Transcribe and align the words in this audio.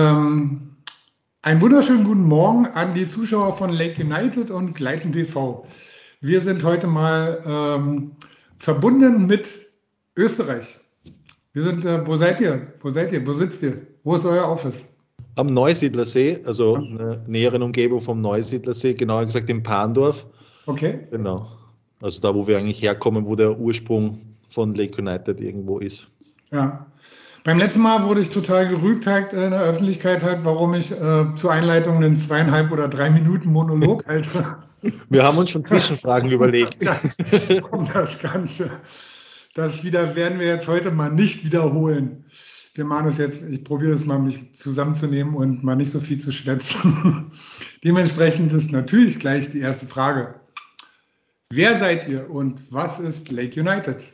Ähm, 0.00 0.76
einen 1.42 1.60
wunderschönen 1.60 2.04
guten 2.04 2.22
Morgen 2.22 2.64
an 2.68 2.94
die 2.94 3.06
Zuschauer 3.06 3.52
von 3.52 3.68
Lake 3.68 4.02
United 4.02 4.50
und 4.50 4.72
Gleiten 4.72 5.12
TV. 5.12 5.66
Wir 6.22 6.40
sind 6.40 6.64
heute 6.64 6.86
mal 6.86 7.38
ähm, 7.44 8.12
verbunden 8.56 9.26
mit 9.26 9.68
Österreich. 10.16 10.80
Wir 11.52 11.62
sind, 11.64 11.84
äh, 11.84 12.06
wo 12.06 12.16
seid 12.16 12.40
ihr? 12.40 12.72
Wo 12.80 12.88
seid 12.88 13.12
ihr? 13.12 13.26
Wo 13.26 13.34
sitzt 13.34 13.62
ihr? 13.62 13.86
Wo 14.02 14.14
ist 14.14 14.24
euer 14.24 14.48
Office? 14.48 14.86
Am 15.36 15.48
Neusiedlersee, 15.48 16.40
also 16.46 16.76
in 16.76 16.96
der 16.96 17.20
näheren 17.26 17.62
Umgebung 17.62 18.00
vom 18.00 18.22
Neusiedlersee, 18.22 18.94
genauer 18.94 19.26
gesagt 19.26 19.50
in 19.50 19.62
Pandorf. 19.62 20.24
Okay. 20.64 21.06
Genau. 21.10 21.46
Also 22.00 22.22
da, 22.22 22.34
wo 22.34 22.46
wir 22.46 22.56
eigentlich 22.56 22.80
herkommen, 22.80 23.26
wo 23.26 23.36
der 23.36 23.58
Ursprung 23.58 24.18
von 24.48 24.74
Lake 24.74 24.98
United 24.98 25.38
irgendwo 25.42 25.78
ist. 25.78 26.08
Ja. 26.52 26.86
Beim 27.44 27.58
letzten 27.58 27.80
Mal 27.80 28.04
wurde 28.04 28.20
ich 28.20 28.30
total 28.30 28.68
gerügt 28.68 29.06
halt 29.06 29.32
in 29.32 29.50
der 29.50 29.60
Öffentlichkeit 29.60 30.22
halt, 30.22 30.44
warum 30.44 30.74
ich 30.74 30.90
äh, 30.92 31.34
zur 31.36 31.52
Einleitung 31.52 31.96
einen 31.96 32.16
zweieinhalb 32.16 32.70
oder 32.70 32.88
drei 32.88 33.08
Minuten 33.10 33.50
Monolog 33.50 34.04
halte. 34.08 34.58
Wir 35.08 35.22
haben 35.22 35.38
uns 35.38 35.50
schon 35.50 35.64
Zwischenfragen 35.64 36.30
überlegt. 36.32 36.78
um 37.70 37.88
das 37.92 38.18
Ganze. 38.18 38.70
Das 39.54 39.82
wieder 39.82 40.14
werden 40.14 40.38
wir 40.38 40.46
jetzt 40.46 40.68
heute 40.68 40.90
mal 40.90 41.10
nicht 41.10 41.44
wiederholen. 41.44 42.24
Wir 42.74 42.84
machen 42.84 43.08
es 43.08 43.18
jetzt, 43.18 43.42
ich 43.42 43.64
probiere 43.64 43.92
es 43.92 44.06
mal, 44.06 44.18
mich 44.18 44.54
zusammenzunehmen 44.54 45.34
und 45.34 45.64
mal 45.64 45.76
nicht 45.76 45.90
so 45.90 45.98
viel 45.98 46.20
zu 46.20 46.32
schwätzen. 46.32 47.30
Dementsprechend 47.84 48.52
ist 48.52 48.70
natürlich 48.70 49.18
gleich 49.18 49.50
die 49.50 49.60
erste 49.60 49.86
Frage. 49.86 50.34
Wer 51.50 51.78
seid 51.78 52.06
ihr 52.06 52.30
und 52.30 52.60
was 52.70 53.00
ist 53.00 53.30
Lake 53.32 53.60
United? 53.60 54.12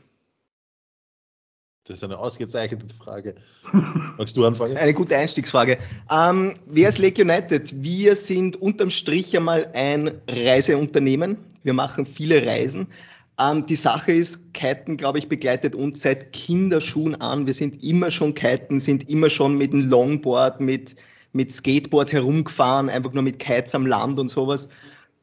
Das 1.87 1.99
ist 1.99 2.05
eine 2.05 2.19
ausgezeichnete 2.19 2.93
Frage. 2.97 3.37
Magst 4.19 4.37
du 4.37 4.45
anfangen? 4.45 4.77
Eine 4.77 4.93
gute 4.93 5.17
Einstiegsfrage. 5.17 5.79
Ähm, 6.11 6.55
wer 6.67 6.89
ist 6.89 6.99
Lake 6.99 7.23
United? 7.23 7.73
Wir 7.81 8.17
sind 8.17 8.57
unterm 8.57 8.91
Strich 8.91 9.37
einmal 9.37 9.71
ein 9.75 10.11
Reiseunternehmen. 10.29 11.37
Wir 11.63 11.73
machen 11.73 12.05
viele 12.05 12.45
Reisen. 12.45 12.89
Ähm, 13.39 13.65
die 13.67 13.77
Sache 13.77 14.13
ist, 14.13 14.53
Kiten, 14.53 14.97
glaube 14.97 15.19
ich, 15.19 15.29
begleitet 15.29 15.77
uns 15.77 16.03
seit 16.03 16.33
Kinderschuhen 16.33 17.15
an. 17.21 17.47
Wir 17.47 17.55
sind 17.55 17.85
immer 17.85 18.11
schon 18.11 18.35
Kiten, 18.35 18.81
sind 18.81 19.09
immer 19.09 19.31
schon 19.31 19.57
mit 19.57 19.73
dem 19.73 19.89
Longboard, 19.89 20.61
mit, 20.61 20.97
mit 21.35 21.53
Skateboard 21.53 22.13
herumgefahren, 22.13 22.89
einfach 22.89 23.13
nur 23.13 23.23
mit 23.23 23.39
Kites 23.39 23.77
am 23.77 23.87
Land 23.87 24.19
und 24.19 24.29
sowas. 24.29 24.69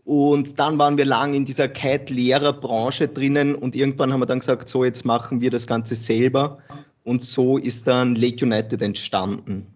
Und 0.06 0.59
dann 0.59 0.78
waren 0.78 0.98
wir 0.98 1.06
lang 1.06 1.34
in 1.34 1.46
dieser 1.46 1.70
Kite-Lehrerbranche 1.70 3.08
drinnen 3.08 3.56
und 3.56 3.76
irgendwann 3.76 4.12
haben 4.12 4.20
wir 4.20 4.26
dann 4.26 4.40
gesagt, 4.40 4.68
so 4.68 4.84
jetzt 4.84 5.06
machen 5.06 5.40
wir 5.40 5.50
das 5.50 5.66
Ganze 5.66 5.96
selber. 5.96 6.58
Und 7.04 7.23
so 7.23 7.58
ist 7.58 7.88
dann 7.88 8.16
Lake 8.16 8.46
United 8.46 8.81
entstanden. 8.81 9.68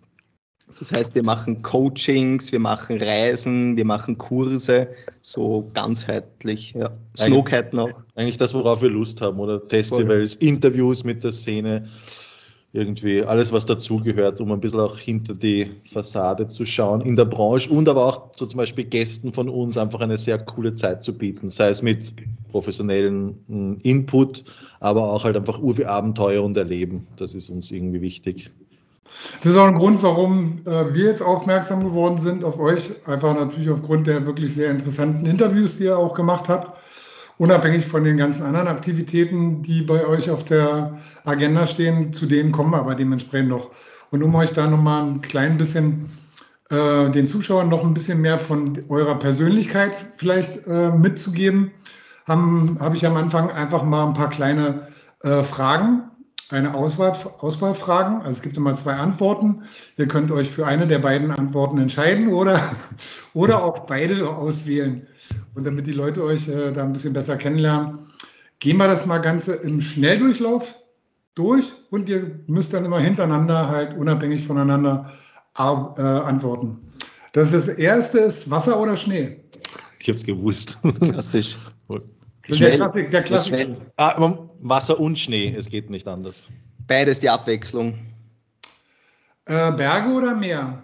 Das 0.79 0.91
heißt, 0.91 1.15
wir 1.15 1.23
machen 1.23 1.61
Coachings, 1.61 2.51
wir 2.51 2.59
machen 2.59 3.01
Reisen, 3.01 3.77
wir 3.77 3.85
machen 3.85 4.17
Kurse, 4.17 4.87
so 5.21 5.69
ganzheitlich. 5.73 6.73
Ja. 6.73 6.91
Snowkiten 7.15 7.79
auch. 7.79 8.01
Eigentlich 8.15 8.37
das, 8.37 8.53
worauf 8.53 8.81
wir 8.81 8.89
Lust 8.89 9.21
haben, 9.21 9.39
oder? 9.39 9.59
Festivals, 9.59 10.35
Interviews 10.35 11.03
mit 11.03 11.23
der 11.23 11.31
Szene 11.31 11.87
irgendwie 12.77 13.23
alles, 13.23 13.51
was 13.51 13.65
dazugehört, 13.65 14.39
um 14.39 14.51
ein 14.51 14.59
bisschen 14.59 14.79
auch 14.79 14.97
hinter 14.97 15.33
die 15.33 15.67
Fassade 15.91 16.47
zu 16.47 16.63
schauen 16.63 17.01
in 17.01 17.15
der 17.15 17.25
Branche 17.25 17.69
und 17.71 17.89
aber 17.89 18.05
auch 18.05 18.31
so 18.35 18.45
zum 18.45 18.59
Beispiel 18.59 18.85
Gästen 18.85 19.33
von 19.33 19.49
uns 19.49 19.77
einfach 19.77 19.99
eine 19.99 20.17
sehr 20.17 20.37
coole 20.37 20.75
Zeit 20.75 21.03
zu 21.03 21.17
bieten, 21.17 21.49
sei 21.49 21.69
es 21.69 21.81
mit 21.81 22.13
professionellen 22.51 23.35
hm, 23.47 23.79
Input, 23.81 24.45
aber 24.79 25.11
auch 25.11 25.23
halt 25.23 25.35
einfach 25.35 25.59
Urvi-Abenteuer 25.59 26.43
und 26.43 26.55
Erleben. 26.55 27.07
Das 27.17 27.33
ist 27.33 27.49
uns 27.49 27.71
irgendwie 27.71 28.01
wichtig. 28.01 28.51
Das 29.41 29.53
ist 29.53 29.57
auch 29.57 29.67
ein 29.67 29.73
Grund, 29.73 30.03
warum 30.03 30.59
äh, 30.65 30.93
wir 30.93 31.05
jetzt 31.05 31.21
aufmerksam 31.21 31.83
geworden 31.83 32.17
sind 32.17 32.43
auf 32.43 32.59
euch. 32.59 32.91
Einfach 33.07 33.33
natürlich 33.33 33.69
aufgrund 33.69 34.05
der 34.05 34.25
wirklich 34.25 34.53
sehr 34.53 34.69
interessanten 34.69 35.25
Interviews, 35.25 35.77
die 35.77 35.85
ihr 35.85 35.97
auch 35.97 36.13
gemacht 36.13 36.47
habt 36.47 36.76
unabhängig 37.37 37.85
von 37.85 38.03
den 38.03 38.17
ganzen 38.17 38.43
anderen 38.43 38.67
Aktivitäten, 38.67 39.61
die 39.61 39.81
bei 39.81 40.05
euch 40.05 40.29
auf 40.29 40.43
der 40.43 40.97
Agenda 41.23 41.67
stehen, 41.67 42.13
zu 42.13 42.25
denen 42.25 42.51
kommen 42.51 42.71
wir 42.71 42.79
aber 42.79 42.95
dementsprechend 42.95 43.49
noch. 43.49 43.71
Und 44.11 44.23
um 44.23 44.33
euch 44.35 44.53
da 44.53 44.67
nochmal 44.67 45.03
ein 45.03 45.21
klein 45.21 45.57
bisschen 45.57 46.09
äh, 46.69 47.09
den 47.09 47.27
Zuschauern 47.27 47.69
noch 47.69 47.83
ein 47.83 47.93
bisschen 47.93 48.21
mehr 48.21 48.39
von 48.39 48.77
eurer 48.89 49.19
Persönlichkeit 49.19 49.97
vielleicht 50.15 50.65
äh, 50.67 50.91
mitzugeben, 50.91 51.71
habe 52.25 52.75
hab 52.79 52.95
ich 52.95 53.05
am 53.05 53.15
Anfang 53.15 53.51
einfach 53.51 53.83
mal 53.83 54.07
ein 54.07 54.13
paar 54.13 54.29
kleine 54.29 54.87
äh, 55.23 55.43
Fragen 55.43 56.03
eine 56.49 56.73
Auswahl, 56.73 57.13
Auswahlfragen. 57.39 58.21
Also 58.21 58.37
es 58.37 58.41
gibt 58.41 58.57
immer 58.57 58.75
zwei 58.75 58.93
Antworten. 58.93 59.63
Ihr 59.97 60.07
könnt 60.07 60.31
euch 60.31 60.49
für 60.49 60.65
eine 60.65 60.87
der 60.87 60.99
beiden 60.99 61.31
Antworten 61.31 61.77
entscheiden 61.77 62.29
oder, 62.29 62.71
oder 63.33 63.63
auch 63.63 63.79
beide 63.79 64.29
auswählen. 64.29 65.07
Und 65.57 65.63
damit 65.63 65.87
die 65.87 65.91
Leute 65.91 66.23
euch 66.23 66.47
äh, 66.47 66.71
da 66.71 66.83
ein 66.83 66.93
bisschen 66.93 67.13
besser 67.13 67.35
kennenlernen, 67.35 67.97
gehen 68.59 68.77
wir 68.77 68.87
das 68.87 69.07
mal 69.07 69.17
Ganze 69.17 69.55
im 69.55 69.81
Schnelldurchlauf 69.81 70.75
durch 71.33 71.73
und 71.89 72.07
ihr 72.09 72.39
müsst 72.45 72.73
dann 72.73 72.85
immer 72.85 72.99
hintereinander 72.99 73.67
halt 73.67 73.97
unabhängig 73.97 74.45
voneinander 74.45 75.11
äh, 75.57 75.61
antworten. 75.61 76.77
Das, 77.31 77.53
ist 77.53 77.67
das 77.67 77.75
erste 77.75 78.19
ist 78.19 78.51
Wasser 78.51 78.79
oder 78.79 78.95
Schnee? 78.95 79.39
Ich 79.99 80.07
habe 80.07 80.17
es 80.17 80.23
gewusst. 80.23 80.77
Klassisch. 81.01 81.57
Der 82.47 82.75
Klassik, 82.75 83.09
der 83.09 83.23
Klassik. 83.23 83.75
Ah, 83.97 84.37
Wasser 84.61 84.99
und 84.99 85.17
Schnee, 85.17 85.55
es 85.57 85.67
geht 85.67 85.89
nicht 85.89 86.07
anders. 86.07 86.43
Beides 86.87 87.19
die 87.19 87.29
Abwechslung. 87.31 87.95
Äh, 89.45 89.71
Berge 89.71 90.13
oder 90.13 90.35
Meer? 90.35 90.83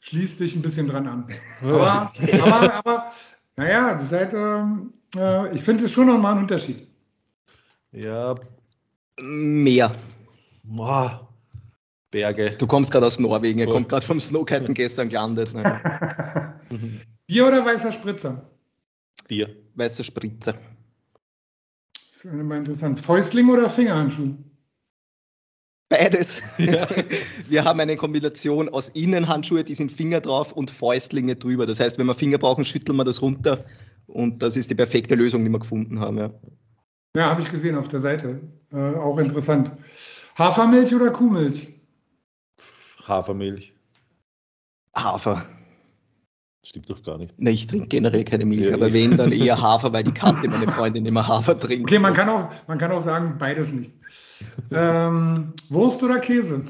Schließt 0.00 0.36
sich 0.36 0.54
ein 0.54 0.60
bisschen 0.60 0.88
dran 0.88 1.08
an. 1.08 1.26
Aber, 1.62 2.10
aber, 2.42 2.74
aber 2.74 3.12
naja, 3.56 3.98
seid, 3.98 4.34
ähm, 4.34 4.92
äh, 5.16 5.54
ich 5.54 5.62
finde 5.62 5.84
es 5.84 5.92
schon 5.92 6.06
nochmal 6.06 6.34
ein 6.34 6.40
Unterschied. 6.40 6.86
Ja. 7.92 8.34
Meer. 9.20 9.92
Boah. 10.64 11.28
Berge. 12.10 12.52
Du 12.52 12.66
kommst 12.66 12.90
gerade 12.90 13.06
aus 13.06 13.18
Norwegen, 13.18 13.58
er 13.58 13.66
kommt 13.66 13.88
gerade 13.88 14.06
vom 14.06 14.20
Snowkiten 14.20 14.74
gestern 14.74 15.08
gelandet. 15.08 15.52
Ne? 15.52 16.60
Bier 17.26 17.46
oder 17.46 17.64
weißer 17.64 17.92
Spritzer? 17.92 18.48
Bier. 19.26 19.54
Weißer 19.74 20.04
Spritzer. 20.04 20.54
Das 22.10 22.24
ist 22.24 22.32
immer 22.32 22.56
interessant. 22.56 23.00
Fäustling 23.00 23.50
oder 23.50 23.68
Fingerhandschuh? 23.68 24.34
Beides. 25.98 26.42
Ja. 26.58 26.88
Wir 27.48 27.64
haben 27.64 27.78
eine 27.78 27.96
Kombination 27.96 28.68
aus 28.68 28.88
Innenhandschuhe, 28.90 29.62
die 29.62 29.74
sind 29.74 29.92
Finger 29.92 30.20
drauf 30.20 30.52
und 30.52 30.70
Fäustlinge 30.70 31.36
drüber. 31.36 31.66
Das 31.66 31.78
heißt, 31.78 31.98
wenn 31.98 32.06
wir 32.06 32.14
Finger 32.14 32.38
brauchen, 32.38 32.64
schütteln 32.64 32.96
wir 32.96 33.04
das 33.04 33.22
runter. 33.22 33.64
Und 34.06 34.42
das 34.42 34.56
ist 34.56 34.70
die 34.70 34.74
perfekte 34.74 35.14
Lösung, 35.14 35.44
die 35.44 35.50
wir 35.50 35.60
gefunden 35.60 36.00
haben. 36.00 36.18
Ja, 36.18 36.30
ja 37.16 37.26
habe 37.26 37.42
ich 37.42 37.48
gesehen 37.48 37.76
auf 37.76 37.88
der 37.88 38.00
Seite. 38.00 38.40
Äh, 38.72 38.76
auch 38.76 39.18
interessant. 39.18 39.72
Hafermilch 40.36 40.94
oder 40.94 41.10
Kuhmilch? 41.10 41.68
Hafermilch. 43.06 43.72
Hafer. 44.96 45.44
Stimmt 46.66 46.90
doch 46.90 47.02
gar 47.02 47.18
nicht. 47.18 47.38
Ne, 47.38 47.50
ich 47.50 47.66
trinke 47.66 47.88
generell 47.88 48.24
keine 48.24 48.46
Milch, 48.46 48.66
ja, 48.66 48.74
aber 48.74 48.92
wenn, 48.92 49.16
dann 49.16 49.32
eher 49.32 49.60
Hafer, 49.60 49.92
weil 49.92 50.02
die 50.02 50.12
Kante 50.12 50.48
meine 50.48 50.70
Freundin 50.70 51.04
immer 51.04 51.26
Hafer 51.26 51.58
trinkt. 51.58 51.90
Okay, 51.90 51.98
man 51.98 52.14
kann 52.14 52.28
auch, 52.28 52.50
man 52.66 52.78
kann 52.78 52.90
auch 52.90 53.02
sagen, 53.02 53.36
beides 53.38 53.72
nicht. 53.72 53.94
Ähm, 54.72 55.52
Wurst 55.68 56.02
oder 56.02 56.18
Käse? 56.18 56.62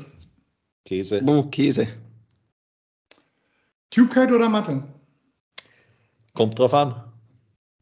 Käse. 0.85 1.23
Oh, 1.27 1.45
Käse. 1.45 1.89
Tubekite 3.91 4.35
oder 4.35 4.49
Matte? 4.49 4.83
Kommt 6.35 6.59
drauf 6.59 6.75
an. 6.75 6.95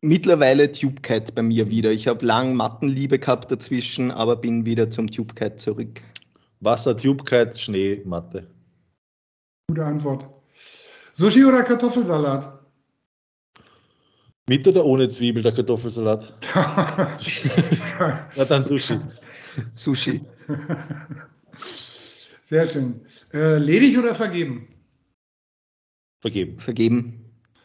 Mittlerweile 0.03 0.71
Tubekite 0.71 1.33
bei 1.33 1.43
mir 1.43 1.71
wieder. 1.71 1.91
Ich 1.91 2.07
habe 2.07 2.25
lang 2.27 2.55
Mattenliebe 2.55 3.19
gehabt 3.19 3.51
dazwischen, 3.51 4.11
aber 4.11 4.37
bin 4.37 4.65
wieder 4.67 4.91
zum 4.91 5.11
Tubekite 5.11 5.57
zurück. 5.57 6.03
Wasser, 6.61 6.97
Tubekite, 6.97 7.57
Schnee, 7.57 8.03
Matte. 8.05 8.47
Gute 9.69 9.85
Antwort. 9.85 10.27
Sushi 11.13 11.45
oder 11.45 11.63
Kartoffelsalat? 11.63 12.61
Mit 14.49 14.67
oder 14.67 14.85
ohne 14.85 15.09
Zwiebel 15.09 15.43
der 15.43 15.53
Kartoffelsalat? 15.53 16.33
Na 18.37 18.45
dann 18.45 18.65
Sushi. 18.65 18.99
Sushi. 19.75 20.23
Sehr 22.43 22.67
schön. 22.67 23.01
Äh, 23.33 23.59
ledig 23.59 23.99
oder 23.99 24.15
vergeben? 24.15 24.69
Vergeben. 26.21 26.59
Vergeben. 26.59 27.25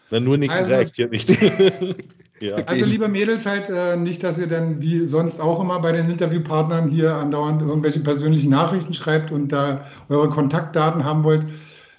Wenn 0.09 0.23
nur 0.23 0.37
nicht 0.37 0.51
also, 0.51 0.73
reicht 0.73 0.95
hier 0.95 1.09
nicht. 1.09 1.29
ja. 2.39 2.55
Also 2.65 2.85
liebe 2.85 3.07
Mädels, 3.07 3.45
halt 3.45 3.69
äh, 3.69 3.97
nicht, 3.97 4.23
dass 4.23 4.37
ihr 4.37 4.47
dann 4.47 4.81
wie 4.81 5.05
sonst 5.05 5.39
auch 5.39 5.59
immer 5.59 5.79
bei 5.81 5.91
den 5.91 6.09
Interviewpartnern 6.09 6.87
hier 6.87 7.13
andauernd 7.13 7.61
irgendwelche 7.61 7.99
persönlichen 7.99 8.49
Nachrichten 8.49 8.93
schreibt 8.93 9.31
und 9.31 9.51
da 9.51 9.85
eure 10.09 10.29
Kontaktdaten 10.29 11.03
haben 11.03 11.23
wollt 11.23 11.45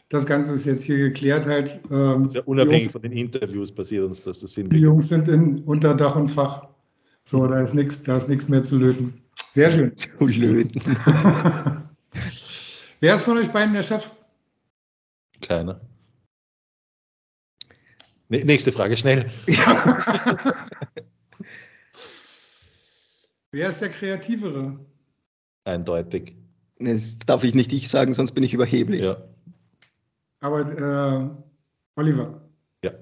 das 0.08 0.25
Ganze 0.25 0.52
ist 0.52 0.64
jetzt 0.64 0.84
hier 0.84 0.99
geklärt 0.99 1.46
halt. 1.46 1.81
Ähm, 1.91 2.25
ist 2.25 2.34
ja 2.34 2.43
unabhängig 2.43 2.82
Jungs, 2.82 2.93
von 2.93 3.02
den 3.02 3.12
Interviews 3.12 3.73
passiert 3.73 4.05
uns, 4.05 4.23
dass 4.23 4.41
das 4.41 4.55
sind. 4.55 4.73
Die 4.73 4.79
Jungs 4.79 5.08
sind 5.08 5.29
in, 5.29 5.61
unter 5.61 5.94
Dach 5.94 6.17
und 6.17 6.29
Fach. 6.29 6.67
So, 7.25 7.46
da 7.46 7.61
ist 7.61 7.75
nichts, 7.75 8.02
da 8.02 8.17
ist 8.17 8.29
nichts 8.29 8.49
mehr 8.49 8.62
zu 8.62 8.79
löten. 8.79 9.23
Sehr 9.52 9.73
schön. 9.73 9.96
Zu 9.96 10.26
löten. 10.26 10.81
Wer 13.00 13.14
ist 13.14 13.23
von 13.23 13.38
euch 13.38 13.50
beiden 13.50 13.75
der 13.75 13.82
Chef? 13.82 14.11
keiner. 15.40 15.81
Nächste 18.29 18.73
Frage, 18.73 18.96
schnell. 18.96 19.31
Wer 23.52 23.70
ist 23.70 23.81
der 23.81 23.88
Kreativere? 23.88 24.79
Eindeutig. 25.64 26.34
Das 26.79 27.19
darf 27.20 27.43
ich 27.44 27.55
nicht 27.55 27.73
ich 27.73 27.88
sagen, 27.88 28.12
sonst 28.12 28.32
bin 28.32 28.44
ich 28.44 28.52
überheblich. 28.52 29.00
Ja. 29.02 29.17
Aber 30.41 30.61
äh, 30.61 31.31
Oliver. 31.96 32.43
Ja. 32.84 32.93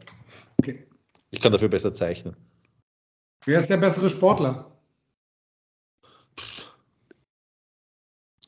Okay. 0.60 0.86
Ich 1.30 1.40
kann 1.40 1.50
dafür 1.50 1.68
besser 1.68 1.92
zeichnen. 1.92 2.36
Wer 3.44 3.58
ist 3.58 3.68
der 3.68 3.78
bessere 3.78 4.08
Sportler? 4.08 4.75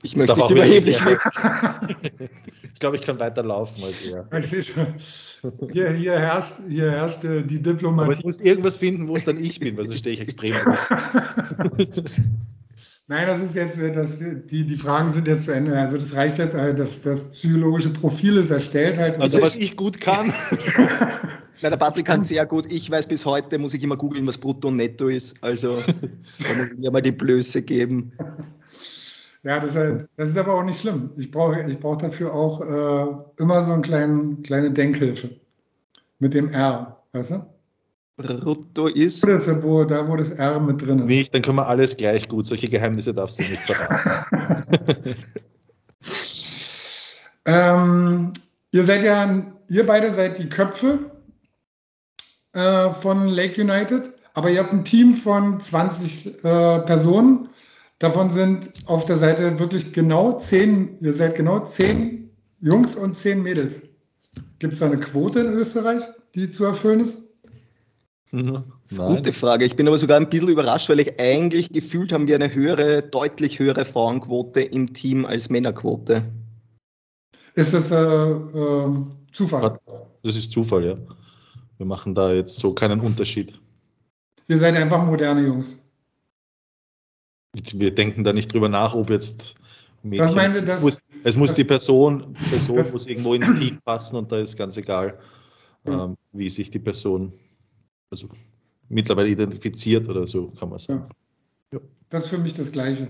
Ich 0.03 0.15
möchte 0.15 0.37
nicht 0.37 0.51
überheblich 0.51 1.05
wirken. 1.05 1.97
ich 2.63 2.79
glaube, 2.79 2.97
ich 2.97 3.03
kann 3.03 3.19
weiter 3.19 3.43
laufen 3.43 3.83
als 3.83 4.03
er. 4.03 4.29
Hier, 5.73 5.91
hier, 5.93 6.19
herrscht, 6.19 6.55
hier 6.69 6.91
herrscht 6.91 7.23
äh, 7.23 7.45
die 7.45 7.63
Diplomatie. 7.63 8.05
Aber 8.07 8.13
ich 8.13 8.25
muss 8.25 8.41
irgendwas 8.41 8.77
finden, 8.77 9.07
wo 9.07 9.15
es 9.15 9.25
dann 9.25 9.43
ich 9.43 9.61
bin, 9.61 9.77
weil 9.77 9.85
sonst 9.85 10.01
stehe 10.01 10.15
ich 10.15 10.21
extrem. 10.21 10.53
Nein, 13.07 13.27
das 13.29 13.41
ist 13.41 13.55
jetzt, 13.55 13.79
äh, 13.79 13.93
das, 13.93 14.19
die, 14.19 14.67
die 14.67 14.77
Fragen 14.77 15.13
sind 15.13 15.29
jetzt 15.29 15.45
zu 15.45 15.53
Ende. 15.53 15.79
Also 15.79 15.97
das 15.97 16.15
reicht 16.17 16.39
jetzt, 16.39 16.55
äh, 16.55 16.75
das, 16.75 17.03
das 17.03 17.31
psychologische 17.31 17.91
Profil 17.91 18.37
ist 18.37 18.51
erstellt 18.51 18.99
halt. 18.99 19.21
Also 19.21 19.41
was 19.41 19.55
ich 19.55 19.77
gut 19.77 20.01
kann. 20.01 20.33
Nein, 21.63 21.71
der 21.71 21.77
Patrick 21.77 22.07
kann 22.07 22.23
sehr 22.23 22.45
gut. 22.45 22.71
Ich 22.73 22.91
weiß 22.91 23.07
bis 23.07 23.25
heute, 23.25 23.59
muss 23.59 23.75
ich 23.75 23.83
immer 23.85 23.97
googeln, 23.97 24.27
was 24.27 24.39
Brutto 24.39 24.67
und 24.69 24.77
Netto 24.77 25.07
ist. 25.07 25.37
Also 25.41 25.83
da 25.83 26.55
muss 26.57 26.73
ich 26.73 26.79
mir 26.79 26.91
mal 26.91 27.03
die 27.03 27.13
Blöße 27.13 27.63
geben. 27.63 28.13
Ja, 29.45 29.61
das, 29.61 29.75
das, 29.75 30.31
ist 30.31 30.37
aber 30.37 30.55
auch 30.55 30.65
nicht 30.65 30.81
schlimm. 30.81 31.11
Ich 31.17 31.31
brauche 31.31 31.61
ich 31.63 31.79
brauch 31.79 31.97
dafür 31.97 32.35
auch 32.35 32.61
äh, 32.61 33.43
immer 33.43 33.61
so 33.61 33.73
eine 33.73 33.83
kleine, 33.83 34.37
kleine 34.43 34.73
Denkhilfe 34.73 35.31
mit 36.19 36.35
dem 36.35 36.49
R, 36.49 37.03
weißt 37.13 37.31
du? 37.33 37.47
Brutto 38.19 38.89
ist. 38.89 39.25
wo, 39.25 39.85
da, 39.85 40.09
wo 40.09 40.17
das 40.17 40.33
R 40.33 40.59
mit 40.59 40.83
drin 40.83 40.99
ist. 41.01 41.07
Nicht, 41.07 41.33
dann 41.33 41.43
können 41.43 41.57
wir 41.57 41.69
alles 41.69 41.97
gleich 41.97 42.29
gut. 42.29 42.47
Solche 42.47 42.69
Geheimnisse 42.69 43.15
darfst 43.15 43.39
du 43.39 43.45
nicht 43.45 43.63
verraten. 43.63 45.15
ähm, 47.47 48.33
ihr 48.73 48.83
seid 48.83 49.05
ja, 49.05 49.47
ihr 49.71 49.87
beide 49.87 50.11
seid 50.11 50.39
die 50.39 50.49
Köpfe 50.49 50.99
äh, 52.55 52.91
von 52.91 53.29
Lake 53.29 53.61
United, 53.61 54.11
aber 54.35 54.51
ihr 54.51 54.61
habt 54.61 54.73
ein 54.73 54.85
Team 54.85 55.15
von 55.15 55.61
20 55.61 56.27
äh, 56.27 56.81
Personen 56.81 57.49
Davon 57.99 58.31
sind 58.31 58.71
auf 58.87 59.07
der 59.07 59.17
Seite 59.17 59.59
wirklich 59.59 59.93
genau 59.93 60.39
zehn, 60.39 60.99
ihr 61.01 61.13
seid 61.13 61.35
genau 61.35 61.61
zehn 61.61 62.31
Jungs 62.61 62.95
und 62.95 63.17
zehn 63.17 63.43
Mädels. 63.43 63.83
Gibt 64.61 64.75
es 64.75 64.79
da 64.79 64.87
eine 64.87 64.99
Quote 64.99 65.41
in 65.41 65.49
Österreich, 65.49 66.03
die 66.35 66.49
zu 66.51 66.65
erfüllen 66.65 67.01
ist? 67.01 67.19
Mhm. 68.31 68.63
Das 68.83 68.93
ist 68.93 69.01
eine 69.01 69.17
gute 69.17 69.33
Frage. 69.33 69.65
Ich 69.65 69.75
bin 69.75 69.89
aber 69.89 69.99
sogar 69.99 70.17
ein 70.17 70.29
bisschen 70.29 70.49
überrascht, 70.49 70.89
weil 70.89 71.01
ich 71.01 71.19
eigentlich 71.19 71.71
gefühlt 71.71 72.13
haben 72.13 72.29
wir 72.29 72.37
eine 72.37 72.55
höhere, 72.55 73.03
deutlich 73.03 73.59
höhere 73.59 73.85
Frauenquote 73.85 74.61
im 74.61 74.93
Team 74.93 75.27
als 75.27 75.49
Männerquote. 75.49 76.23
Ist 77.55 77.75
das 77.75 77.91
äh, 77.91 77.97
äh, 77.97 78.97
Zufall? 79.33 79.79
Das 80.23 80.37
ist 80.37 80.53
Zufall, 80.53 80.85
ja. 80.85 80.97
Wir 81.79 81.87
machen 81.87 82.15
da 82.15 82.33
jetzt 82.33 82.61
so 82.61 82.73
keinen 82.75 83.01
Unterschied. 83.01 83.59
Ihr 84.47 84.59
seid 84.59 84.77
einfach 84.77 85.05
moderne 85.05 85.45
Jungs 85.45 85.77
wir 87.75 87.95
denken 87.95 88.25
da 88.25 88.33
nicht 88.33 88.53
drüber 88.53 88.69
nach, 88.69 88.95
ob 88.95 89.11
jetzt 89.11 89.55
Mädchen, 90.03 90.35
meine, 90.35 90.63
das, 90.63 90.79
es 90.79 90.85
muss, 90.85 91.03
es 91.25 91.37
muss 91.37 91.49
das, 91.49 91.57
die 91.57 91.65
Person, 91.65 92.35
die 92.41 92.51
Person 92.51 92.77
das, 92.77 92.93
muss 92.93 93.07
irgendwo 93.07 93.35
ins 93.35 93.53
Team 93.59 93.79
passen 93.85 94.17
und 94.17 94.31
da 94.31 94.39
ist 94.39 94.57
ganz 94.57 94.77
egal, 94.77 95.19
ja. 95.87 96.05
ähm, 96.05 96.17
wie 96.33 96.49
sich 96.49 96.71
die 96.71 96.79
Person 96.79 97.33
also 98.11 98.29
mittlerweile 98.89 99.29
identifiziert 99.29 100.09
oder 100.09 100.27
so, 100.27 100.49
kann 100.59 100.71
man 100.71 100.79
sagen. 100.79 101.03
Ja. 101.73 101.81
Das 102.09 102.25
ist 102.25 102.31
für 102.31 102.39
mich 102.39 102.55
das 102.55 102.73
Gleiche. 102.73 103.09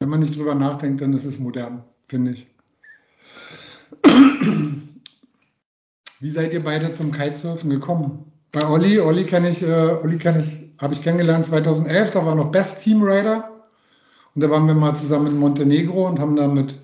Wenn 0.00 0.10
man 0.10 0.20
nicht 0.20 0.36
drüber 0.36 0.54
nachdenkt, 0.54 1.00
dann 1.00 1.12
ist 1.12 1.24
es 1.24 1.38
modern, 1.38 1.82
finde 2.06 2.32
ich. 2.32 2.46
Wie 6.20 6.30
seid 6.30 6.52
ihr 6.52 6.62
beide 6.62 6.90
zum 6.92 7.12
Kitesurfen 7.12 7.70
gekommen? 7.70 8.30
Bei 8.52 8.66
Olli, 8.68 8.98
Olli 8.98 9.24
kenne 9.24 9.50
ich, 9.50 9.62
äh, 9.62 9.96
Olli 10.02 10.18
kenne 10.18 10.42
ich, 10.42 10.82
habe 10.82 10.94
ich 10.94 11.02
kennengelernt 11.02 11.44
2011, 11.44 12.10
da 12.10 12.24
war 12.24 12.34
noch 12.34 12.50
Best 12.50 12.82
Team 12.82 13.02
Rider. 13.02 13.57
Und 14.34 14.42
da 14.42 14.50
waren 14.50 14.66
wir 14.66 14.74
mal 14.74 14.94
zusammen 14.94 15.28
in 15.28 15.38
Montenegro 15.38 16.06
und 16.06 16.18
haben 16.18 16.36
damit, 16.36 16.78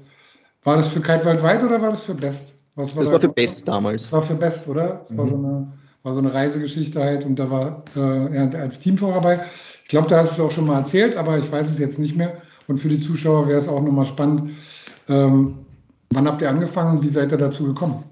war 0.64 0.76
das 0.76 0.88
für 0.88 1.00
Kite 1.00 1.25
Weit 1.43 1.62
oder 1.62 1.81
war 1.81 1.91
das 1.91 2.02
für 2.02 2.14
Best? 2.14 2.56
Was 2.75 2.94
war 2.94 3.00
das 3.00 3.08
da? 3.08 3.14
war 3.14 3.20
für 3.20 3.29
Best 3.29 3.69
damals. 3.69 4.02
Das 4.02 4.12
war 4.12 4.23
für 4.23 4.35
Best, 4.35 4.67
oder? 4.67 5.02
Das 5.02 5.11
mhm. 5.11 5.19
war, 5.19 5.29
so 5.29 5.35
eine, 5.37 5.73
war 6.02 6.12
so 6.14 6.19
eine 6.20 6.35
Reisegeschichte 6.35 7.02
halt 7.02 7.25
und 7.25 7.38
da 7.38 7.50
war 7.50 7.85
äh, 7.94 8.35
er 8.35 8.61
als 8.61 8.81
Teamfahrer 8.81 9.14
dabei. 9.14 9.41
Ich 9.85 9.91
glaube, 9.91 10.08
da 10.08 10.19
hast 10.19 10.38
du 10.38 10.43
es 10.43 10.49
auch 10.49 10.52
schon 10.52 10.67
mal 10.67 10.79
erzählt, 10.79 11.17
aber 11.17 11.38
ich 11.38 11.50
weiß 11.50 11.69
es 11.69 11.79
jetzt 11.79 11.99
nicht 11.99 12.17
mehr. 12.17 12.43
Und 12.67 12.79
für 12.79 12.88
die 12.88 12.99
Zuschauer 12.99 13.46
wäre 13.46 13.58
es 13.58 13.69
auch 13.69 13.82
nochmal 13.82 14.06
spannend. 14.06 14.50
Ähm, 15.08 15.58
wann 16.11 16.26
habt 16.26 16.41
ihr 16.41 16.49
angefangen? 16.49 17.02
Wie 17.02 17.08
seid 17.08 17.32
ihr 17.32 17.38
dazu 17.38 17.64
gekommen? 17.64 18.02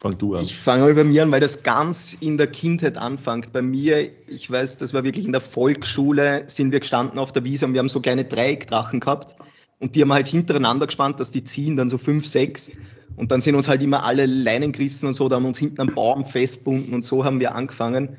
Fang 0.00 0.16
du 0.16 0.36
an. 0.36 0.44
Ich 0.44 0.56
fange 0.56 0.84
mal 0.84 0.94
bei 0.94 1.02
mir 1.02 1.24
an, 1.24 1.32
weil 1.32 1.40
das 1.40 1.64
ganz 1.64 2.16
in 2.20 2.36
der 2.36 2.46
Kindheit 2.46 2.96
anfängt. 2.96 3.52
Bei 3.52 3.62
mir, 3.62 4.08
ich 4.28 4.48
weiß, 4.48 4.78
das 4.78 4.94
war 4.94 5.02
wirklich 5.02 5.26
in 5.26 5.32
der 5.32 5.40
Volksschule, 5.40 6.44
sind 6.46 6.70
wir 6.70 6.78
gestanden 6.78 7.18
auf 7.18 7.32
der 7.32 7.42
Wiese 7.42 7.66
und 7.66 7.72
wir 7.72 7.80
haben 7.80 7.88
so 7.88 8.00
kleine 8.00 8.24
Dreieckdrachen 8.24 9.00
gehabt. 9.00 9.34
Und 9.80 9.96
die 9.96 10.02
haben 10.02 10.12
halt 10.12 10.28
hintereinander 10.28 10.86
gespannt, 10.86 11.18
dass 11.18 11.32
die 11.32 11.42
ziehen, 11.42 11.76
dann 11.76 11.90
so 11.90 11.98
fünf, 11.98 12.26
sechs. 12.26 12.70
Und 13.16 13.32
dann 13.32 13.40
sind 13.40 13.56
uns 13.56 13.66
halt 13.66 13.82
immer 13.82 14.04
alle 14.04 14.26
Leinen 14.26 14.70
gerissen 14.70 15.06
und 15.06 15.14
so, 15.14 15.28
da 15.28 15.36
haben 15.36 15.46
uns 15.46 15.58
hinten 15.58 15.80
am 15.80 15.92
Baum 15.92 16.24
festbunden 16.24 16.94
und 16.94 17.04
so 17.04 17.24
haben 17.24 17.40
wir 17.40 17.56
angefangen. 17.56 18.16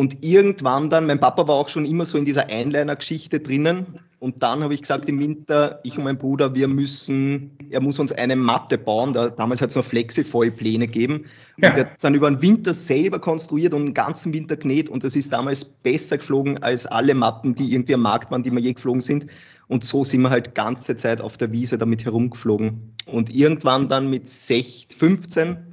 Und 0.00 0.24
irgendwann 0.24 0.88
dann, 0.88 1.04
mein 1.04 1.20
Papa 1.20 1.46
war 1.46 1.56
auch 1.56 1.68
schon 1.68 1.84
immer 1.84 2.06
so 2.06 2.16
in 2.16 2.24
dieser 2.24 2.48
Einliner-Geschichte 2.48 3.38
drinnen. 3.38 3.84
Und 4.18 4.42
dann 4.42 4.62
habe 4.62 4.72
ich 4.72 4.80
gesagt 4.80 5.06
im 5.10 5.20
Winter, 5.20 5.78
ich 5.82 5.98
und 5.98 6.04
mein 6.04 6.16
Bruder, 6.16 6.54
wir 6.54 6.68
müssen, 6.68 7.50
er 7.68 7.82
muss 7.82 7.98
uns 7.98 8.10
eine 8.10 8.34
Matte 8.34 8.78
bauen. 8.78 9.12
Da, 9.12 9.28
damals 9.28 9.60
hat 9.60 9.68
es 9.68 9.76
noch 9.76 9.84
Flexifoil-Pläne 9.84 10.86
gegeben. 10.86 11.26
Und 11.58 11.64
ja. 11.64 11.68
er 11.72 11.80
hat 11.80 12.02
dann 12.02 12.14
über 12.14 12.30
den 12.30 12.40
Winter 12.40 12.72
selber 12.72 13.18
konstruiert 13.18 13.74
und 13.74 13.84
den 13.88 13.92
ganzen 13.92 14.32
Winter 14.32 14.56
genäht. 14.56 14.88
Und 14.88 15.04
das 15.04 15.16
ist 15.16 15.34
damals 15.34 15.66
besser 15.66 16.16
geflogen 16.16 16.62
als 16.62 16.86
alle 16.86 17.14
Matten, 17.14 17.54
die 17.54 17.74
irgendwie 17.74 17.92
am 17.92 18.00
Markt 18.00 18.30
waren, 18.30 18.42
die 18.42 18.50
wir 18.50 18.60
je 18.60 18.72
geflogen 18.72 19.02
sind. 19.02 19.26
Und 19.68 19.84
so 19.84 20.02
sind 20.02 20.22
wir 20.22 20.30
halt 20.30 20.54
ganze 20.54 20.96
Zeit 20.96 21.20
auf 21.20 21.36
der 21.36 21.52
Wiese 21.52 21.76
damit 21.76 22.06
herumgeflogen. 22.06 22.94
Und 23.04 23.36
irgendwann 23.36 23.86
dann 23.86 24.08
mit 24.08 24.30
16, 24.30 24.98
15 24.98 25.69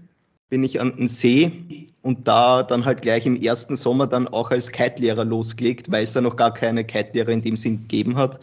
bin 0.50 0.64
ich 0.64 0.80
an 0.80 0.96
den 0.96 1.08
See 1.08 1.86
und 2.02 2.28
da 2.28 2.64
dann 2.64 2.86
halt 2.86 3.02
gleich 3.02 3.26
im 3.26 3.36
ersten 3.36 3.76
Sommer 3.76 4.08
dann 4.08 4.28
auch 4.28 4.52
als 4.52 4.72
Kite-Lehrer 4.72 5.26
losgelegt, 5.26 5.92
weil 5.92 6.04
es 6.04 6.14
da 6.14 6.22
noch 6.22 6.36
gar 6.36 6.54
keine 6.54 6.86
Kite-Lehrer 6.86 7.30
in 7.30 7.42
dem 7.42 7.58
Sinn 7.58 7.82
gegeben 7.82 8.16
hat. 8.16 8.40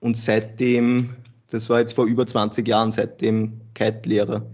Und 0.00 0.16
seitdem, 0.16 1.14
das 1.50 1.70
war 1.70 1.80
jetzt 1.80 1.94
vor 1.94 2.06
über 2.06 2.26
20 2.26 2.66
Jahren, 2.66 2.90
seitdem 2.90 3.60
Kite-Lehrer 3.74 4.44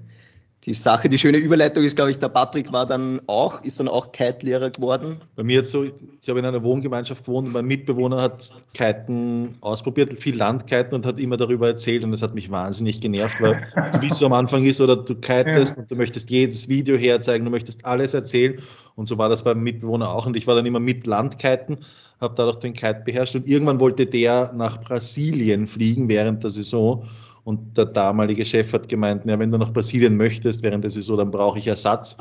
die 0.65 0.75
Sache, 0.75 1.09
die 1.09 1.17
schöne 1.17 1.39
Überleitung 1.39 1.83
ist, 1.85 1.97
glaube 1.97 2.11
ich, 2.11 2.19
der 2.19 2.29
Patrick 2.29 2.71
war 2.71 2.85
dann 2.85 3.21
auch, 3.29 3.63
ist 3.63 3.81
dann 3.81 3.89
auch 3.89 4.13
Kite-Lehrer 4.13 4.69
geworden. 4.69 5.17
Bei 5.35 5.43
mir 5.43 5.57
jetzt 5.57 5.71
so, 5.71 5.85
ich 5.85 6.29
habe 6.29 6.39
in 6.39 6.45
einer 6.45 6.63
Wohngemeinschaft 6.63 7.25
gewohnt 7.25 7.47
und 7.47 7.55
mein 7.55 7.65
Mitbewohner 7.65 8.21
hat 8.21 8.53
Kiten 8.75 9.55
ausprobiert, 9.63 10.13
viel 10.13 10.37
Landkiten 10.37 10.95
und 10.95 11.07
hat 11.07 11.19
immer 11.19 11.39
darüber 11.39 11.69
erzählt 11.69 12.05
und 12.05 12.11
das 12.11 12.21
hat 12.21 12.35
mich 12.35 12.51
wahnsinnig 12.51 13.01
genervt, 13.01 13.41
weil 13.41 13.67
wie 14.01 14.09
es 14.09 14.19
so 14.19 14.27
am 14.27 14.35
Anfang 14.35 14.65
ist 14.67 14.83
oder 14.83 14.97
du 14.97 15.15
kitest 15.15 15.77
ja. 15.77 15.83
und 15.83 15.91
du 15.91 15.97
möchtest 15.97 16.29
jedes 16.29 16.69
Video 16.69 16.97
herzeigen, 16.97 17.47
du 17.47 17.51
möchtest 17.51 17.87
alles 17.87 18.13
erzählen 18.13 18.61
und 18.97 19.09
so 19.09 19.17
war 19.17 19.31
das 19.31 19.43
beim 19.43 19.63
Mitbewohner 19.63 20.11
auch 20.11 20.27
und 20.27 20.37
ich 20.37 20.47
war 20.47 20.57
dann 20.57 20.67
immer 20.67 20.81
mit 20.81 21.07
Landkiten, 21.07 21.79
habe 22.21 22.35
dadurch 22.37 22.57
den 22.57 22.75
Kite 22.75 23.01
beherrscht 23.07 23.35
und 23.35 23.49
irgendwann 23.49 23.81
wollte 23.81 24.05
der 24.05 24.53
nach 24.55 24.79
Brasilien 24.83 25.67
fliegen 25.67 26.11
während 26.11 26.45
der 26.45 26.51
Saison 26.51 27.07
und 27.51 27.77
der 27.77 27.87
damalige 27.87 28.45
Chef 28.45 28.73
hat 28.73 28.89
gemeint, 28.89 29.25
ja, 29.27 29.37
wenn 29.37 29.51
du 29.51 29.59
nach 29.59 29.73
Brasilien 29.73 30.17
möchtest 30.17 30.63
während 30.63 30.85
der 30.85 30.91
Saison, 30.93 31.17
dann 31.17 31.33
brauche 31.33 31.59
ich 31.59 31.67
Ersatz. 31.67 32.17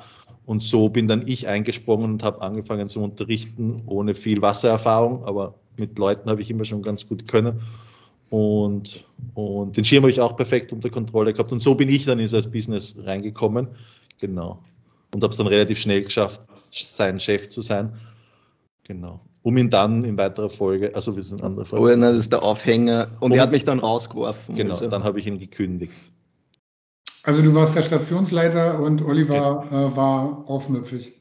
Und 0.48 0.60
so 0.60 0.90
bin 0.90 1.08
dann 1.08 1.28
ich 1.28 1.48
eingesprungen 1.48 2.14
und 2.14 2.24
habe 2.24 2.42
angefangen 2.42 2.90
zu 2.90 3.04
unterrichten, 3.04 3.80
ohne 3.86 4.16
viel 4.16 4.42
Wassererfahrung, 4.42 5.24
aber 5.26 5.54
mit 5.78 6.00
Leuten 6.00 6.32
habe 6.32 6.42
ich 6.42 6.50
immer 6.50 6.66
schon 6.66 6.82
ganz 6.82 7.08
gut 7.08 7.28
können. 7.28 7.62
Und, 8.32 9.06
und 9.36 9.78
den 9.78 9.84
Schirm 9.84 10.02
habe 10.02 10.12
ich 10.12 10.20
auch 10.20 10.36
perfekt 10.36 10.74
unter 10.74 10.90
Kontrolle 10.90 11.32
gehabt. 11.32 11.52
Und 11.52 11.60
so 11.60 11.76
bin 11.76 11.90
ich 11.90 12.06
dann 12.06 12.18
in 12.18 12.28
das 12.28 12.50
Business 12.50 12.98
reingekommen. 13.04 13.68
Genau. 14.20 14.58
Und 15.14 15.22
habe 15.22 15.30
es 15.30 15.38
dann 15.38 15.46
relativ 15.46 15.78
schnell 15.78 16.04
geschafft, 16.04 16.42
sein 16.72 17.20
Chef 17.20 17.52
zu 17.52 17.62
sein. 17.62 17.94
Genau. 18.84 19.20
Um 19.42 19.58
ihn 19.58 19.70
dann 19.70 20.04
in 20.04 20.18
weiterer 20.18 20.50
Folge, 20.50 20.94
also 20.96 21.16
wir 21.16 21.24
sind 21.24 21.42
andere 21.42 21.66
Folge. 21.66 21.86
Oh, 21.86 21.90
nein, 21.90 22.02
das 22.02 22.18
ist 22.18 22.32
der 22.32 22.44
Aufhänger. 22.44 23.08
Und 23.20 23.32
um, 23.32 23.38
er 23.38 23.44
hat 23.44 23.52
mich 23.52 23.64
dann 23.64 23.80
rausgeworfen. 23.80 24.56
Genau, 24.56 24.74
also. 24.74 24.88
dann 24.88 25.04
habe 25.04 25.20
ich 25.20 25.28
ihn 25.28 25.38
gekündigt. 25.38 25.94
Also 27.24 27.42
du 27.42 27.54
warst 27.54 27.76
der 27.76 27.84
Stationsleiter 27.84 28.80
und 28.80 29.02
Oliver 29.02 29.68
ja. 29.72 29.88
äh, 29.88 29.96
war 29.96 30.44
aufmüpfig. 30.48 31.14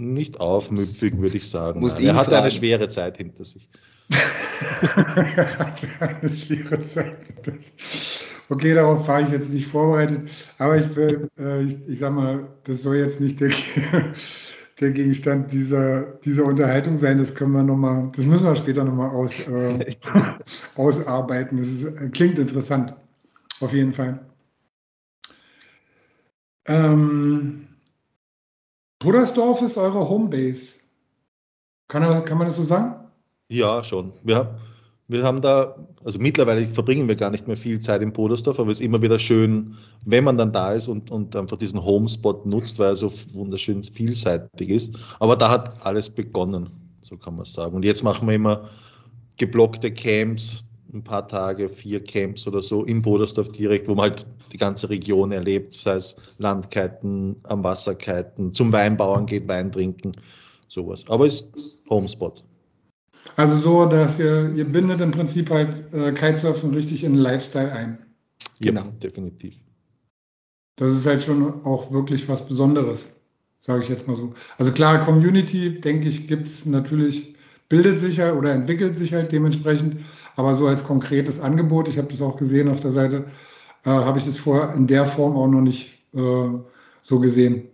Nicht 0.00 0.40
aufmüpfig, 0.40 1.18
würde 1.18 1.36
ich 1.36 1.48
sagen. 1.48 1.82
Er 1.82 2.14
hatte 2.14 2.30
fragen. 2.30 2.42
eine 2.42 2.50
schwere 2.50 2.88
Zeit 2.88 3.16
hinter 3.16 3.44
sich. 3.44 3.68
er 4.10 5.58
hatte 5.58 5.88
eine 6.00 6.34
schwere 6.34 6.80
Zeit 6.80 7.24
hinter 7.24 7.52
sich. 7.52 8.24
Okay, 8.50 8.74
darauf 8.74 9.06
war 9.06 9.20
ich 9.20 9.28
jetzt 9.28 9.50
nicht 9.50 9.66
vorbereitet, 9.66 10.30
aber 10.56 10.78
ich, 10.78 10.96
will, 10.96 11.28
äh, 11.38 11.62
ich, 11.64 11.76
ich 11.86 11.98
sag 11.98 12.14
mal, 12.14 12.48
das 12.64 12.82
soll 12.82 12.96
jetzt 12.96 13.20
nicht 13.20 13.40
der, 13.40 13.50
der 14.80 14.90
Gegenstand 14.92 15.52
dieser, 15.52 16.02
dieser 16.24 16.44
Unterhaltung 16.44 16.96
sein. 16.96 17.18
Das 17.18 17.34
können 17.34 17.52
wir 17.52 17.62
noch 17.62 17.76
mal, 17.76 18.10
das 18.14 18.24
müssen 18.24 18.46
wir 18.46 18.56
später 18.56 18.84
nochmal 18.84 19.10
aus, 19.10 19.38
äh, 19.40 19.96
ausarbeiten. 20.76 21.58
Das 21.58 21.68
ist, 21.68 22.12
klingt 22.12 22.38
interessant, 22.38 22.94
auf 23.60 23.72
jeden 23.72 23.92
Fall. 23.92 24.20
Ähm, 26.66 27.66
Puddersdorf 28.98 29.62
ist 29.62 29.76
eure 29.76 30.08
Homebase. 30.08 30.78
Kann, 31.88 32.24
kann 32.24 32.38
man 32.38 32.46
das 32.46 32.56
so 32.56 32.62
sagen? 32.62 33.08
Ja, 33.48 33.82
schon. 33.82 34.12
Wir, 34.22 34.58
wir 35.08 35.22
haben 35.22 35.40
da, 35.40 35.74
also 36.04 36.18
mittlerweile 36.18 36.66
verbringen 36.66 37.08
wir 37.08 37.16
gar 37.16 37.30
nicht 37.30 37.46
mehr 37.46 37.56
viel 37.56 37.80
Zeit 37.80 38.02
in 38.02 38.12
Podersdorf, 38.12 38.60
aber 38.60 38.70
es 38.70 38.78
ist 38.78 38.84
immer 38.84 39.00
wieder 39.00 39.18
schön, 39.18 39.74
wenn 40.04 40.24
man 40.24 40.36
dann 40.36 40.52
da 40.52 40.74
ist 40.74 40.86
und, 40.86 41.10
und 41.10 41.34
einfach 41.34 41.56
diesen 41.56 41.82
Homespot 41.82 42.44
nutzt, 42.44 42.78
weil 42.78 42.88
er 42.88 42.96
so 42.96 43.10
wunderschön 43.32 43.82
vielseitig 43.82 44.68
ist. 44.68 44.94
Aber 45.18 45.34
da 45.34 45.48
hat 45.48 45.84
alles 45.86 46.10
begonnen, 46.10 46.68
so 47.00 47.16
kann 47.16 47.36
man 47.36 47.46
sagen. 47.46 47.74
Und 47.74 47.86
jetzt 47.86 48.04
machen 48.04 48.28
wir 48.28 48.34
immer 48.34 48.68
geblockte 49.38 49.90
Camps, 49.90 50.62
ein 50.92 51.02
paar 51.02 51.26
Tage, 51.26 51.70
vier 51.70 52.04
Camps 52.04 52.46
oder 52.46 52.60
so 52.60 52.84
in 52.84 53.00
Bodersdorf 53.00 53.50
direkt, 53.52 53.88
wo 53.88 53.94
man 53.94 54.10
halt 54.10 54.26
die 54.52 54.58
ganze 54.58 54.90
Region 54.90 55.32
erlebt, 55.32 55.72
sei 55.72 55.94
es 55.94 56.16
Landkeiten, 56.38 57.36
am 57.44 57.64
Wasserkeiten, 57.64 58.52
zum 58.52 58.72
Weinbauern 58.72 59.24
geht, 59.24 59.48
Wein 59.48 59.72
trinken, 59.72 60.12
sowas. 60.68 61.04
Aber 61.08 61.26
es 61.26 61.40
ist 61.40 61.82
Homespot. 61.88 62.44
Also 63.36 63.56
so, 63.56 63.86
dass 63.86 64.18
ihr, 64.18 64.50
ihr 64.50 64.64
bindet 64.64 65.00
im 65.00 65.12
Prinzip 65.12 65.50
halt 65.50 65.92
äh, 65.92 66.12
Kitesurfen 66.12 66.74
richtig 66.74 67.04
in 67.04 67.12
den 67.12 67.22
Lifestyle 67.22 67.72
ein. 67.72 67.98
Genau, 68.60 68.82
ja, 68.82 68.90
definitiv. 69.02 69.56
Das 70.76 70.92
ist 70.92 71.06
halt 71.06 71.22
schon 71.22 71.64
auch 71.64 71.92
wirklich 71.92 72.28
was 72.28 72.46
Besonderes, 72.46 73.08
sage 73.60 73.82
ich 73.82 73.88
jetzt 73.88 74.06
mal 74.06 74.16
so. 74.16 74.32
Also 74.58 74.72
klar, 74.72 75.00
Community, 75.00 75.80
denke 75.80 76.08
ich, 76.08 76.26
gibt 76.26 76.46
es 76.48 76.66
natürlich, 76.66 77.36
bildet 77.68 77.98
sich 77.98 78.20
halt 78.20 78.34
oder 78.34 78.52
entwickelt 78.52 78.94
sich 78.94 79.12
halt 79.12 79.32
dementsprechend, 79.32 79.96
aber 80.36 80.54
so 80.54 80.66
als 80.66 80.84
konkretes 80.84 81.40
Angebot, 81.40 81.88
ich 81.88 81.98
habe 81.98 82.08
das 82.08 82.22
auch 82.22 82.36
gesehen 82.36 82.68
auf 82.68 82.80
der 82.80 82.92
Seite, 82.92 83.24
äh, 83.84 83.90
habe 83.90 84.18
ich 84.18 84.24
das 84.24 84.38
vorher 84.38 84.74
in 84.74 84.86
der 84.86 85.06
Form 85.06 85.36
auch 85.36 85.48
noch 85.48 85.60
nicht 85.60 85.92
äh, 86.14 86.48
so 87.02 87.18
gesehen. 87.18 87.68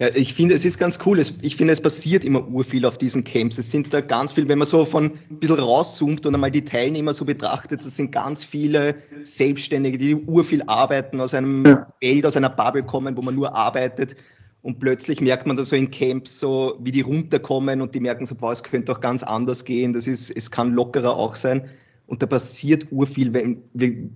Ja, 0.00 0.08
ich 0.14 0.32
finde, 0.32 0.54
es 0.54 0.64
ist 0.64 0.78
ganz 0.78 0.98
cool. 1.04 1.20
ich 1.42 1.56
finde, 1.56 1.74
es 1.74 1.80
passiert 1.80 2.24
immer 2.24 2.48
urviel 2.48 2.86
auf 2.86 2.96
diesen 2.96 3.22
Camps. 3.22 3.58
Es 3.58 3.70
sind 3.70 3.92
da 3.92 4.00
ganz 4.00 4.32
viel, 4.32 4.48
wenn 4.48 4.58
man 4.58 4.66
so 4.66 4.86
von 4.86 5.04
ein 5.04 5.38
bisschen 5.38 5.58
rauszoomt 5.58 6.24
und 6.24 6.34
einmal 6.34 6.50
die 6.50 6.64
Teilnehmer 6.64 7.12
so 7.12 7.26
betrachtet, 7.26 7.84
es 7.84 7.96
sind 7.96 8.10
ganz 8.10 8.42
viele 8.42 8.94
Selbstständige, 9.24 9.98
die 9.98 10.14
urviel 10.14 10.62
arbeiten, 10.66 11.20
aus 11.20 11.34
einem 11.34 11.66
ja. 11.66 11.86
Welt, 12.00 12.24
aus 12.24 12.34
einer 12.34 12.48
Bubble 12.48 12.82
kommen, 12.82 13.14
wo 13.14 13.20
man 13.20 13.34
nur 13.34 13.54
arbeitet. 13.54 14.16
Und 14.62 14.80
plötzlich 14.80 15.20
merkt 15.20 15.46
man 15.46 15.58
da 15.58 15.64
so 15.64 15.76
in 15.76 15.90
Camps 15.90 16.40
so, 16.40 16.78
wie 16.80 16.92
die 16.92 17.02
runterkommen 17.02 17.82
und 17.82 17.94
die 17.94 18.00
merken 18.00 18.24
so, 18.24 18.34
boah, 18.34 18.52
es 18.52 18.62
könnte 18.62 18.92
auch 18.92 19.00
ganz 19.02 19.22
anders 19.22 19.66
gehen. 19.66 19.92
Das 19.92 20.06
ist, 20.06 20.30
es 20.30 20.50
kann 20.50 20.72
lockerer 20.72 21.14
auch 21.14 21.36
sein. 21.36 21.68
Und 22.06 22.22
da 22.22 22.26
passiert 22.26 22.86
urviel, 22.90 23.34
wenn 23.34 23.62
wir 23.74 24.08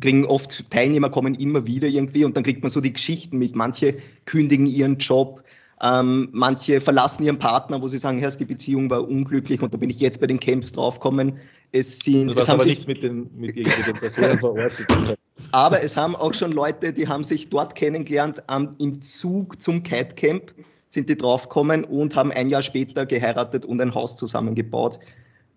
kriegen 0.00 0.24
oft 0.24 0.70
Teilnehmer 0.70 1.10
kommen 1.10 1.34
immer 1.34 1.66
wieder 1.66 1.88
irgendwie 1.88 2.24
und 2.24 2.36
dann 2.36 2.44
kriegt 2.44 2.62
man 2.62 2.70
so 2.70 2.80
die 2.80 2.92
Geschichten 2.92 3.38
mit. 3.38 3.56
Manche 3.56 3.96
kündigen 4.26 4.66
ihren 4.66 4.98
Job, 4.98 5.42
ähm, 5.82 6.28
manche 6.32 6.80
verlassen 6.80 7.24
ihren 7.24 7.38
Partner, 7.38 7.80
wo 7.80 7.88
sie 7.88 7.98
sagen, 7.98 8.18
Herr, 8.18 8.30
die 8.30 8.44
Beziehung 8.44 8.90
war 8.90 9.08
unglücklich 9.08 9.62
und 9.62 9.72
da 9.72 9.78
bin 9.78 9.90
ich 9.90 10.00
jetzt 10.00 10.20
bei 10.20 10.26
den 10.26 10.40
Camps 10.40 10.72
draufgekommen. 10.72 11.38
Es 11.72 12.00
sind, 12.00 12.28
das 12.28 12.44
es 12.44 12.48
haben 12.48 12.60
aber 12.60 12.66
nichts 12.66 12.86
mit 12.86 13.02
den, 13.02 13.30
mit 13.36 13.56
den 13.56 13.64
Personen 13.98 14.38
vor 14.38 14.54
Ort 14.54 14.74
zu 14.74 14.86
tun. 14.86 15.14
Aber 15.52 15.82
es 15.82 15.96
haben 15.96 16.16
auch 16.16 16.34
schon 16.34 16.52
Leute, 16.52 16.92
die 16.92 17.06
haben 17.06 17.24
sich 17.24 17.48
dort 17.48 17.74
kennengelernt, 17.74 18.42
ähm, 18.50 18.74
im 18.78 19.00
Zug 19.02 19.60
zum 19.62 19.82
Kite 19.82 20.14
Camp 20.14 20.54
sind 20.90 21.08
die 21.08 21.16
draufgekommen 21.16 21.84
und 21.84 22.16
haben 22.16 22.32
ein 22.32 22.48
Jahr 22.48 22.62
später 22.62 23.06
geheiratet 23.06 23.66
und 23.66 23.80
ein 23.80 23.94
Haus 23.94 24.16
zusammengebaut. 24.16 24.98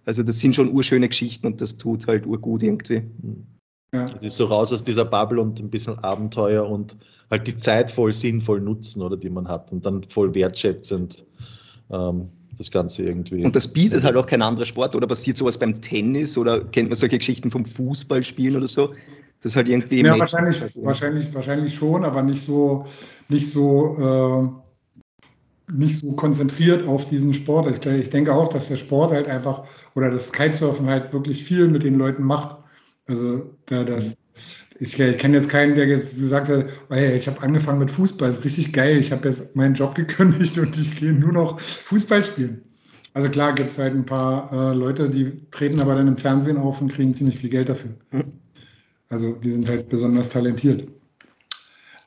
Also 0.06 0.24
das 0.24 0.40
sind 0.40 0.56
schon 0.56 0.72
urschöne 0.72 1.08
Geschichten 1.08 1.48
und 1.48 1.62
das 1.62 1.78
tut 1.78 2.08
halt 2.08 2.26
urgut 2.26 2.64
irgendwie. 2.64 3.04
Ja. 3.94 4.06
Das 4.06 4.24
ist 4.24 4.38
so 4.38 4.46
raus 4.46 4.72
aus 4.72 4.84
dieser 4.84 5.04
Bubble 5.04 5.42
und 5.42 5.60
ein 5.60 5.70
bisschen 5.70 6.00
Abenteuer 6.00 6.66
und 6.68 6.96
halt 7.30 7.46
die 7.46 7.58
Zeit 7.58 7.92
voll 7.92 8.14
sinnvoll 8.14 8.62
nutzen, 8.62 9.02
oder 9.02 9.18
die 9.18 9.30
man 9.30 9.48
hat 9.48 9.72
und 9.72 9.86
dann 9.86 10.04
voll 10.06 10.34
wertschätzend 10.34 11.26
ähm, 11.90 12.30
das 12.58 12.72
Ganze 12.72 13.04
irgendwie. 13.04 13.44
Und 13.44 13.54
das 13.56 13.68
bietet 13.68 14.04
halt 14.04 14.16
auch 14.16 14.26
kein 14.26 14.42
anderer 14.42 14.66
Sport 14.66 14.96
oder 14.96 15.08
passiert 15.08 15.36
sowas 15.36 15.58
beim 15.58 15.74
Tennis 15.82 16.38
oder 16.38 16.64
kennt 16.64 16.90
man 16.90 16.96
solche 16.96 17.18
Geschichten 17.18 17.52
vom 17.52 17.66
Fußballspielen 17.66 18.56
oder 18.56 18.68
so? 18.68 18.94
Das 19.42 19.54
ist 19.54 19.56
halt 19.58 19.68
irgendwie. 19.68 20.04
Ja, 20.04 20.18
wahrscheinlich, 20.18 20.62
wahrscheinlich, 20.76 21.34
wahrscheinlich 21.34 21.74
schon, 21.74 22.06
aber 22.06 22.22
nicht 22.22 22.46
so, 22.46 22.86
nicht 23.28 23.50
so, 23.50 24.54
äh, 25.70 25.74
nicht 25.74 26.00
so 26.00 26.12
konzentriert 26.14 26.88
auf 26.88 27.10
diesen 27.10 27.34
Sport. 27.34 27.76
Ich, 27.76 27.86
ich 27.86 28.10
denke 28.10 28.34
auch, 28.34 28.48
dass 28.48 28.70
der 28.70 28.78
Sport 28.78 29.12
halt 29.12 29.28
einfach 29.28 29.64
oder 29.96 30.10
das 30.12 30.32
Kitesurfen 30.32 30.88
halt 30.88 31.12
wirklich 31.12 31.44
viel 31.44 31.68
mit 31.68 31.84
den 31.84 31.96
Leuten 31.96 32.24
macht 32.24 32.56
also 33.08 33.56
da 33.66 33.84
das, 33.84 34.18
ich, 34.80 35.00
ich 35.00 35.18
kenne 35.18 35.38
jetzt 35.38 35.50
keinen, 35.50 35.76
der 35.76 35.88
jetzt 35.88 36.18
gesagt 36.18 36.50
hat, 36.50 36.66
oh, 36.90 36.96
hey, 36.96 37.16
ich 37.16 37.28
habe 37.28 37.42
angefangen 37.42 37.80
mit 37.80 37.92
Fußball, 37.92 38.30
ist 38.30 38.44
richtig 38.44 38.74
geil, 38.74 38.98
ich 38.98 39.12
habe 39.12 39.28
jetzt 39.28 39.56
meinen 39.56 39.76
Job 39.76 39.96
gekündigt 39.96 40.58
und 40.58 40.78
ich 40.78 40.96
gehe 40.96 41.14
nur 41.14 41.34
noch 41.34 41.60
Fußball 41.60 42.24
spielen. 42.24 42.64
Also 43.14 43.30
klar 43.30 43.54
gibt 43.54 43.72
es 43.72 43.78
halt 43.78 43.94
ein 43.94 44.06
paar 44.06 44.52
äh, 44.54 44.74
Leute, 44.74 45.10
die 45.10 45.46
treten 45.52 45.82
aber 45.82 45.96
dann 45.96 46.08
im 46.08 46.18
Fernsehen 46.18 46.58
auf 46.58 46.82
und 46.82 46.94
kriegen 46.94 47.14
ziemlich 47.14 47.38
viel 47.38 47.50
Geld 47.50 47.68
dafür. 47.68 47.92
Also 49.10 49.34
die 49.34 49.52
sind 49.52 49.68
halt 49.68 49.90
besonders 49.90 50.30
talentiert. 50.30 50.88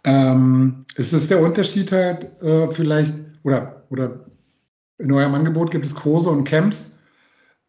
Ähm, 0.05 0.85
ist 0.97 1.13
es 1.13 1.29
der 1.29 1.43
Unterschied 1.43 1.93
halt 1.93 2.43
äh, 2.43 2.69
vielleicht, 2.71 3.15
oder, 3.43 3.85
oder 3.91 4.25
in 4.99 5.13
eurem 5.13 5.35
Angebot 5.35 5.71
gibt 5.71 5.85
es 5.85 5.95
Kurse 5.95 6.31
und 6.31 6.45
Camps, 6.45 6.87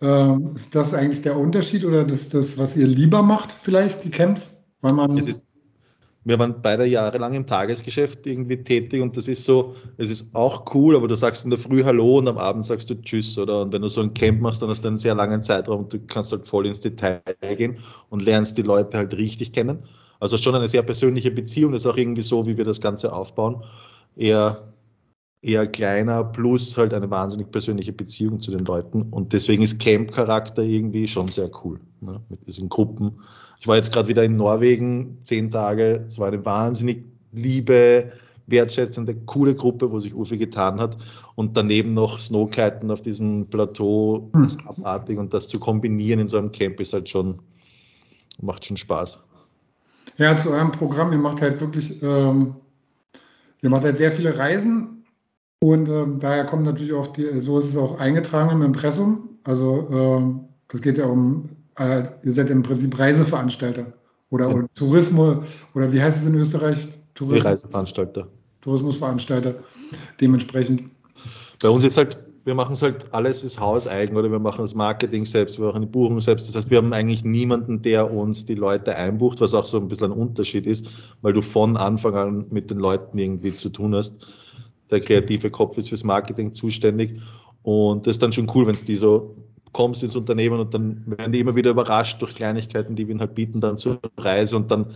ähm, 0.01 0.51
ist 0.55 0.75
das 0.75 0.93
eigentlich 0.93 1.21
der 1.21 1.37
Unterschied 1.37 1.85
oder 1.85 2.03
das, 2.03 2.29
das, 2.29 2.57
was 2.57 2.75
ihr 2.75 2.87
lieber 2.87 3.21
macht, 3.21 3.51
vielleicht, 3.51 4.03
die 4.03 4.11
Camps? 4.11 4.51
Weil 4.81 4.93
man 4.93 5.17
ist, 5.17 5.45
wir 6.25 6.39
waren 6.39 6.61
beide 6.61 6.85
jahrelang 6.85 7.35
im 7.35 7.45
Tagesgeschäft 7.45 8.25
irgendwie 8.25 8.57
tätig 8.57 9.01
und 9.01 9.15
das 9.15 9.27
ist 9.27 9.45
so, 9.45 9.75
es 9.97 10.09
ist 10.09 10.35
auch 10.35 10.73
cool, 10.73 10.95
aber 10.95 11.07
du 11.07 11.15
sagst 11.15 11.43
in 11.43 11.51
der 11.51 11.59
Früh 11.59 11.83
Hallo 11.83 12.17
und 12.17 12.27
am 12.27 12.39
Abend 12.39 12.65
sagst 12.65 12.89
du 12.89 12.95
Tschüss, 12.95 13.37
oder? 13.37 13.61
Und 13.61 13.73
wenn 13.73 13.83
du 13.83 13.87
so 13.87 14.01
ein 14.01 14.13
Camp 14.13 14.41
machst, 14.41 14.61
dann 14.61 14.69
hast 14.69 14.83
du 14.83 14.87
einen 14.87 14.97
sehr 14.97 15.13
langen 15.13 15.43
Zeitraum 15.43 15.83
und 15.83 15.93
du 15.93 15.99
kannst 15.99 16.31
halt 16.31 16.47
voll 16.47 16.65
ins 16.65 16.79
Detail 16.79 17.21
gehen 17.55 17.77
und 18.09 18.23
lernst 18.23 18.57
die 18.57 18.63
Leute 18.63 18.97
halt 18.97 19.15
richtig 19.15 19.53
kennen. 19.53 19.83
Also 20.19 20.37
schon 20.37 20.55
eine 20.55 20.67
sehr 20.67 20.81
persönliche 20.81 21.29
Beziehung, 21.29 21.73
das 21.73 21.81
ist 21.81 21.87
auch 21.87 21.97
irgendwie 21.97 22.23
so, 22.23 22.47
wie 22.47 22.57
wir 22.57 22.65
das 22.65 22.81
Ganze 22.81 23.13
aufbauen. 23.13 23.63
Eher 24.15 24.73
eher 25.45 25.67
kleiner, 25.67 26.23
plus 26.23 26.75
halt 26.77 26.93
eine 26.93 27.09
wahnsinnig 27.09 27.51
persönliche 27.51 27.93
Beziehung 27.93 28.39
zu 28.39 28.51
den 28.51 28.65
Leuten. 28.65 29.03
Und 29.03 29.31
deswegen 29.31 29.63
ist 29.63 29.79
Camp-Charakter 29.79 30.63
irgendwie 30.63 31.07
schon 31.07 31.29
sehr 31.29 31.49
cool 31.63 31.79
ne, 32.01 32.19
mit 32.29 32.45
diesen 32.47 32.67
Gruppen. 32.67 33.19
Ich 33.59 33.67
war 33.67 33.75
jetzt 33.75 33.93
gerade 33.93 34.07
wieder 34.07 34.23
in 34.23 34.35
Norwegen, 34.35 35.19
zehn 35.23 35.51
Tage. 35.51 36.03
Es 36.07 36.17
war 36.17 36.27
eine 36.27 36.43
wahnsinnig 36.43 37.05
liebe, 37.31 38.11
wertschätzende, 38.47 39.15
coole 39.25 39.55
Gruppe, 39.55 39.91
wo 39.91 39.99
sich 39.99 40.15
Ufi 40.15 40.37
getan 40.37 40.79
hat. 40.79 40.97
Und 41.35 41.55
daneben 41.55 41.93
noch 41.93 42.19
Snowkiten 42.19 42.89
auf 42.89 43.01
diesem 43.01 43.47
Plateau, 43.47 44.29
das 44.33 44.57
hm. 44.57 44.67
abartig. 44.67 45.17
Und 45.17 45.33
das 45.33 45.47
zu 45.47 45.59
kombinieren 45.59 46.19
in 46.19 46.27
so 46.27 46.37
einem 46.37 46.51
Camp 46.51 46.79
ist 46.79 46.93
halt 46.93 47.07
schon, 47.07 47.39
macht 48.41 48.65
schon 48.65 48.77
Spaß. 48.77 49.19
Ja, 50.17 50.35
zu 50.37 50.49
eurem 50.49 50.71
Programm, 50.71 51.11
ihr 51.11 51.17
macht 51.17 51.41
halt 51.41 51.59
wirklich, 51.59 52.01
ähm, 52.01 52.55
ihr 53.61 53.69
macht 53.69 53.83
halt 53.83 53.97
sehr 53.97 54.11
viele 54.11 54.37
Reisen 54.37 54.94
und 55.65 55.89
ähm, 55.89 56.19
daher 56.19 56.45
kommt 56.45 56.63
natürlich 56.63 56.93
auch, 56.93 57.07
die, 57.07 57.27
so 57.39 57.57
ist 57.57 57.65
es 57.65 57.75
auch 57.75 57.99
eingetragen 57.99 58.51
im 58.51 58.61
Impressum. 58.61 59.29
Also 59.45 59.87
ähm, 59.91 60.41
das 60.67 60.79
geht 60.79 60.99
ja 60.99 61.07
um, 61.07 61.49
äh, 61.79 62.03
ihr 62.23 62.31
seid 62.31 62.51
im 62.51 62.61
Prinzip 62.61 62.99
Reiseveranstalter 62.99 63.87
oder, 64.29 64.47
ja. 64.47 64.55
oder 64.55 64.67
Tourismus, 64.75 65.43
oder 65.73 65.91
wie 65.91 65.99
heißt 65.99 66.21
es 66.21 66.27
in 66.27 66.35
Österreich? 66.35 66.87
Tourismus, 67.15 67.41
die 67.41 67.47
Reiseveranstalter. 67.47 68.27
Tourismusveranstalter, 68.61 69.55
dementsprechend. 70.21 70.83
Bei 71.63 71.69
uns 71.69 71.83
ist 71.83 71.97
halt, 71.97 72.19
wir 72.43 72.53
machen 72.53 72.73
es 72.73 72.83
halt 72.83 73.11
alles 73.11 73.43
ist 73.43 73.59
hauseigen 73.59 74.15
oder 74.17 74.29
wir 74.29 74.37
machen 74.37 74.61
das 74.61 74.75
Marketing 74.75 75.25
selbst, 75.25 75.57
wir 75.57 75.65
machen 75.65 75.81
die 75.81 75.87
Buchung 75.87 76.21
selbst. 76.21 76.47
Das 76.47 76.55
heißt, 76.55 76.69
wir 76.69 76.77
haben 76.77 76.93
eigentlich 76.93 77.23
niemanden, 77.23 77.81
der 77.81 78.13
uns 78.13 78.45
die 78.45 78.53
Leute 78.53 78.95
einbucht, 78.95 79.41
was 79.41 79.55
auch 79.55 79.65
so 79.65 79.79
ein 79.79 79.87
bisschen 79.87 80.11
ein 80.11 80.17
Unterschied 80.19 80.67
ist, 80.67 80.85
weil 81.23 81.33
du 81.33 81.41
von 81.41 81.75
Anfang 81.75 82.13
an 82.13 82.45
mit 82.51 82.69
den 82.69 82.77
Leuten 82.77 83.17
irgendwie 83.17 83.55
zu 83.55 83.69
tun 83.69 83.95
hast 83.95 84.44
der 84.91 84.99
kreative 84.99 85.49
Kopf 85.49 85.77
ist 85.77 85.89
fürs 85.89 86.03
Marketing 86.03 86.53
zuständig. 86.53 87.15
Und 87.63 88.05
das 88.05 88.15
ist 88.15 88.23
dann 88.23 88.33
schon 88.33 88.49
cool, 88.53 88.67
wenn 88.67 88.75
es 88.75 88.83
die 88.83 88.95
so 88.95 89.35
kommst 89.71 90.03
ins 90.03 90.15
Unternehmen 90.15 90.59
und 90.59 90.73
dann 90.73 91.03
werden 91.05 91.33
die 91.33 91.39
immer 91.39 91.55
wieder 91.55 91.71
überrascht 91.71 92.21
durch 92.21 92.33
Kleinigkeiten, 92.35 92.95
die 92.95 93.07
wir 93.07 93.11
ihnen 93.11 93.19
halt 93.19 93.35
bieten, 93.35 93.59
dann 93.59 93.77
zur 93.77 93.99
Reise 94.17 94.55
und 94.55 94.71
dann 94.71 94.95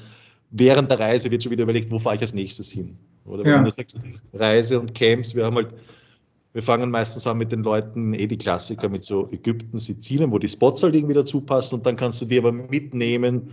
während 0.52 0.90
der 0.90 1.00
Reise 1.00 1.30
wird 1.30 1.44
schon 1.44 1.52
wieder 1.52 1.64
überlegt, 1.64 1.92
wo 1.92 2.00
fahre 2.00 2.16
ich 2.16 2.22
als 2.22 2.34
nächstes 2.34 2.72
hin? 2.72 2.96
Oder 3.26 3.46
ja. 3.46 3.56
wenn 3.56 3.66
du 3.66 3.72
sagst, 3.72 4.02
Reise 4.34 4.80
und 4.80 4.96
Camps, 4.96 5.36
wir 5.36 5.46
haben 5.46 5.56
halt, 5.58 5.74
wir 6.54 6.64
fangen 6.64 6.90
meistens 6.90 7.28
an 7.28 7.38
mit 7.38 7.52
den 7.52 7.64
Leuten, 7.64 8.14
eh 8.14 8.26
die 8.26 8.38
Klassiker 8.38 8.90
mit 8.90 9.04
so 9.04 9.30
Ägypten, 9.32 9.80
Sizilien, 9.80 10.32
wo 10.32 10.40
die 10.40 10.48
Spots 10.48 10.82
halt 10.82 10.96
irgendwie 10.96 11.14
dazu 11.14 11.42
passen 11.42 11.76
und 11.76 11.86
dann 11.86 11.96
kannst 11.96 12.22
du 12.22 12.26
die 12.26 12.40
aber 12.40 12.52
mitnehmen 12.52 13.52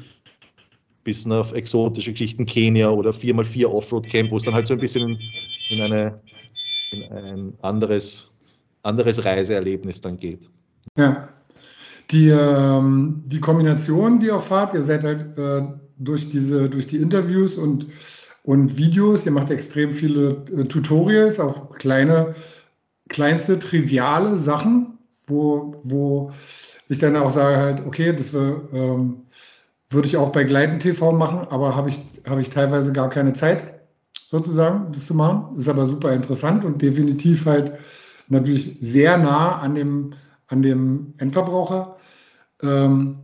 bis 1.06 1.24
auf 1.28 1.54
exotische 1.54 2.10
Geschichten, 2.10 2.44
Kenia 2.44 2.90
oder 2.90 3.10
4x4 3.10 3.66
Offroad-Camp, 3.66 4.30
wo 4.32 4.36
es 4.36 4.42
dann 4.42 4.54
halt 4.54 4.66
so 4.66 4.74
ein 4.74 4.80
bisschen 4.80 5.10
in, 5.10 5.18
in, 5.70 5.80
eine, 5.80 6.20
in 6.90 7.02
ein 7.04 7.54
anderes, 7.62 8.28
anderes 8.82 9.24
Reiseerlebnis 9.24 10.00
dann 10.00 10.18
geht. 10.18 10.50
Ja. 10.98 11.28
Die, 12.10 12.28
ähm, 12.28 13.22
die 13.26 13.40
Kombination, 13.40 14.18
die 14.18 14.26
ihr 14.26 14.40
fahrt, 14.40 14.74
ihr 14.74 14.82
seid 14.82 15.04
halt 15.04 15.38
äh, 15.38 15.62
durch, 15.98 16.28
diese, 16.28 16.68
durch 16.68 16.88
die 16.88 16.96
Interviews 16.96 17.56
und, 17.56 17.86
und 18.42 18.76
Videos, 18.76 19.24
ihr 19.26 19.32
macht 19.32 19.50
extrem 19.50 19.92
viele 19.92 20.44
äh, 20.56 20.64
Tutorials, 20.64 21.38
auch 21.38 21.72
kleine, 21.76 22.34
kleinste, 23.08 23.60
triviale 23.60 24.36
Sachen, 24.38 24.98
wo, 25.28 25.80
wo 25.84 26.32
ich 26.88 26.98
dann 26.98 27.14
auch 27.14 27.30
sage 27.30 27.56
halt, 27.56 27.86
okay, 27.86 28.12
das 28.12 28.34
ähm, 28.34 29.22
würde 29.90 30.08
ich 30.08 30.16
auch 30.16 30.30
bei 30.30 30.44
Gleiten 30.44 30.78
TV 30.78 31.12
machen, 31.12 31.46
aber 31.50 31.76
habe 31.76 31.88
ich, 31.88 32.00
hab 32.28 32.38
ich 32.38 32.50
teilweise 32.50 32.92
gar 32.92 33.08
keine 33.08 33.32
Zeit, 33.32 33.80
sozusagen, 34.30 34.92
das 34.92 35.06
zu 35.06 35.14
machen. 35.14 35.56
Ist 35.56 35.68
aber 35.68 35.86
super 35.86 36.12
interessant 36.12 36.64
und 36.64 36.82
definitiv 36.82 37.46
halt 37.46 37.72
natürlich 38.28 38.76
sehr 38.80 39.16
nah 39.16 39.58
an 39.58 39.74
dem, 39.74 40.10
an 40.48 40.62
dem 40.62 41.14
Endverbraucher. 41.18 41.96
Ähm, 42.62 43.18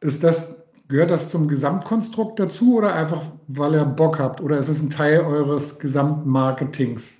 ist 0.00 0.22
das, 0.22 0.56
gehört 0.88 1.10
das 1.10 1.30
zum 1.30 1.48
Gesamtkonstrukt 1.48 2.38
dazu 2.38 2.76
oder 2.76 2.94
einfach, 2.94 3.22
weil 3.48 3.74
ihr 3.74 3.84
Bock 3.84 4.18
habt? 4.18 4.40
Oder 4.40 4.58
ist 4.58 4.68
es 4.68 4.82
ein 4.82 4.90
Teil 4.90 5.20
eures 5.20 5.78
Gesamtmarketings? 5.78 7.18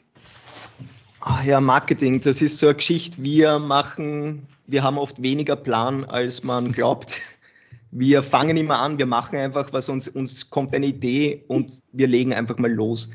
Ach 1.20 1.42
ja, 1.42 1.60
Marketing, 1.60 2.20
das 2.20 2.40
ist 2.40 2.58
so 2.58 2.66
eine 2.66 2.76
Geschichte. 2.76 3.20
Wir 3.20 3.58
machen, 3.58 4.46
wir 4.68 4.84
haben 4.84 4.96
oft 4.96 5.20
weniger 5.20 5.56
Plan, 5.56 6.04
als 6.04 6.44
man 6.44 6.70
glaubt. 6.70 7.20
Wir 7.98 8.22
fangen 8.22 8.58
immer 8.58 8.78
an, 8.78 8.98
wir 8.98 9.06
machen 9.06 9.38
einfach, 9.38 9.72
was 9.72 9.88
uns, 9.88 10.06
uns 10.06 10.50
kommt 10.50 10.74
eine 10.74 10.86
Idee 10.86 11.44
und 11.48 11.72
wir 11.92 12.06
legen 12.06 12.34
einfach 12.34 12.58
mal 12.58 12.70
los. 12.70 13.08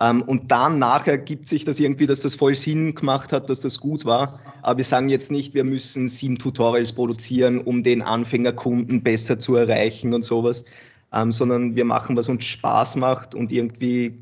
Ähm, 0.00 0.22
und 0.22 0.50
dann 0.50 0.80
nachher 0.80 1.16
gibt 1.16 1.48
sich 1.48 1.64
das 1.64 1.78
irgendwie, 1.78 2.06
dass 2.06 2.20
das 2.20 2.34
voll 2.34 2.56
Sinn 2.56 2.94
gemacht 2.94 3.32
hat, 3.32 3.48
dass 3.48 3.60
das 3.60 3.78
gut 3.78 4.04
war. 4.04 4.40
Aber 4.62 4.78
wir 4.78 4.84
sagen 4.84 5.08
jetzt 5.08 5.30
nicht, 5.30 5.54
wir 5.54 5.62
müssen 5.62 6.08
sieben 6.08 6.38
Tutorials 6.38 6.92
produzieren, 6.92 7.60
um 7.60 7.84
den 7.84 8.02
Anfängerkunden 8.02 9.00
besser 9.00 9.38
zu 9.38 9.54
erreichen 9.54 10.12
und 10.12 10.24
sowas, 10.24 10.64
ähm, 11.12 11.30
sondern 11.30 11.76
wir 11.76 11.84
machen, 11.84 12.16
was 12.16 12.28
uns 12.28 12.44
Spaß 12.44 12.96
macht 12.96 13.34
und 13.34 13.52
irgendwie 13.52 14.20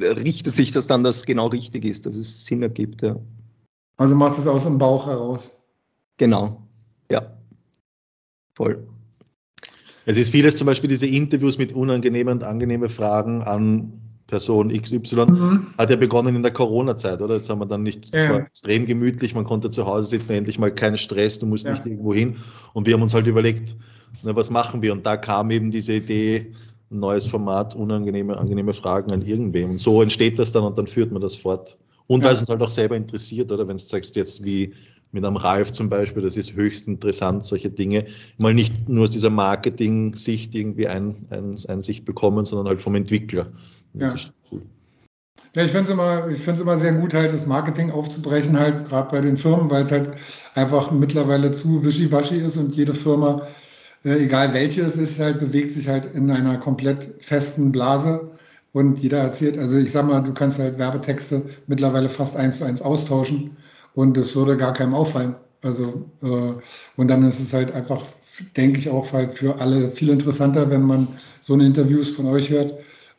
richtet 0.00 0.54
sich 0.56 0.72
das 0.72 0.86
dann, 0.86 1.04
dass 1.04 1.16
es 1.16 1.26
genau 1.26 1.48
richtig 1.48 1.84
ist, 1.84 2.06
dass 2.06 2.16
es 2.16 2.46
Sinn 2.46 2.62
ergibt. 2.62 3.02
Ja. 3.02 3.16
Also 3.98 4.14
macht 4.14 4.38
es 4.38 4.46
aus 4.46 4.64
dem 4.64 4.78
Bauch 4.78 5.06
heraus. 5.06 5.50
Genau, 6.16 6.62
ja. 7.10 7.22
Voll. 8.54 8.82
Es 10.06 10.16
ist 10.16 10.30
vieles, 10.30 10.56
zum 10.56 10.66
Beispiel 10.66 10.88
diese 10.88 11.06
Interviews 11.06 11.58
mit 11.58 11.72
unangenehmen 11.72 12.34
und 12.34 12.44
angenehmen 12.44 12.88
Fragen 12.88 13.42
an 13.42 13.92
Person 14.28 14.70
XY 14.70 15.26
mhm. 15.26 15.66
hat 15.78 15.90
ja 15.90 15.96
begonnen 15.96 16.34
in 16.34 16.42
der 16.42 16.52
Corona-Zeit, 16.52 17.20
oder? 17.20 17.36
Jetzt 17.36 17.48
haben 17.48 17.60
wir 17.60 17.66
dann 17.66 17.82
nicht, 17.82 18.06
es 18.06 18.24
ja. 18.24 18.30
war 18.30 18.40
extrem 18.40 18.86
gemütlich, 18.86 19.34
man 19.34 19.44
konnte 19.44 19.70
zu 19.70 19.86
Hause 19.86 20.10
sitzen, 20.10 20.32
endlich 20.32 20.58
mal 20.58 20.74
keinen 20.74 20.98
Stress, 20.98 21.38
du 21.38 21.46
musst 21.46 21.64
ja. 21.64 21.72
nicht 21.72 21.86
irgendwo 21.86 22.12
hin. 22.12 22.36
Und 22.72 22.86
wir 22.86 22.94
haben 22.94 23.02
uns 23.02 23.14
halt 23.14 23.26
überlegt, 23.26 23.76
na, 24.22 24.34
was 24.34 24.50
machen 24.50 24.82
wir? 24.82 24.92
Und 24.92 25.06
da 25.06 25.16
kam 25.16 25.50
eben 25.50 25.70
diese 25.70 25.94
Idee, 25.94 26.52
ein 26.90 26.98
neues 27.00 27.26
Format, 27.26 27.74
unangenehme, 27.74 28.36
angenehme 28.36 28.74
Fragen 28.74 29.12
an 29.12 29.22
irgendwem. 29.22 29.70
Und 29.70 29.80
so 29.80 30.02
entsteht 30.02 30.38
das 30.38 30.52
dann 30.52 30.64
und 30.64 30.78
dann 30.78 30.86
führt 30.86 31.12
man 31.12 31.22
das 31.22 31.34
fort. 31.34 31.76
Und 32.06 32.20
ja. 32.20 32.26
weil 32.26 32.34
es 32.34 32.40
uns 32.40 32.48
halt 32.48 32.62
auch 32.62 32.70
selber 32.70 32.96
interessiert, 32.96 33.50
oder? 33.50 33.66
Wenn 33.66 33.76
du 33.76 33.82
sagst 33.82 34.14
jetzt 34.16 34.44
wie 34.44 34.72
mit 35.12 35.24
einem 35.24 35.36
Ralf 35.36 35.72
zum 35.72 35.88
Beispiel, 35.88 36.22
das 36.22 36.36
ist 36.36 36.54
höchst 36.54 36.88
interessant, 36.88 37.46
solche 37.46 37.70
Dinge, 37.70 38.06
mal 38.38 38.54
nicht 38.54 38.88
nur 38.88 39.04
aus 39.04 39.10
dieser 39.10 39.30
Marketing-Sicht 39.30 40.54
irgendwie 40.54 40.88
ein, 40.88 41.26
ein, 41.30 41.56
Einsicht 41.68 42.04
bekommen, 42.04 42.44
sondern 42.44 42.68
halt 42.68 42.80
vom 42.80 42.94
Entwickler. 42.94 43.46
Das 43.94 44.24
ja. 44.24 44.30
Cool. 44.50 44.62
Ja, 45.54 45.64
ich 45.64 45.70
finde 45.70 45.84
es 45.84 45.90
immer, 45.90 46.60
immer 46.60 46.78
sehr 46.78 46.92
gut, 46.92 47.14
halt 47.14 47.32
das 47.32 47.46
Marketing 47.46 47.90
aufzubrechen, 47.90 48.58
halt 48.58 48.86
gerade 48.88 49.10
bei 49.10 49.20
den 49.22 49.36
Firmen, 49.36 49.70
weil 49.70 49.84
es 49.84 49.92
halt 49.92 50.10
einfach 50.54 50.90
mittlerweile 50.90 51.50
zu 51.50 51.82
wischiwaschi 51.84 52.36
ist 52.36 52.56
und 52.58 52.76
jede 52.76 52.92
Firma, 52.92 53.46
äh, 54.04 54.24
egal 54.24 54.52
welche 54.52 54.82
es 54.82 54.96
ist, 54.96 55.18
halt 55.18 55.40
bewegt 55.40 55.72
sich 55.72 55.88
halt 55.88 56.06
in 56.14 56.30
einer 56.30 56.58
komplett 56.58 57.14
festen 57.20 57.72
Blase 57.72 58.30
und 58.72 58.98
jeder 58.98 59.18
erzählt, 59.18 59.56
also 59.56 59.78
ich 59.78 59.90
sag 59.90 60.06
mal, 60.06 60.20
du 60.20 60.34
kannst 60.34 60.58
halt 60.58 60.78
Werbetexte 60.78 61.42
mittlerweile 61.66 62.10
fast 62.10 62.36
eins 62.36 62.58
zu 62.58 62.64
eins 62.64 62.82
austauschen 62.82 63.56
und 63.96 64.16
das 64.16 64.36
würde 64.36 64.56
gar 64.56 64.72
keinem 64.72 64.94
auffallen. 64.94 65.34
Also 65.62 66.08
äh, 66.22 66.52
und 66.96 67.08
dann 67.08 67.26
ist 67.26 67.40
es 67.40 67.52
halt 67.52 67.72
einfach, 67.72 68.02
denke 68.56 68.78
ich 68.78 68.88
auch 68.88 69.12
halt 69.12 69.34
für 69.34 69.58
alle 69.58 69.90
viel 69.90 70.10
interessanter, 70.10 70.70
wenn 70.70 70.82
man 70.82 71.08
so 71.40 71.54
eine 71.54 71.66
Interviews 71.66 72.10
von 72.10 72.26
euch 72.26 72.50
hört 72.50 72.74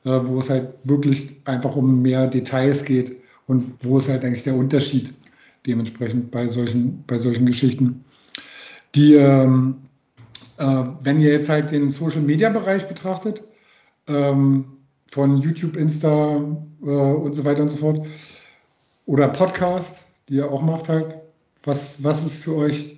äh, 0.07 0.25
wo 0.25 0.39
es 0.39 0.49
halt 0.49 0.69
wirklich 0.83 1.41
einfach 1.45 1.75
um 1.75 2.01
mehr 2.01 2.27
Details 2.27 2.85
geht 2.85 3.17
und 3.47 3.77
wo 3.83 3.97
ist 3.97 4.07
halt 4.07 4.23
eigentlich 4.23 4.43
der 4.43 4.55
Unterschied 4.55 5.13
dementsprechend 5.65 6.31
bei 6.31 6.47
solchen, 6.47 7.03
bei 7.07 7.17
solchen 7.17 7.45
Geschichten. 7.45 8.05
Die, 8.95 9.15
ähm, 9.15 9.75
äh, 10.59 10.83
wenn 11.01 11.19
ihr 11.19 11.31
jetzt 11.31 11.49
halt 11.49 11.71
den 11.71 11.91
Social 11.91 12.21
Media 12.21 12.49
Bereich 12.49 12.87
betrachtet, 12.87 13.43
ähm, 14.07 14.65
von 15.09 15.37
YouTube, 15.37 15.75
Insta 15.75 16.37
äh, 16.81 16.85
und 16.85 17.33
so 17.33 17.43
weiter 17.43 17.63
und 17.63 17.69
so 17.69 17.77
fort, 17.77 18.05
oder 19.05 19.27
Podcast, 19.27 20.05
die 20.29 20.35
ihr 20.35 20.51
auch 20.51 20.61
macht 20.61 20.89
halt, 20.89 21.21
was, 21.63 22.03
was 22.03 22.25
ist 22.25 22.37
für 22.37 22.55
euch 22.55 22.97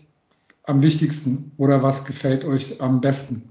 am 0.64 0.82
wichtigsten 0.82 1.52
oder 1.58 1.82
was 1.82 2.06
gefällt 2.06 2.46
euch 2.46 2.80
am 2.82 3.02
besten? 3.02 3.50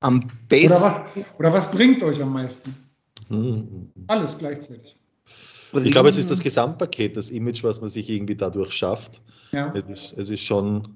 Am 0.00 0.28
besten. 0.48 0.66
Oder 0.66 0.80
was, 0.80 1.38
oder 1.38 1.52
was 1.52 1.70
bringt 1.70 2.02
euch 2.02 2.20
am 2.20 2.32
meisten? 2.32 2.74
Hm. 3.28 3.90
Alles 4.08 4.36
gleichzeitig. 4.36 4.96
Ich 5.72 5.90
glaube, 5.90 6.10
es 6.10 6.18
ist 6.18 6.30
das 6.30 6.40
Gesamtpaket, 6.40 7.16
das 7.16 7.30
Image, 7.30 7.64
was 7.64 7.80
man 7.80 7.88
sich 7.88 8.10
irgendwie 8.10 8.34
dadurch 8.34 8.72
schafft. 8.72 9.22
Ja. 9.52 9.72
Es, 9.74 9.86
ist, 9.86 10.18
es 10.18 10.30
ist 10.30 10.42
schon, 10.42 10.88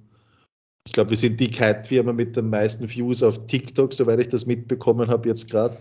ich 0.87 0.93
glaube, 0.93 1.11
wir 1.11 1.17
sind 1.17 1.41
die 1.41 1.49
Kite-Firma 1.49 2.13
mit 2.13 2.37
den 2.37 2.51
meisten 2.51 2.89
Views 2.89 3.23
auf 3.23 3.47
TikTok, 3.47 3.95
soweit 3.95 4.21
ich 4.21 4.29
das 4.29 4.45
mitbekommen 4.45 5.09
habe 5.09 5.29
jetzt 5.29 5.49
gerade. 5.51 5.79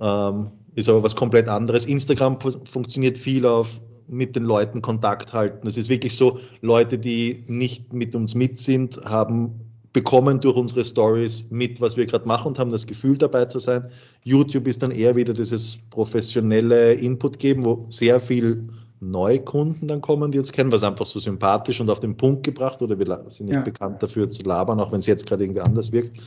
Ähm, 0.00 0.50
ist 0.74 0.88
aber 0.88 1.02
was 1.02 1.16
komplett 1.16 1.48
anderes. 1.48 1.86
Instagram 1.86 2.38
funktioniert 2.40 3.16
viel 3.16 3.46
auf 3.46 3.80
mit 4.08 4.36
den 4.36 4.44
Leuten 4.44 4.82
Kontakt 4.82 5.32
halten. 5.32 5.66
Es 5.66 5.76
ist 5.76 5.88
wirklich 5.88 6.16
so, 6.16 6.38
Leute, 6.60 6.98
die 6.98 7.44
nicht 7.48 7.92
mit 7.92 8.14
uns 8.14 8.34
mit 8.34 8.58
sind, 8.58 8.96
haben 9.04 9.60
bekommen 9.92 10.40
durch 10.40 10.56
unsere 10.56 10.84
Stories 10.84 11.50
mit, 11.50 11.80
was 11.80 11.96
wir 11.96 12.04
gerade 12.04 12.28
machen 12.28 12.48
und 12.48 12.58
haben 12.58 12.70
das 12.70 12.86
Gefühl 12.86 13.16
dabei 13.16 13.46
zu 13.46 13.58
sein. 13.58 13.90
YouTube 14.24 14.68
ist 14.68 14.82
dann 14.82 14.90
eher 14.90 15.16
wieder 15.16 15.32
dieses 15.32 15.78
professionelle 15.88 16.92
Input 16.92 17.38
geben, 17.38 17.64
wo 17.64 17.86
sehr 17.88 18.20
viel 18.20 18.68
Neukunden 19.00 19.88
dann 19.88 20.02
kommen, 20.02 20.30
die 20.32 20.38
uns 20.38 20.52
kennen, 20.52 20.70
was 20.70 20.84
einfach 20.84 21.06
so 21.06 21.18
sympathisch 21.18 21.80
und 21.80 21.88
auf 21.88 22.00
den 22.00 22.14
Punkt 22.14 22.44
gebracht 22.44 22.82
oder 22.82 22.98
wir 22.98 23.06
sind 23.28 23.46
nicht 23.46 23.56
ja. 23.56 23.62
bekannt 23.62 24.02
dafür 24.02 24.28
zu 24.28 24.42
labern, 24.42 24.80
auch 24.80 24.92
wenn 24.92 25.00
es 25.00 25.06
jetzt 25.06 25.26
gerade 25.26 25.44
irgendwie 25.44 25.62
anders 25.62 25.90
wirkt. 25.92 26.18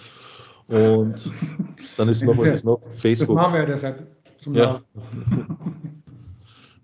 Und 0.67 1.31
dann 1.97 2.09
ist 2.09 2.23
noch, 2.25 2.37
was 2.39 2.51
ist 2.51 2.65
noch? 2.65 2.81
Facebook. 2.93 3.37
Das 3.37 3.43
machen 3.43 3.53
wir 3.53 3.59
ja 3.61 3.65
deshalb 3.67 4.07
zum 4.37 4.55
ja. 4.55 4.81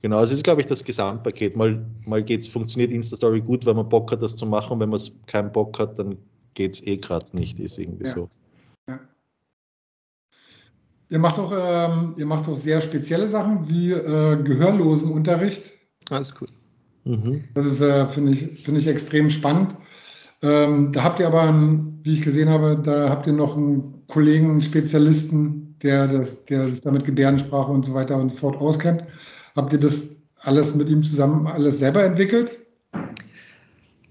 Genau, 0.06 0.18
also 0.18 0.34
es 0.34 0.38
ist, 0.38 0.44
glaube 0.44 0.62
ich, 0.62 0.68
das 0.68 0.84
Gesamtpaket. 0.84 1.56
Mal, 1.56 1.84
mal 2.06 2.22
geht's, 2.22 2.48
funktioniert 2.48 2.92
Insta-Story 2.92 3.42
gut, 3.42 3.66
wenn 3.66 3.76
man 3.76 3.90
Bock 3.90 4.12
hat, 4.12 4.22
das 4.22 4.36
zu 4.36 4.46
machen. 4.46 4.80
Wenn 4.80 4.90
man 4.90 5.02
keinen 5.26 5.52
Bock 5.52 5.80
hat, 5.80 5.98
dann 5.98 6.16
geht 6.54 6.76
es 6.76 6.86
eh 6.86 6.98
gerade 6.98 7.26
nicht, 7.36 7.60
ist 7.60 7.80
irgendwie 7.80 8.06
ja. 8.06 8.14
so. 8.14 8.30
Ja. 8.88 9.00
Ihr 11.10 11.18
macht 11.18 11.40
auch, 11.40 11.52
ähm, 11.52 12.14
ihr 12.18 12.28
macht 12.28 12.48
auch 12.48 12.54
sehr 12.54 12.82
spezielle 12.82 13.28
Sachen 13.28 13.68
wie 13.68 13.94
äh, 13.94 14.44
Gehörlosenunterricht. 14.44 15.72
Alles 16.12 16.36
cool. 16.40 16.50
Mhm. 17.06 17.44
Das 17.56 17.66
ist, 17.66 17.82
äh, 17.82 18.08
finde 18.08 18.34
ich, 18.34 18.62
find 18.62 18.78
ich 18.78 18.86
extrem 18.86 19.32
spannend. 19.32 19.76
Ähm, 20.44 20.92
da 20.92 21.02
habt 21.02 21.20
ihr 21.20 21.26
aber, 21.26 21.52
wie 22.04 22.14
ich 22.14 22.22
gesehen 22.22 22.50
habe, 22.50 22.78
da 22.80 23.10
habt 23.10 23.26
ihr 23.26 23.34
noch 23.34 23.58
einen 23.58 24.06
Kollegen, 24.06 24.52
einen 24.52 24.62
Spezialisten, 24.62 25.76
der, 25.82 26.08
das, 26.08 26.46
der 26.46 26.68
sich 26.68 26.82
damit 26.82 27.06
Gebärdensprache 27.06 27.72
und 27.72 27.88
so 27.88 27.96
weiter 27.96 28.18
und 28.18 28.30
so 28.30 28.38
fort 28.38 28.58
auskennt. 28.58 29.04
Habt 29.56 29.72
ihr 29.72 29.80
das 29.80 30.18
alles 30.40 30.76
mit 30.76 30.90
ihm 30.90 31.02
zusammen 31.02 31.48
alles 31.48 31.80
selber 31.80 32.04
entwickelt? 32.04 32.60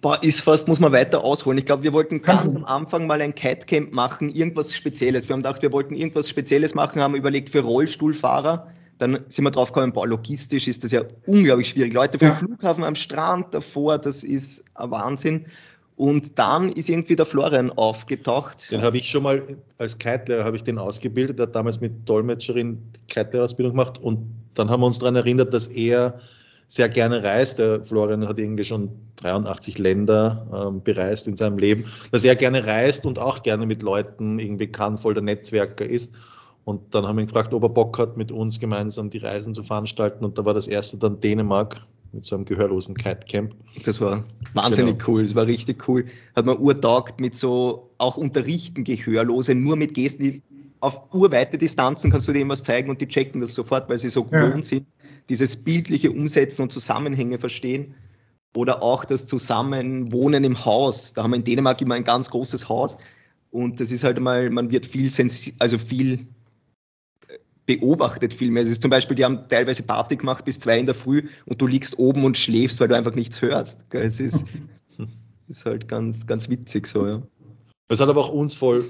Boah, 0.00 0.22
ist 0.22 0.40
fast, 0.40 0.68
muss 0.68 0.80
man 0.80 0.92
weiter 0.92 1.22
ausholen. 1.22 1.58
Ich 1.58 1.64
glaube, 1.64 1.82
wir 1.82 1.92
wollten 1.92 2.20
ganz 2.20 2.54
am 2.54 2.64
Anfang 2.64 3.06
mal 3.06 3.20
ein 3.22 3.34
Catcamp 3.34 3.92
machen, 3.92 4.28
irgendwas 4.28 4.74
Spezielles. 4.74 5.28
Wir 5.28 5.34
haben 5.34 5.40
gedacht, 5.40 5.62
wir 5.62 5.72
wollten 5.72 5.94
irgendwas 5.94 6.28
Spezielles 6.28 6.74
machen, 6.74 7.00
haben 7.00 7.14
überlegt 7.14 7.50
für 7.50 7.60
Rollstuhlfahrer. 7.60 8.66
Dann 8.98 9.20
sind 9.28 9.44
wir 9.44 9.50
drauf 9.50 9.72
gekommen, 9.72 9.92
boah, 9.92 10.06
logistisch 10.06 10.68
ist 10.68 10.84
das 10.84 10.92
ja 10.92 11.02
unglaublich 11.26 11.68
schwierig. 11.68 11.92
Leute 11.94 12.18
vom 12.18 12.28
ja. 12.28 12.34
Flughafen 12.34 12.84
am 12.84 12.94
Strand 12.94 13.52
davor, 13.52 13.98
das 13.98 14.22
ist 14.24 14.64
ein 14.74 14.90
Wahnsinn. 14.90 15.46
Und 15.96 16.38
dann 16.38 16.70
ist 16.70 16.88
irgendwie 16.88 17.16
der 17.16 17.26
Florian 17.26 17.70
aufgetaucht. 17.70 18.70
Den 18.70 18.82
habe 18.82 18.96
ich 18.96 19.08
schon 19.08 19.22
mal 19.22 19.42
als 19.78 19.96
Kitelehrer 19.96 20.44
habe 20.44 20.56
ich 20.56 20.64
den 20.64 20.78
ausgebildet, 20.78 21.38
der 21.38 21.46
hat 21.46 21.54
damals 21.54 21.80
mit 21.80 22.08
Dolmetscherin 22.08 22.78
Kitelehrer-Ausbildung 23.08 23.72
gemacht 23.72 23.98
und 23.98 24.43
dann 24.54 24.70
haben 24.70 24.80
wir 24.80 24.86
uns 24.86 24.98
daran 24.98 25.16
erinnert, 25.16 25.52
dass 25.52 25.66
er 25.68 26.18
sehr 26.68 26.88
gerne 26.88 27.22
reist. 27.22 27.58
Der 27.58 27.84
Florian 27.84 28.26
hat 28.26 28.38
irgendwie 28.38 28.64
schon 28.64 28.90
83 29.16 29.78
Länder 29.78 30.46
ähm, 30.52 30.82
bereist 30.82 31.28
in 31.28 31.36
seinem 31.36 31.58
Leben, 31.58 31.84
dass 32.10 32.24
er 32.24 32.34
gerne 32.34 32.66
reist 32.66 33.04
und 33.06 33.18
auch 33.18 33.42
gerne 33.42 33.66
mit 33.66 33.82
Leuten 33.82 34.38
irgendwie 34.38 34.66
kann, 34.66 34.98
voll 34.98 35.14
der 35.14 35.22
Netzwerker 35.22 35.86
ist. 35.86 36.12
Und 36.64 36.94
dann 36.94 37.06
haben 37.06 37.16
wir 37.16 37.22
ihn 37.22 37.26
gefragt, 37.26 37.52
ob 37.52 37.62
er 37.62 37.68
Bock 37.68 37.98
hat, 37.98 38.16
mit 38.16 38.32
uns 38.32 38.58
gemeinsam 38.58 39.10
die 39.10 39.18
Reisen 39.18 39.52
zu 39.54 39.62
veranstalten. 39.62 40.24
Und 40.24 40.38
da 40.38 40.44
war 40.44 40.54
das 40.54 40.66
erste 40.66 40.96
dann 40.96 41.20
Dänemark 41.20 41.80
mit 42.12 42.24
so 42.24 42.36
einem 42.36 42.44
gehörlosen 42.44 42.94
Kite-Camp. 42.94 43.54
Das 43.84 44.00
war 44.00 44.24
wahnsinnig 44.54 44.98
genau. 44.98 45.10
cool, 45.10 45.22
das 45.22 45.34
war 45.34 45.46
richtig 45.46 45.86
cool. 45.88 46.06
Hat 46.34 46.46
man 46.46 46.56
urtaugt 46.58 47.20
mit 47.20 47.34
so 47.34 47.90
auch 47.98 48.16
unterrichten 48.16 48.84
Gehörlose, 48.84 49.54
nur 49.54 49.76
mit 49.76 49.94
Gesten, 49.94 50.22
die 50.22 50.42
auf 50.84 51.14
urweite 51.14 51.56
Distanzen 51.58 52.10
kannst 52.10 52.28
du 52.28 52.32
denen 52.32 52.50
was 52.50 52.62
zeigen 52.62 52.90
und 52.90 53.00
die 53.00 53.08
checken 53.08 53.40
das 53.40 53.54
sofort, 53.54 53.88
weil 53.88 53.98
sie 53.98 54.10
so 54.10 54.26
ja. 54.30 54.38
gewohnt 54.38 54.66
sind. 54.66 54.86
Dieses 55.28 55.56
bildliche 55.56 56.10
Umsetzen 56.10 56.62
und 56.62 56.72
Zusammenhänge 56.72 57.38
verstehen. 57.38 57.94
Oder 58.56 58.82
auch 58.82 59.04
das 59.04 59.26
Zusammenwohnen 59.26 60.44
im 60.44 60.64
Haus. 60.64 61.12
Da 61.12 61.24
haben 61.24 61.32
wir 61.32 61.36
in 61.36 61.44
Dänemark 61.44 61.80
immer 61.80 61.96
ein 61.96 62.04
ganz 62.04 62.30
großes 62.30 62.68
Haus. 62.68 62.96
Und 63.50 63.80
das 63.80 63.90
ist 63.90 64.04
halt 64.04 64.20
mal, 64.20 64.50
man 64.50 64.70
wird 64.70 64.86
viel, 64.86 65.10
also 65.58 65.78
viel 65.78 66.26
beobachtet 67.66 68.34
viel 68.34 68.50
mehr. 68.50 68.62
Es 68.62 68.68
ist 68.68 68.82
zum 68.82 68.90
Beispiel, 68.90 69.16
die 69.16 69.24
haben 69.24 69.48
teilweise 69.48 69.82
Party 69.82 70.16
gemacht 70.16 70.44
bis 70.44 70.60
zwei 70.60 70.78
in 70.78 70.86
der 70.86 70.94
Früh 70.94 71.26
und 71.46 71.60
du 71.60 71.66
liegst 71.66 71.98
oben 71.98 72.24
und 72.24 72.36
schläfst, 72.36 72.78
weil 72.80 72.88
du 72.88 72.96
einfach 72.96 73.14
nichts 73.14 73.40
hörst. 73.40 73.86
Es 73.90 74.20
ist, 74.20 74.44
ist 75.48 75.64
halt 75.64 75.88
ganz, 75.88 76.26
ganz 76.26 76.48
witzig 76.48 76.86
so, 76.86 77.06
ja. 77.06 77.22
Es 77.88 78.00
hat 78.00 78.08
aber 78.08 78.22
auch 78.22 78.30
uns 78.30 78.54
voll, 78.54 78.84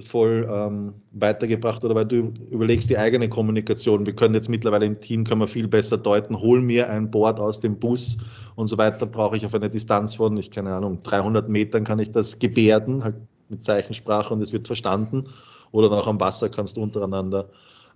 voll 0.00 0.48
ähm, 0.50 0.94
weitergebracht, 1.12 1.84
oder 1.84 1.94
weil 1.94 2.06
du 2.06 2.32
überlegst 2.50 2.90
die 2.90 2.98
eigene 2.98 3.28
Kommunikation. 3.28 4.04
Wir 4.04 4.16
können 4.16 4.34
jetzt 4.34 4.48
mittlerweile 4.48 4.84
im 4.84 4.98
Team 4.98 5.22
können 5.22 5.42
wir 5.42 5.46
viel 5.46 5.68
besser 5.68 5.96
deuten. 5.96 6.40
Hol 6.40 6.60
mir 6.60 6.90
ein 6.90 7.08
Board 7.08 7.38
aus 7.38 7.60
dem 7.60 7.78
Bus 7.78 8.18
und 8.56 8.66
so 8.66 8.76
weiter. 8.78 9.06
Brauche 9.06 9.36
ich 9.36 9.46
auf 9.46 9.54
eine 9.54 9.70
Distanz 9.70 10.16
von, 10.16 10.36
ich 10.38 10.50
keine 10.50 10.74
Ahnung, 10.74 11.04
300 11.04 11.48
Metern 11.48 11.84
kann 11.84 12.00
ich 12.00 12.10
das 12.10 12.40
gebärden, 12.40 13.04
halt 13.04 13.14
mit 13.48 13.64
Zeichensprache 13.64 14.34
und 14.34 14.40
es 14.40 14.52
wird 14.52 14.66
verstanden. 14.66 15.26
Oder 15.70 15.92
auch 15.92 16.08
am 16.08 16.18
Wasser 16.18 16.48
kannst 16.48 16.76
du 16.76 16.82
untereinander 16.82 17.48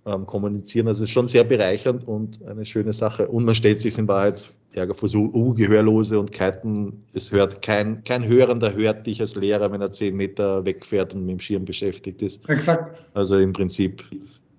ähm, 0.05 0.25
kommunizieren. 0.25 0.87
Also 0.87 1.03
es 1.03 1.09
ist 1.09 1.13
schon 1.13 1.27
sehr 1.27 1.43
bereichernd 1.43 2.07
und 2.07 2.43
eine 2.45 2.65
schöne 2.65 2.93
Sache. 2.93 3.27
Und 3.27 3.45
man 3.45 3.55
stellt 3.55 3.81
sich 3.81 3.97
in 3.97 4.07
Wahrheit 4.07 4.51
Ärger 4.73 4.95
vor 4.95 5.09
so 5.09 5.29
Gehörlose 5.53 6.19
und 6.19 6.31
Kiten. 6.31 7.03
Es 7.13 7.31
hört 7.31 7.61
kein, 7.61 8.03
kein 8.03 8.25
Hörender 8.25 8.73
hört 8.73 9.05
dich 9.05 9.19
als 9.19 9.35
Lehrer, 9.35 9.71
wenn 9.71 9.81
er 9.81 9.91
zehn 9.91 10.15
Meter 10.15 10.65
wegfährt 10.65 11.13
und 11.13 11.25
mit 11.25 11.33
dem 11.33 11.39
Schirm 11.39 11.65
beschäftigt 11.65 12.21
ist. 12.21 12.47
Exakt. 12.49 13.05
Also 13.13 13.37
im 13.37 13.53
Prinzip 13.53 14.03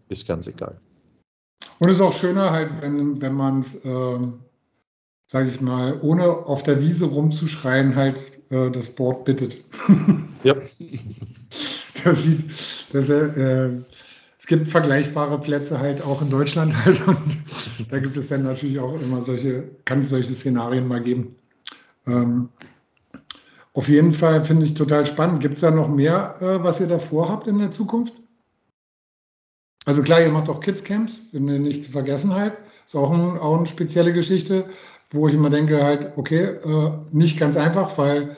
ist 0.08 0.26
ganz 0.26 0.46
egal. 0.46 0.78
Und 1.78 1.88
es 1.88 1.96
ist 1.96 2.02
auch 2.02 2.12
schöner 2.12 2.50
halt, 2.50 2.70
wenn, 2.80 3.20
wenn 3.20 3.34
man 3.34 3.60
es, 3.60 3.74
äh, 3.84 4.18
sage 5.26 5.48
ich 5.48 5.60
mal, 5.60 5.98
ohne 6.02 6.24
auf 6.24 6.62
der 6.62 6.80
Wiese 6.80 7.06
rumzuschreien, 7.06 7.96
halt 7.96 8.16
äh, 8.50 8.70
das 8.70 8.90
Board 8.90 9.24
bittet. 9.24 9.56
Ja. 10.44 10.54
das 12.04 12.22
sieht, 12.22 12.44
das, 12.92 13.08
äh, 13.08 13.70
es 14.42 14.48
gibt 14.48 14.66
vergleichbare 14.66 15.40
Plätze 15.40 15.78
halt 15.78 16.02
auch 16.02 16.20
in 16.20 16.28
Deutschland 16.28 16.74
halt 16.84 17.06
und 17.06 17.16
da 17.90 18.00
gibt 18.00 18.16
es 18.16 18.26
dann 18.26 18.42
natürlich 18.42 18.80
auch 18.80 19.00
immer 19.00 19.22
solche, 19.22 19.70
kann 19.84 20.00
es 20.00 20.08
solche 20.08 20.34
Szenarien 20.34 20.88
mal 20.88 21.00
geben. 21.00 21.36
Ähm, 22.08 22.48
auf 23.72 23.88
jeden 23.88 24.12
Fall 24.12 24.42
finde 24.42 24.64
ich 24.64 24.74
total 24.74 25.06
spannend. 25.06 25.38
Gibt 25.38 25.54
es 25.54 25.60
da 25.60 25.70
noch 25.70 25.88
mehr, 25.88 26.34
äh, 26.40 26.60
was 26.60 26.80
ihr 26.80 26.88
da 26.88 26.98
vorhabt 26.98 27.46
in 27.46 27.60
der 27.60 27.70
Zukunft? 27.70 28.14
Also 29.84 30.02
klar, 30.02 30.20
ihr 30.20 30.32
macht 30.32 30.48
auch 30.48 30.58
Kids-Camps, 30.58 31.20
nicht 31.32 31.84
zu 31.84 31.92
vergessen 31.92 32.34
halt. 32.34 32.54
Ist 32.84 32.96
auch, 32.96 33.12
ein, 33.12 33.38
auch 33.38 33.56
eine 33.56 33.66
spezielle 33.68 34.12
Geschichte, 34.12 34.64
wo 35.12 35.28
ich 35.28 35.34
immer 35.34 35.50
denke 35.50 35.84
halt, 35.84 36.14
okay, 36.16 36.46
äh, 36.46 36.90
nicht 37.12 37.38
ganz 37.38 37.56
einfach, 37.56 37.96
weil 37.96 38.36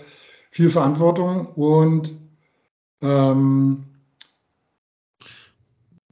viel 0.51 0.69
Verantwortung 0.69 1.47
und 1.47 2.13
ähm, 3.01 3.85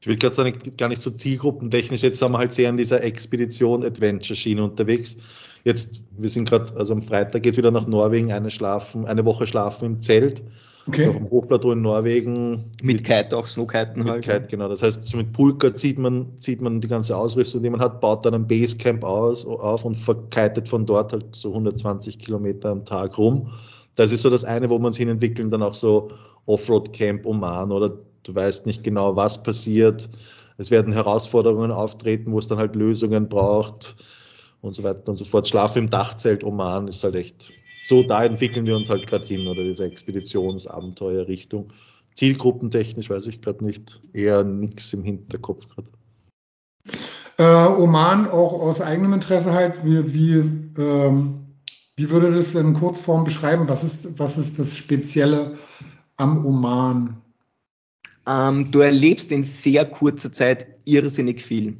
ich 0.03 0.09
will 0.09 0.17
gerade 0.17 0.35
sagen, 0.35 0.59
gar 0.77 0.89
nicht 0.89 1.01
so 1.01 1.13
zielgruppentechnisch. 1.13 2.03
Jetzt 2.03 2.19
sind 2.19 2.33
wir 2.33 2.39
halt 2.39 2.53
sehr 2.53 2.69
in 2.69 2.77
dieser 2.77 3.05
Expedition-Adventure-Schiene 3.05 4.65
unterwegs. 4.65 5.17
Jetzt, 5.63 6.03
wir 6.19 6.29
sind 6.29 6.49
gerade, 6.49 6.77
also 6.77 6.93
am 6.93 7.01
Freitag 7.01 7.45
geht 7.45 7.53
es 7.53 7.59
wieder 7.59 7.71
nach 7.71 7.87
Norwegen, 7.87 8.33
eine, 8.33 8.51
schlafen, 8.51 9.07
eine 9.07 9.25
Woche 9.25 9.47
schlafen 9.47 9.87
im 9.87 10.01
Zelt. 10.01 10.43
Okay. 10.89 11.07
Auf 11.07 11.17
dem 11.19 11.31
Hochplateau 11.31 11.71
in 11.71 11.83
Norwegen. 11.83 12.65
Mit 12.83 13.05
Kite 13.05 13.37
auch, 13.37 13.47
Snowkiten 13.47 14.05
halt. 14.05 14.27
Mit 14.27 14.35
Kite, 14.35 14.49
genau. 14.49 14.67
Das 14.67 14.83
heißt, 14.83 15.15
mit 15.15 15.33
Pulka 15.33 15.73
zieht 15.73 16.01
man, 16.01 16.37
zieht 16.37 16.61
man 16.61 16.81
die 16.81 16.89
ganze 16.89 17.17
Ausrüstung, 17.17 17.63
die 17.63 17.71
man 17.71 17.81
hat, 17.81 18.01
baut 18.01 18.27
dann 18.27 18.35
ein 18.35 18.49
Basecamp 18.49 19.05
aus, 19.05 19.47
auf 19.47 19.85
und 19.85 19.97
verkitet 19.97 20.69
von 20.69 20.85
dort 20.85 21.13
halt 21.13 21.27
so 21.31 21.51
120 21.51 22.19
Kilometer 22.19 22.71
am 22.71 22.85
Tag 22.85 23.17
rum. 23.19 23.47
Das 23.95 24.11
ist 24.11 24.23
so 24.23 24.31
das 24.31 24.45
eine, 24.45 24.69
wo 24.69 24.81
man 24.81 24.91
sich 24.91 24.99
hin 24.99 25.11
entwickeln, 25.11 25.49
dann 25.49 25.63
auch 25.63 25.75
so 25.75 26.09
Offroad-Camp 26.47 27.25
Oman 27.25 27.71
oder 27.71 27.93
Du 28.23 28.35
weißt 28.35 28.67
nicht 28.67 28.85
genau, 28.85 29.17
was 29.17 29.43
passiert. 29.43 30.09
Es 30.59 30.71
werden 30.71 30.93
Herausforderungen 30.93 31.71
auftreten, 31.71 32.33
wo 32.33 32.39
es 32.39 32.47
dann 32.47 32.59
halt 32.59 32.77
Lösungen 32.77 33.29
braucht 33.29 33.97
und 34.61 34.75
so 34.75 34.83
weiter 34.83 35.09
und 35.09 35.17
so 35.17 35.25
fort. 35.25 35.49
Schlaf 35.49 35.77
im 35.77 35.91
Dachzelt 35.91 36.45
Oman 36.45 36.89
ist 36.89 37.03
halt 37.03 37.15
echt 37.15 37.53
so, 37.87 38.03
da 38.03 38.25
entwickeln 38.25 38.67
wir 38.67 38.77
uns 38.77 38.89
halt 38.89 39.07
gerade 39.07 39.27
hin 39.27 39.47
oder 39.47 39.65
diese 39.65 39.85
Expeditionsabenteuerrichtung. 39.85 41.73
Zielgruppentechnisch 42.15 43.11
weiß 43.11 43.27
ich 43.27 43.41
gerade 43.41 43.65
nicht, 43.65 44.01
eher 44.13 44.45
nichts 44.45 44.93
im 44.93 45.03
Hinterkopf 45.03 45.67
gerade. 45.69 45.89
Äh, 47.39 47.81
Oman 47.81 48.29
auch 48.29 48.53
aus 48.53 48.81
eigenem 48.81 49.15
Interesse 49.15 49.53
halt, 49.53 49.85
wie, 49.85 50.13
wie, 50.13 50.81
ähm, 50.81 51.47
wie 51.97 52.11
würde 52.11 52.31
das 52.33 52.55
in 52.55 52.75
Kurzform 52.75 53.25
beschreiben? 53.25 53.69
Was 53.69 53.83
ist, 53.83 54.19
was 54.19 54.37
ist 54.37 54.59
das 54.59 54.77
Spezielle 54.77 55.57
am 56.17 56.45
Oman? 56.45 57.22
Ähm, 58.29 58.71
du 58.71 58.81
erlebst 58.81 59.33
in 59.33 59.45
sehr 59.45 59.85
kurzer 59.85 60.33
Zeit 60.33 60.67
irrsinnig 60.85 61.43
viel. 61.43 61.77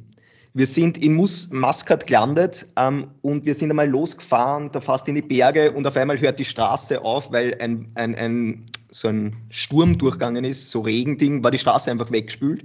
Wir 0.55 0.67
sind 0.67 0.99
in 0.99 1.15
Mus 1.15 1.49
Muscat 1.51 2.05
gelandet 2.05 2.67
ähm, 2.77 3.07
und 3.23 3.45
wir 3.45 3.55
sind 3.55 3.71
einmal 3.71 3.89
losgefahren, 3.89 4.71
da 4.71 4.79
fast 4.79 5.07
in 5.07 5.15
die 5.15 5.21
Berge 5.21 5.71
und 5.71 5.87
auf 5.87 5.97
einmal 5.97 6.19
hört 6.19 6.37
die 6.37 6.45
Straße 6.45 7.01
auf, 7.01 7.31
weil 7.31 7.55
ein, 7.59 7.89
ein, 7.95 8.13
ein, 8.13 8.65
so 8.91 9.07
ein 9.07 9.35
Sturm 9.49 9.97
durchgegangen 9.97 10.43
ist, 10.43 10.69
so 10.69 10.81
Regending, 10.81 11.43
war 11.43 11.49
die 11.49 11.57
Straße 11.57 11.89
einfach 11.89 12.11
weggespült. 12.11 12.63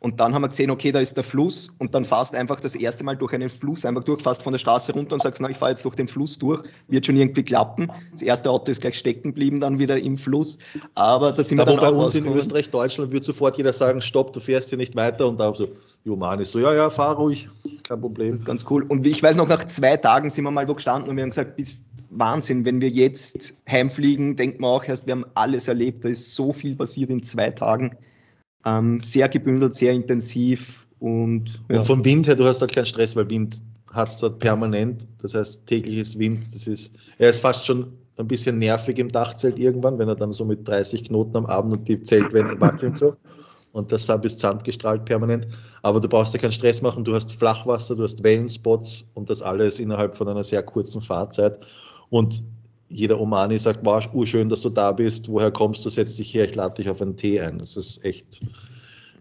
Und 0.00 0.20
dann 0.20 0.32
haben 0.32 0.42
wir 0.42 0.48
gesehen, 0.48 0.70
okay, 0.70 0.92
da 0.92 1.00
ist 1.00 1.16
der 1.16 1.24
Fluss 1.24 1.70
und 1.78 1.94
dann 1.94 2.04
fährst 2.04 2.34
einfach 2.34 2.60
das 2.60 2.76
erste 2.76 3.02
Mal 3.02 3.16
durch 3.16 3.32
einen 3.32 3.48
Fluss, 3.48 3.84
einfach 3.84 4.04
durch, 4.04 4.22
fährst 4.22 4.42
von 4.42 4.52
der 4.52 4.58
Straße 4.58 4.92
runter 4.92 5.14
und 5.14 5.22
sagst, 5.22 5.40
na, 5.40 5.50
ich 5.50 5.56
fahre 5.56 5.72
jetzt 5.72 5.84
durch 5.84 5.96
den 5.96 6.06
Fluss 6.06 6.38
durch, 6.38 6.62
wird 6.86 7.04
schon 7.04 7.16
irgendwie 7.16 7.42
klappen. 7.42 7.90
Das 8.12 8.22
erste 8.22 8.48
Auto 8.48 8.70
ist 8.70 8.80
gleich 8.80 8.96
stecken 8.96 9.30
geblieben, 9.30 9.58
dann 9.60 9.78
wieder 9.78 9.98
im 9.98 10.16
Fluss. 10.16 10.56
Aber 10.94 11.32
da 11.32 11.42
sind 11.42 11.58
wir 11.58 11.64
dann 11.64 11.78
bei 11.78 11.90
uns 11.90 12.14
in 12.14 12.26
Österreich, 12.26 12.70
Deutschland 12.70 13.10
wird 13.10 13.24
sofort 13.24 13.56
jeder 13.56 13.72
sagen, 13.72 14.00
stopp, 14.00 14.32
du 14.32 14.40
fährst 14.40 14.68
hier 14.68 14.78
nicht 14.78 14.94
weiter 14.94 15.26
und 15.26 15.40
da 15.40 15.52
so, 15.52 15.68
Jo, 16.04 16.16
Mann 16.16 16.40
ist 16.40 16.52
so, 16.52 16.60
ja, 16.60 16.72
ja, 16.72 16.88
fahr 16.88 17.16
ruhig, 17.16 17.48
ist 17.64 17.86
kein 17.86 18.00
Problem. 18.00 18.28
Das 18.28 18.38
ist 18.38 18.46
ganz 18.46 18.64
cool. 18.70 18.84
Und 18.84 19.06
ich 19.06 19.22
weiß 19.22 19.36
noch, 19.36 19.48
nach 19.48 19.66
zwei 19.66 19.96
Tagen 19.96 20.30
sind 20.30 20.44
wir 20.44 20.50
mal 20.50 20.66
wo 20.68 20.74
gestanden 20.74 21.10
und 21.10 21.16
wir 21.16 21.22
haben 21.22 21.30
gesagt, 21.30 21.56
bis 21.56 21.84
Wahnsinn, 22.10 22.64
wenn 22.64 22.80
wir 22.80 22.88
jetzt 22.88 23.62
heimfliegen, 23.68 24.36
denkt 24.36 24.60
man 24.60 24.70
auch 24.70 24.84
erst, 24.84 25.06
wir 25.06 25.12
haben 25.12 25.26
alles 25.34 25.68
erlebt, 25.68 26.04
da 26.04 26.08
ist 26.08 26.34
so 26.34 26.52
viel 26.52 26.76
passiert 26.76 27.10
in 27.10 27.22
zwei 27.22 27.50
Tagen. 27.50 27.96
Ähm, 28.64 29.00
sehr 29.00 29.28
gebündelt, 29.28 29.74
sehr 29.74 29.92
intensiv 29.92 30.86
und, 30.98 31.62
ja. 31.70 31.78
und 31.78 31.84
vom 31.84 32.04
Wind 32.04 32.26
her, 32.26 32.34
du 32.34 32.44
hast 32.44 32.60
da 32.60 32.66
keinen 32.66 32.86
Stress, 32.86 33.14
weil 33.14 33.30
Wind 33.30 33.62
hat 33.92 34.08
es 34.08 34.18
dort 34.18 34.38
permanent. 34.38 35.06
Das 35.22 35.34
heißt, 35.34 35.66
tägliches 35.66 36.18
Wind, 36.18 36.42
das 36.52 36.66
ist, 36.66 36.94
er 37.18 37.30
ist 37.30 37.40
fast 37.40 37.64
schon 37.64 37.92
ein 38.16 38.26
bisschen 38.26 38.58
nervig 38.58 38.98
im 38.98 39.08
Dachzelt 39.08 39.58
irgendwann, 39.58 39.98
wenn 39.98 40.08
er 40.08 40.16
dann 40.16 40.32
so 40.32 40.44
mit 40.44 40.66
30 40.66 41.04
Knoten 41.04 41.36
am 41.36 41.46
Abend 41.46 41.72
und 41.72 41.88
die 41.88 42.02
Zeltwände 42.02 42.60
wackeln 42.60 42.96
so. 42.96 43.16
Und 43.72 43.92
das 43.92 44.06
Sub 44.06 44.24
ist 44.24 44.40
sandgestrahlt 44.40 45.04
permanent. 45.04 45.46
Aber 45.82 46.00
du 46.00 46.08
brauchst 46.08 46.34
dir 46.34 46.38
keinen 46.38 46.52
Stress 46.52 46.82
machen. 46.82 47.04
Du 47.04 47.14
hast 47.14 47.32
Flachwasser, 47.32 47.94
du 47.94 48.02
hast 48.02 48.22
Wellenspots 48.24 49.06
und 49.14 49.30
das 49.30 49.40
alles 49.40 49.78
innerhalb 49.78 50.14
von 50.14 50.28
einer 50.28 50.42
sehr 50.42 50.62
kurzen 50.62 51.00
Fahrzeit. 51.00 51.60
Und 52.10 52.42
jeder 52.88 53.20
Omani 53.20 53.58
sagt, 53.58 53.80
wow, 53.84 54.06
urschön, 54.12 54.48
dass 54.48 54.62
du 54.62 54.70
da 54.70 54.92
bist, 54.92 55.28
woher 55.28 55.50
kommst 55.50 55.84
du, 55.84 55.90
setz 55.90 56.16
dich 56.16 56.32
her, 56.34 56.44
ich 56.44 56.54
lade 56.54 56.74
dich 56.74 56.88
auf 56.88 57.02
einen 57.02 57.16
Tee 57.16 57.40
ein. 57.40 57.58
Das 57.58 57.76
ist 57.76 58.04
echt 58.04 58.40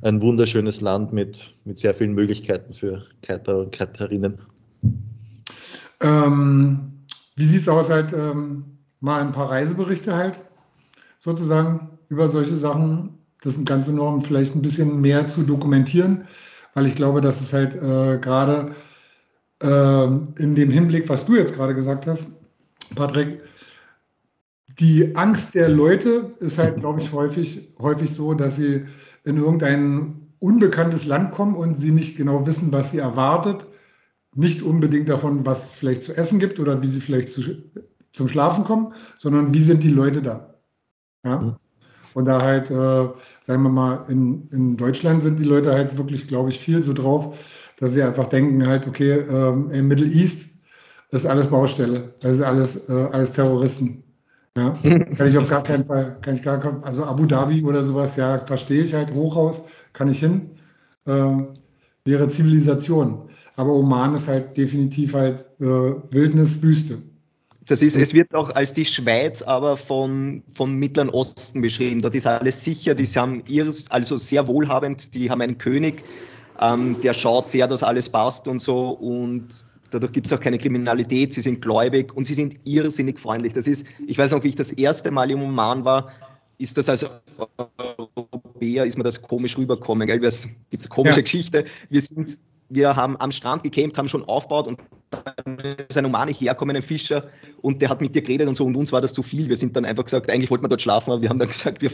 ein 0.02 0.22
wunderschönes 0.22 0.82
Land 0.82 1.12
mit, 1.12 1.54
mit 1.66 1.78
sehr 1.78 1.94
vielen 1.94 2.14
Möglichkeiten 2.14 2.74
für 2.74 3.04
Kiter 3.22 3.60
und 3.60 3.72
Kiterinnen. 3.72 4.38
Ähm, 6.02 6.94
wie 7.36 7.46
sieht 7.46 7.62
es 7.62 7.70
aus, 7.70 7.90
halt 7.90 8.14
ähm, 8.14 8.66
mal 9.00 9.22
ein 9.22 9.32
paar 9.32 9.50
Reiseberichte 9.50 10.16
halt 10.16 10.42
sozusagen 11.20 11.98
über 12.10 12.30
solche 12.30 12.56
Sachen, 12.56 13.18
das 13.42 13.64
Ganze 13.66 13.94
noch 13.94 14.22
vielleicht 14.26 14.56
ein 14.56 14.62
bisschen 14.62 15.02
mehr 15.02 15.28
zu 15.28 15.44
dokumentieren, 15.44 16.28
weil 16.74 16.86
ich 16.86 16.96
glaube, 16.96 17.22
dass 17.22 17.42
es 17.42 17.54
halt 17.54 17.76
äh, 17.76 18.18
gerade 18.20 18.76
äh, 19.62 20.06
in 20.42 20.56
dem 20.56 20.70
Hinblick, 20.70 21.10
was 21.10 21.26
du 21.26 21.36
jetzt 21.36 21.56
gerade 21.56 21.76
gesagt 21.76 22.08
hast, 22.08 22.28
Patrick, 22.96 23.42
die 24.80 25.16
Angst 25.16 25.56
der 25.56 25.70
Leute 25.70 26.28
ist 26.40 26.58
halt, 26.58 26.80
glaube 26.80 27.00
ich, 27.00 27.12
häufig, 27.12 27.74
häufig 27.80 28.12
so, 28.12 28.34
dass 28.34 28.58
sie 28.58 28.86
in 29.24 29.38
irgendein 29.38 30.28
unbekanntes 30.40 31.06
Land 31.06 31.32
kommen 31.32 31.56
und 31.56 31.74
sie 31.74 31.92
nicht 31.92 32.16
genau 32.16 32.46
wissen, 32.46 32.72
was 32.72 32.92
sie 32.92 33.00
erwartet, 33.00 33.66
nicht 34.36 34.62
unbedingt 34.62 35.10
davon, 35.10 35.46
was 35.46 35.66
es 35.66 35.74
vielleicht 35.74 36.04
zu 36.04 36.16
essen 36.16 36.40
gibt 36.40 36.60
oder 36.60 36.84
wie 36.84 36.88
sie 36.88 37.02
vielleicht 37.02 37.30
zu, 37.30 37.42
zum 38.12 38.30
Schlafen 38.30 38.64
kommen, 38.64 38.94
sondern 39.18 39.54
wie 39.54 39.64
sind 39.64 39.84
die 39.84 39.90
Leute 39.90 40.22
da. 40.22 40.54
Ja? 41.26 41.40
Mhm. 41.40 41.56
Und 42.14 42.26
da 42.26 42.42
halt, 42.42 42.70
äh, 42.72 43.10
sagen 43.42 43.64
wir 43.64 43.70
mal, 43.70 44.06
in, 44.10 44.48
in 44.52 44.78
Deutschland 44.78 45.22
sind 45.22 45.40
die 45.40 45.44
Leute 45.44 45.74
halt 45.74 45.98
wirklich, 45.98 46.28
glaube 46.28 46.50
ich, 46.50 46.60
viel 46.60 46.82
so 46.82 46.94
drauf, 46.94 47.38
dass 47.80 47.94
sie 47.94 48.02
einfach 48.02 48.28
denken 48.28 48.66
halt, 48.66 48.88
okay, 48.88 49.20
ähm, 49.20 49.70
im 49.72 49.88
Middle 49.88 50.08
East 50.08 50.47
ist 51.12 51.26
alles 51.26 51.48
Baustelle, 51.48 52.14
das 52.20 52.36
ist 52.36 52.42
alles, 52.42 52.90
äh, 52.90 53.08
alles 53.12 53.34
Terroristen. 53.34 54.04
Ja, 54.58 54.74
kann 55.16 55.28
ich 55.28 55.38
auf 55.38 55.50
gar 55.50 55.62
keinen 55.62 55.86
Fall, 55.86 56.18
kann 56.22 56.34
ich 56.34 56.42
gar 56.42 56.84
also 56.84 57.04
Abu 57.04 57.26
Dhabi 57.26 57.64
oder 57.64 57.84
sowas, 57.84 58.16
ja, 58.16 58.40
verstehe 58.40 58.84
ich 58.84 58.94
halt, 58.94 59.14
Hochhaus, 59.14 59.62
kann 59.94 60.10
ich 60.10 60.20
hin, 60.20 60.50
äh, 61.06 61.32
wäre 62.06 62.28
Zivilisation. 62.28 63.30
Aber 63.56 63.74
Oman 63.74 64.16
ist 64.16 64.28
halt 64.28 64.58
definitiv 64.58 65.14
halt 65.14 65.46
äh, 65.60 65.66
Wildnis, 65.66 66.62
Wüste. 66.62 66.98
Das 67.68 67.82
ist, 67.82 67.98
es 67.98 68.14
wird 68.14 68.34
auch 68.34 68.50
als 68.56 68.74
die 68.74 68.86
Schweiz 68.86 69.42
aber 69.42 69.76
von, 69.76 70.42
vom 70.54 70.76
Mittleren 70.76 71.10
Osten 71.10 71.62
beschrieben. 71.62 72.02
Dort 72.02 72.16
ist 72.16 72.26
alles 72.26 72.64
sicher, 72.64 72.96
die 72.96 73.06
haben 73.06 73.44
ihres, 73.48 73.92
also 73.92 74.16
sehr 74.16 74.48
wohlhabend, 74.48 75.14
die 75.14 75.30
haben 75.30 75.42
einen 75.42 75.58
König, 75.58 76.04
ähm, 76.62 76.96
der 77.04 77.14
schaut 77.14 77.50
sehr, 77.50 77.68
dass 77.68 77.84
alles 77.84 78.10
passt 78.10 78.48
und 78.48 78.62
so 78.62 78.92
und 78.92 79.66
Dadurch 79.92 80.12
gibt 80.12 80.28
es 80.28 80.34
auch 80.34 80.40
keine 80.40 80.58
Kriminalität, 80.58 81.34
sie 81.34 81.42
sind 81.42 81.62
gläubig 81.62 82.14
und 82.16 82.26
sie 82.26 82.34
sind 82.34 82.60
irrsinnig 82.66 83.20
freundlich. 83.20 83.54
Das 83.54 83.68
ist, 83.68 83.88
ich 84.08 84.18
weiß 84.18 84.32
noch, 84.32 84.44
wie 84.44 84.50
ich 84.50 84.56
das 84.56 84.72
erste 84.74 85.12
Mal 85.12 85.32
im 85.32 85.42
Oman 85.42 85.86
war, 85.86 86.12
ist 86.58 86.78
das 86.78 86.90
als 86.90 87.06
Europäer, 87.78 88.86
ist 88.86 88.98
mir 88.98 89.04
das 89.04 89.22
komisch 89.22 89.58
rübergekommen. 89.58 90.08
Gell? 90.08 90.24
Es 90.24 90.48
gibt 90.70 90.84
eine 90.84 90.90
komische 90.90 91.18
ja. 91.18 91.22
Geschichte. 91.22 91.66
Wir, 91.90 92.02
sind, 92.02 92.38
wir 92.70 92.96
haben 92.96 93.16
am 93.18 93.32
Strand 93.32 93.64
gecampt, 93.64 93.98
haben 93.98 94.10
schon 94.10 94.24
aufgebaut 94.26 94.68
und 94.68 94.82
dann 95.12 95.60
ist 95.60 95.98
ein 95.98 96.06
Omani 96.06 96.34
herkommen, 96.34 96.76
ein 96.76 96.82
Fischer, 96.82 97.30
und 97.62 97.82
der 97.82 97.90
hat 97.90 98.02
mit 98.02 98.14
dir 98.14 98.22
geredet 98.22 98.48
und 98.48 98.56
so, 98.56 98.66
und 98.66 98.76
uns 98.76 98.92
war 98.92 99.02
das 99.02 99.14
zu 99.14 99.24
viel. 99.24 99.48
Wir 99.48 99.56
sind 99.56 99.76
dann 99.76 99.86
einfach 99.86 100.04
gesagt, 100.04 100.30
eigentlich 100.30 100.50
wollten 100.50 100.66
wir 100.66 100.70
dort 100.70 100.82
schlafen, 100.82 101.12
aber 101.12 101.22
wir 101.22 101.30
haben 101.30 101.40
dann 101.40 101.48
gesagt, 101.48 101.82
wir 101.82 101.92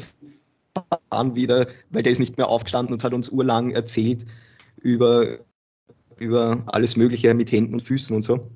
fahren 1.11 1.35
wieder, 1.35 1.67
weil 1.91 2.03
der 2.03 2.11
ist 2.11 2.19
nicht 2.19 2.37
mehr 2.37 2.47
aufgestanden 2.47 2.93
und 2.93 3.03
hat 3.03 3.13
uns 3.13 3.29
urlang 3.29 3.71
erzählt 3.71 4.25
über 4.81 5.39
über 6.23 6.63
alles 6.67 6.95
Mögliche 6.95 7.33
mit 7.33 7.51
Händen 7.51 7.73
und 7.73 7.81
Füßen 7.81 8.15
und 8.15 8.23
so. 8.23 8.49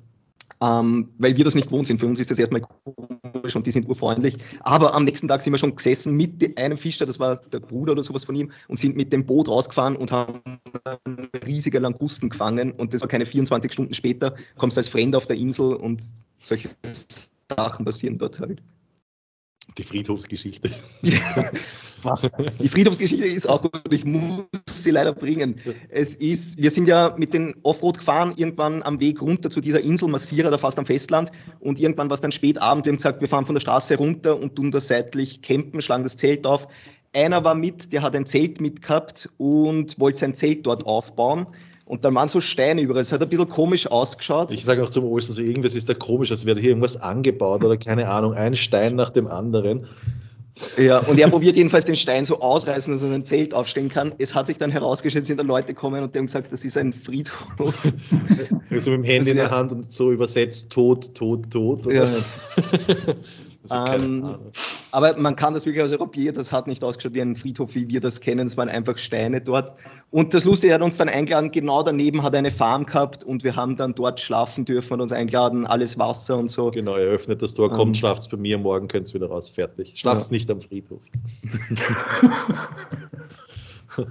Ähm, 0.60 1.10
weil 1.18 1.36
wir 1.36 1.44
das 1.44 1.54
nicht 1.54 1.68
gewohnt 1.68 1.86
sind. 1.86 2.00
Für 2.00 2.06
uns 2.06 2.18
ist 2.18 2.30
das 2.30 2.38
erstmal 2.38 2.62
komisch 2.62 3.54
und 3.54 3.66
die 3.66 3.70
sind 3.70 3.88
urfreundlich. 3.88 4.36
Aber 4.60 4.94
am 4.94 5.04
nächsten 5.04 5.28
Tag 5.28 5.40
sind 5.40 5.52
wir 5.52 5.58
schon 5.58 5.76
gesessen 5.76 6.16
mit 6.16 6.58
einem 6.58 6.76
Fischer, 6.76 7.06
das 7.06 7.20
war 7.20 7.36
der 7.36 7.60
Bruder 7.60 7.92
oder 7.92 8.02
sowas 8.02 8.24
von 8.24 8.34
ihm, 8.34 8.50
und 8.66 8.78
sind 8.78 8.96
mit 8.96 9.12
dem 9.12 9.24
Boot 9.24 9.48
rausgefahren 9.48 9.94
und 9.94 10.10
haben 10.10 10.40
riesige 11.46 11.78
Langusten 11.78 12.28
gefangen. 12.28 12.72
Und 12.72 12.92
das 12.92 13.02
war 13.02 13.08
keine 13.08 13.24
24 13.24 13.72
Stunden 13.72 13.94
später, 13.94 14.34
kommst 14.56 14.76
als 14.76 14.88
Fremder 14.88 15.18
auf 15.18 15.26
der 15.26 15.36
Insel 15.36 15.74
und 15.74 16.02
solche 16.40 16.70
Sachen 17.56 17.84
passieren 17.84 18.18
dort 18.18 18.40
halt. 18.40 18.60
Die 19.76 19.82
Friedhofsgeschichte. 19.82 20.70
Die 22.60 22.68
Friedhofsgeschichte 22.68 23.26
ist 23.26 23.48
auch 23.48 23.62
gut, 23.62 23.92
ich 23.92 24.04
muss 24.04 24.44
sie 24.66 24.90
leider 24.90 25.12
bringen. 25.12 25.56
Es 25.88 26.14
ist, 26.14 26.56
wir 26.56 26.70
sind 26.70 26.88
ja 26.88 27.14
mit 27.16 27.34
den 27.34 27.54
Offroad 27.62 27.98
gefahren, 27.98 28.32
irgendwann 28.36 28.82
am 28.84 29.00
Weg 29.00 29.20
runter 29.20 29.50
zu 29.50 29.60
dieser 29.60 29.80
Insel 29.80 30.08
Massira, 30.08 30.50
da 30.50 30.58
fast 30.58 30.78
am 30.78 30.86
Festland. 30.86 31.30
Und 31.60 31.78
irgendwann 31.78 32.08
war 32.08 32.14
es 32.14 32.20
dann 32.20 32.32
spät 32.32 32.58
Abend, 32.58 32.84
wir 32.84 32.92
haben 32.92 32.98
gesagt, 32.98 33.20
wir 33.20 33.28
fahren 33.28 33.46
von 33.46 33.54
der 33.54 33.60
Straße 33.60 33.96
runter 33.96 34.38
und 34.38 34.54
tun 34.56 34.70
da 34.70 34.80
seitlich 34.80 35.42
campen, 35.42 35.82
schlagen 35.82 36.04
das 36.04 36.16
Zelt 36.16 36.46
auf. 36.46 36.68
Einer 37.12 37.42
war 37.42 37.54
mit, 37.54 37.92
der 37.92 38.02
hat 38.02 38.14
ein 38.14 38.26
Zelt 38.26 38.60
mitgehabt 38.60 39.28
und 39.38 39.98
wollte 39.98 40.18
sein 40.18 40.34
Zelt 40.34 40.66
dort 40.66 40.86
aufbauen. 40.86 41.46
Und 41.88 42.04
dann 42.04 42.14
waren 42.14 42.28
so 42.28 42.40
Steine 42.40 42.82
überall. 42.82 43.00
Es 43.00 43.12
hat 43.12 43.22
ein 43.22 43.28
bisschen 43.30 43.48
komisch 43.48 43.86
ausgeschaut. 43.86 44.52
Ich 44.52 44.64
sage 44.64 44.84
auch 44.84 44.90
zum 44.90 45.04
Olsen, 45.04 45.34
so 45.34 45.40
irgendwas 45.40 45.74
ist 45.74 45.88
da 45.88 45.94
komisch, 45.94 46.30
als 46.30 46.44
wäre 46.44 46.60
hier 46.60 46.70
irgendwas 46.70 47.00
angebaut 47.00 47.64
oder 47.64 47.78
keine 47.78 48.10
Ahnung, 48.10 48.34
ein 48.34 48.54
Stein 48.54 48.94
nach 48.94 49.08
dem 49.08 49.26
anderen. 49.26 49.86
Ja, 50.76 50.98
und 50.98 51.18
er 51.18 51.30
probiert 51.30 51.56
jedenfalls 51.56 51.86
den 51.86 51.96
Stein 51.96 52.26
so 52.26 52.40
ausreißen, 52.40 52.92
dass 52.92 53.02
er 53.02 53.12
ein 53.12 53.24
Zelt 53.24 53.54
aufstellen 53.54 53.88
kann. 53.88 54.14
Es 54.18 54.34
hat 54.34 54.48
sich 54.48 54.58
dann 54.58 54.70
herausgestellt, 54.70 55.26
sind 55.26 55.40
da 55.40 55.44
Leute 55.44 55.68
gekommen 55.68 56.02
und 56.02 56.14
die 56.14 56.18
haben 56.18 56.26
gesagt, 56.26 56.52
das 56.52 56.64
ist 56.64 56.76
ein 56.76 56.92
Friedhof. 56.92 57.74
So 58.80 58.90
mit 58.90 58.98
dem 58.98 59.04
Handy 59.04 59.30
in 59.30 59.36
der 59.36 59.50
Hand 59.50 59.72
und 59.72 59.90
so 59.90 60.12
übersetzt, 60.12 60.68
tot, 60.68 61.14
tot, 61.14 61.50
tot. 61.50 61.90
Ja. 61.90 62.06
Ähm, 63.70 64.36
aber 64.92 65.18
man 65.18 65.36
kann 65.36 65.54
das 65.54 65.66
wirklich 65.66 65.82
als 65.82 65.92
Europäer, 65.92 66.32
das 66.32 66.50
hat 66.52 66.66
nicht 66.66 66.82
ausgeschaut 66.82 67.14
wie 67.14 67.20
ein 67.20 67.36
Friedhof, 67.36 67.74
wie 67.74 67.88
wir 67.88 68.00
das 68.00 68.20
kennen. 68.20 68.46
Es 68.46 68.56
waren 68.56 68.68
einfach 68.68 68.96
Steine 68.98 69.40
dort. 69.40 69.72
Und 70.10 70.32
das 70.32 70.44
Lustige, 70.44 70.72
er 70.72 70.76
hat 70.76 70.82
uns 70.82 70.96
dann 70.96 71.08
eingeladen, 71.08 71.50
genau 71.50 71.82
daneben 71.82 72.22
hat 72.22 72.34
eine 72.34 72.50
Farm 72.50 72.86
gehabt 72.86 73.24
und 73.24 73.44
wir 73.44 73.54
haben 73.54 73.76
dann 73.76 73.94
dort 73.94 74.20
schlafen 74.20 74.64
dürfen 74.64 74.94
und 74.94 75.02
uns 75.02 75.12
eingeladen, 75.12 75.66
alles 75.66 75.98
Wasser 75.98 76.38
und 76.38 76.50
so. 76.50 76.70
Genau, 76.70 76.96
er 76.96 77.08
öffnet 77.08 77.42
das 77.42 77.54
Tor, 77.54 77.70
kommt, 77.70 77.88
ähm, 77.88 77.94
schlaft 77.94 78.30
bei 78.30 78.36
mir, 78.36 78.58
morgen 78.58 78.88
könnt 78.88 79.08
ihr 79.08 79.14
wieder 79.14 79.28
raus, 79.28 79.48
fertig. 79.48 79.92
Schlaft 79.94 80.30
ja. 80.30 80.32
nicht 80.32 80.50
am 80.50 80.60
Friedhof. 80.60 81.00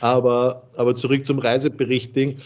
aber, 0.00 0.62
aber 0.76 0.94
zurück 0.94 1.26
zum 1.26 1.38
Reiseberichting. 1.38 2.36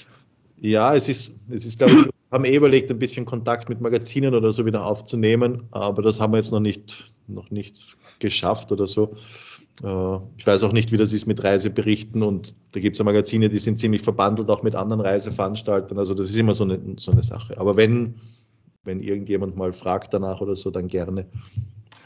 Ja, 0.60 0.94
es 0.94 1.08
ist, 1.08 1.38
es 1.50 1.64
ist, 1.64 1.78
glaube 1.78 1.94
ich, 1.94 2.06
haben 2.32 2.44
eh 2.44 2.56
überlegt, 2.56 2.90
ein 2.90 2.98
bisschen 2.98 3.26
Kontakt 3.26 3.68
mit 3.68 3.80
Magazinen 3.80 4.34
oder 4.34 4.50
so 4.52 4.64
wieder 4.64 4.84
aufzunehmen, 4.84 5.64
aber 5.70 6.02
das 6.02 6.20
haben 6.20 6.32
wir 6.32 6.38
jetzt 6.38 6.50
noch 6.50 6.60
nicht, 6.60 7.12
noch 7.28 7.50
nicht 7.50 7.96
geschafft 8.18 8.72
oder 8.72 8.86
so. 8.86 9.14
Äh, 9.84 10.16
ich 10.38 10.46
weiß 10.46 10.64
auch 10.64 10.72
nicht, 10.72 10.92
wie 10.92 10.96
das 10.96 11.12
ist 11.12 11.26
mit 11.26 11.44
Reiseberichten 11.44 12.22
und 12.22 12.54
da 12.72 12.80
gibt 12.80 12.94
es 12.94 12.98
ja 12.98 13.04
Magazine, 13.04 13.48
die 13.48 13.58
sind 13.58 13.78
ziemlich 13.78 14.02
verbandelt 14.02 14.48
auch 14.48 14.62
mit 14.62 14.74
anderen 14.74 15.02
Reiseveranstaltern. 15.02 15.98
Also 15.98 16.14
das 16.14 16.30
ist 16.30 16.36
immer 16.36 16.54
so 16.54 16.64
eine, 16.64 16.80
so 16.96 17.12
eine 17.12 17.22
Sache. 17.22 17.58
Aber 17.58 17.76
wenn, 17.76 18.14
wenn 18.84 19.02
irgendjemand 19.02 19.56
mal 19.56 19.72
fragt 19.72 20.14
danach 20.14 20.40
oder 20.40 20.56
so, 20.56 20.70
dann 20.70 20.88
gerne. 20.88 21.26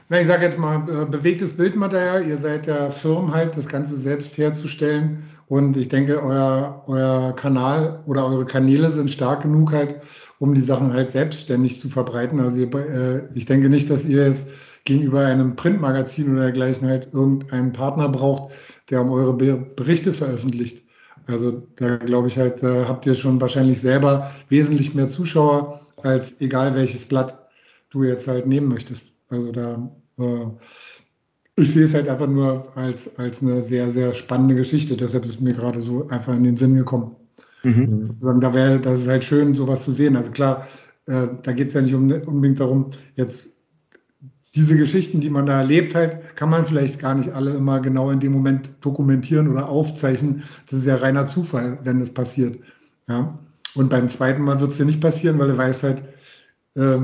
Na, 0.08 0.20
ich 0.20 0.28
sage 0.28 0.44
jetzt 0.44 0.58
mal, 0.58 0.88
äh, 0.88 1.04
bewegtes 1.04 1.56
Bildmaterial. 1.56 2.24
Ihr 2.26 2.36
seid 2.36 2.66
ja 2.66 2.90
Firmen 2.90 3.32
halt, 3.32 3.56
das 3.56 3.66
Ganze 3.66 3.96
selbst 3.96 4.38
herzustellen. 4.38 5.24
Und 5.48 5.76
ich 5.76 5.88
denke, 5.88 6.22
euer, 6.22 6.82
euer 6.86 7.34
Kanal 7.36 8.02
oder 8.06 8.26
eure 8.26 8.46
Kanäle 8.46 8.90
sind 8.90 9.10
stark 9.10 9.42
genug 9.42 9.72
halt, 9.72 9.96
um 10.38 10.54
die 10.54 10.60
Sachen 10.60 10.92
halt 10.92 11.10
selbstständig 11.10 11.78
zu 11.78 11.88
verbreiten. 11.88 12.40
Also 12.40 12.60
ihr, 12.60 12.74
äh, 12.74 13.28
ich 13.34 13.44
denke 13.46 13.68
nicht, 13.68 13.88
dass 13.88 14.04
ihr 14.04 14.26
es 14.26 14.48
gegenüber 14.84 15.20
einem 15.20 15.56
Printmagazin 15.56 16.32
oder 16.32 16.42
dergleichen 16.44 16.88
halt 16.88 17.12
irgendeinen 17.12 17.72
Partner 17.72 18.08
braucht, 18.08 18.54
der 18.90 19.02
um 19.02 19.10
eure 19.10 19.34
Berichte 19.34 20.12
veröffentlicht. 20.12 20.84
Also 21.26 21.66
da 21.76 21.96
glaube 21.96 22.28
ich 22.28 22.38
halt, 22.38 22.62
äh, 22.62 22.84
habt 22.84 23.06
ihr 23.06 23.14
schon 23.14 23.40
wahrscheinlich 23.40 23.80
selber 23.80 24.30
wesentlich 24.48 24.94
mehr 24.94 25.08
Zuschauer 25.08 25.80
als 26.02 26.40
egal 26.40 26.74
welches 26.74 27.06
Blatt 27.06 27.48
du 27.90 28.04
jetzt 28.04 28.28
halt 28.28 28.46
nehmen 28.46 28.68
möchtest. 28.68 29.12
Also 29.28 29.50
da, 29.52 29.90
äh, 30.18 30.46
ich 31.56 31.72
sehe 31.72 31.86
es 31.86 31.94
halt 31.94 32.08
einfach 32.08 32.28
nur 32.28 32.66
als, 32.76 33.18
als 33.18 33.42
eine 33.42 33.62
sehr, 33.62 33.90
sehr 33.90 34.12
spannende 34.12 34.54
Geschichte. 34.54 34.96
Deshalb 34.96 35.24
ist 35.24 35.30
es 35.30 35.40
mir 35.40 35.54
gerade 35.54 35.80
so 35.80 36.06
einfach 36.08 36.34
in 36.34 36.44
den 36.44 36.56
Sinn 36.56 36.74
gekommen. 36.74 37.16
Mhm. 37.64 38.14
Sagen, 38.18 38.40
da 38.40 38.52
wäre, 38.52 38.78
das 38.78 39.00
ist 39.00 39.08
halt 39.08 39.24
schön, 39.24 39.54
sowas 39.54 39.84
zu 39.84 39.90
sehen. 39.90 40.16
Also 40.16 40.30
klar, 40.30 40.68
äh, 41.06 41.28
da 41.42 41.52
geht 41.52 41.68
es 41.68 41.74
ja 41.74 41.80
nicht 41.80 41.94
um, 41.94 42.10
unbedingt 42.10 42.60
darum, 42.60 42.90
jetzt 43.14 43.50
diese 44.54 44.76
Geschichten, 44.76 45.20
die 45.20 45.30
man 45.30 45.46
da 45.46 45.58
erlebt 45.58 45.94
halt, 45.94 46.36
kann 46.36 46.50
man 46.50 46.64
vielleicht 46.64 46.98
gar 46.98 47.14
nicht 47.14 47.30
alle 47.30 47.52
immer 47.54 47.80
genau 47.80 48.10
in 48.10 48.20
dem 48.20 48.32
Moment 48.32 48.72
dokumentieren 48.80 49.48
oder 49.48 49.68
aufzeichnen. 49.68 50.44
Das 50.68 50.80
ist 50.80 50.86
ja 50.86 50.96
reiner 50.96 51.26
Zufall, 51.26 51.78
wenn 51.84 52.00
das 52.00 52.10
passiert. 52.10 52.58
Ja? 53.08 53.38
Und 53.74 53.90
beim 53.90 54.08
zweiten 54.08 54.42
Mal 54.42 54.60
wird 54.60 54.70
es 54.70 54.78
dir 54.78 54.86
nicht 54.86 55.00
passieren, 55.00 55.38
weil 55.38 55.48
du 55.48 55.58
weißt 55.58 55.82
halt, 55.82 56.02
äh, 56.74 56.98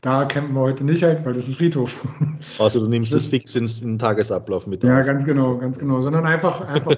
da 0.00 0.24
campen 0.24 0.54
wir 0.54 0.60
heute 0.60 0.84
nicht 0.84 1.02
halt, 1.02 1.24
weil 1.24 1.34
das 1.34 1.44
ist 1.44 1.50
ein 1.50 1.54
Friedhof. 1.54 2.06
Also 2.58 2.80
du 2.80 2.88
nimmst 2.88 3.12
das, 3.12 3.24
das 3.24 3.30
fix 3.30 3.54
ins, 3.54 3.82
in 3.82 3.88
den 3.88 3.98
Tagesablauf 3.98 4.66
mit. 4.66 4.82
Ja, 4.82 5.02
ganz 5.02 5.26
genau, 5.26 5.58
ganz 5.58 5.78
genau. 5.78 6.00
Sondern 6.00 6.24
einfach, 6.24 6.62
einfach 6.62 6.96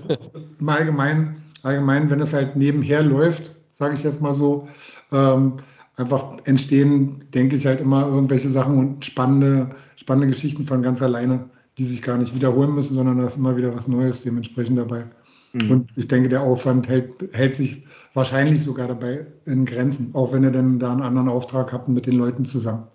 im 0.61 0.69
Allgemeinen, 0.69 1.43
allgemein, 1.65 2.09
wenn 2.11 2.21
es 2.21 2.33
halt 2.33 2.55
nebenher 2.55 3.03
läuft, 3.03 3.53
sage 3.73 3.95
ich 3.97 4.05
jetzt 4.05 4.23
mal 4.23 4.35
so, 4.35 4.69
ähm, 5.11 5.55
einfach 5.97 6.38
entstehen, 6.45 7.25
denke 7.35 7.57
ich 7.57 7.67
halt 7.67 7.81
immer 7.81 8.07
irgendwelche 8.07 8.49
Sachen 8.49 8.79
und 8.79 9.05
spannende, 9.05 9.71
spannende 9.97 10.29
Geschichten 10.29 10.62
von 10.62 10.83
ganz 10.83 11.03
alleine, 11.03 11.51
die 11.79 11.85
sich 11.85 12.03
gar 12.03 12.19
nicht 12.19 12.35
wiederholen 12.35 12.73
müssen, 12.73 12.95
sondern 12.95 13.19
da 13.19 13.27
ist 13.27 13.37
immer 13.37 13.57
wieder 13.57 13.75
was 13.75 13.88
Neues 13.88 14.23
dementsprechend 14.23 14.79
dabei. 14.79 15.07
Mhm. 15.53 15.71
Und 15.71 15.91
ich 15.97 16.07
denke, 16.07 16.29
der 16.29 16.43
Aufwand 16.43 16.88
hält, 16.88 17.12
hält 17.33 17.55
sich 17.55 17.85
wahrscheinlich 18.15 18.62
sogar 18.62 18.88
dabei 18.88 19.27
in 19.45 19.65
Grenzen, 19.65 20.15
auch 20.15 20.33
wenn 20.33 20.45
ihr 20.45 20.51
dann 20.51 20.79
da 20.79 20.93
einen 20.93 21.03
anderen 21.03 21.29
Auftrag 21.29 21.73
habt 21.73 21.88
mit 21.88 22.07
den 22.07 22.15
Leuten 22.15 22.45
zusammen. 22.45 22.87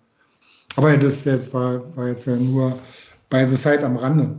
Aber 0.77 0.95
das 0.95 1.25
jetzt 1.25 1.53
war, 1.53 1.95
war 1.97 2.07
jetzt 2.07 2.27
ja 2.27 2.35
nur 2.35 2.77
bei 3.29 3.47
The 3.47 3.55
Site 3.55 3.83
am 3.83 3.97
Rande. 3.97 4.35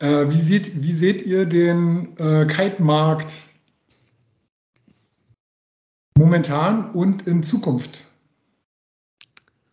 Äh, 0.00 0.28
wie, 0.28 0.40
seht, 0.40 0.82
wie 0.82 0.92
seht 0.92 1.22
ihr 1.22 1.46
den 1.46 2.16
äh, 2.18 2.44
Kite-Markt 2.44 3.32
momentan 6.18 6.90
und 6.90 7.26
in 7.26 7.42
Zukunft? 7.42 8.04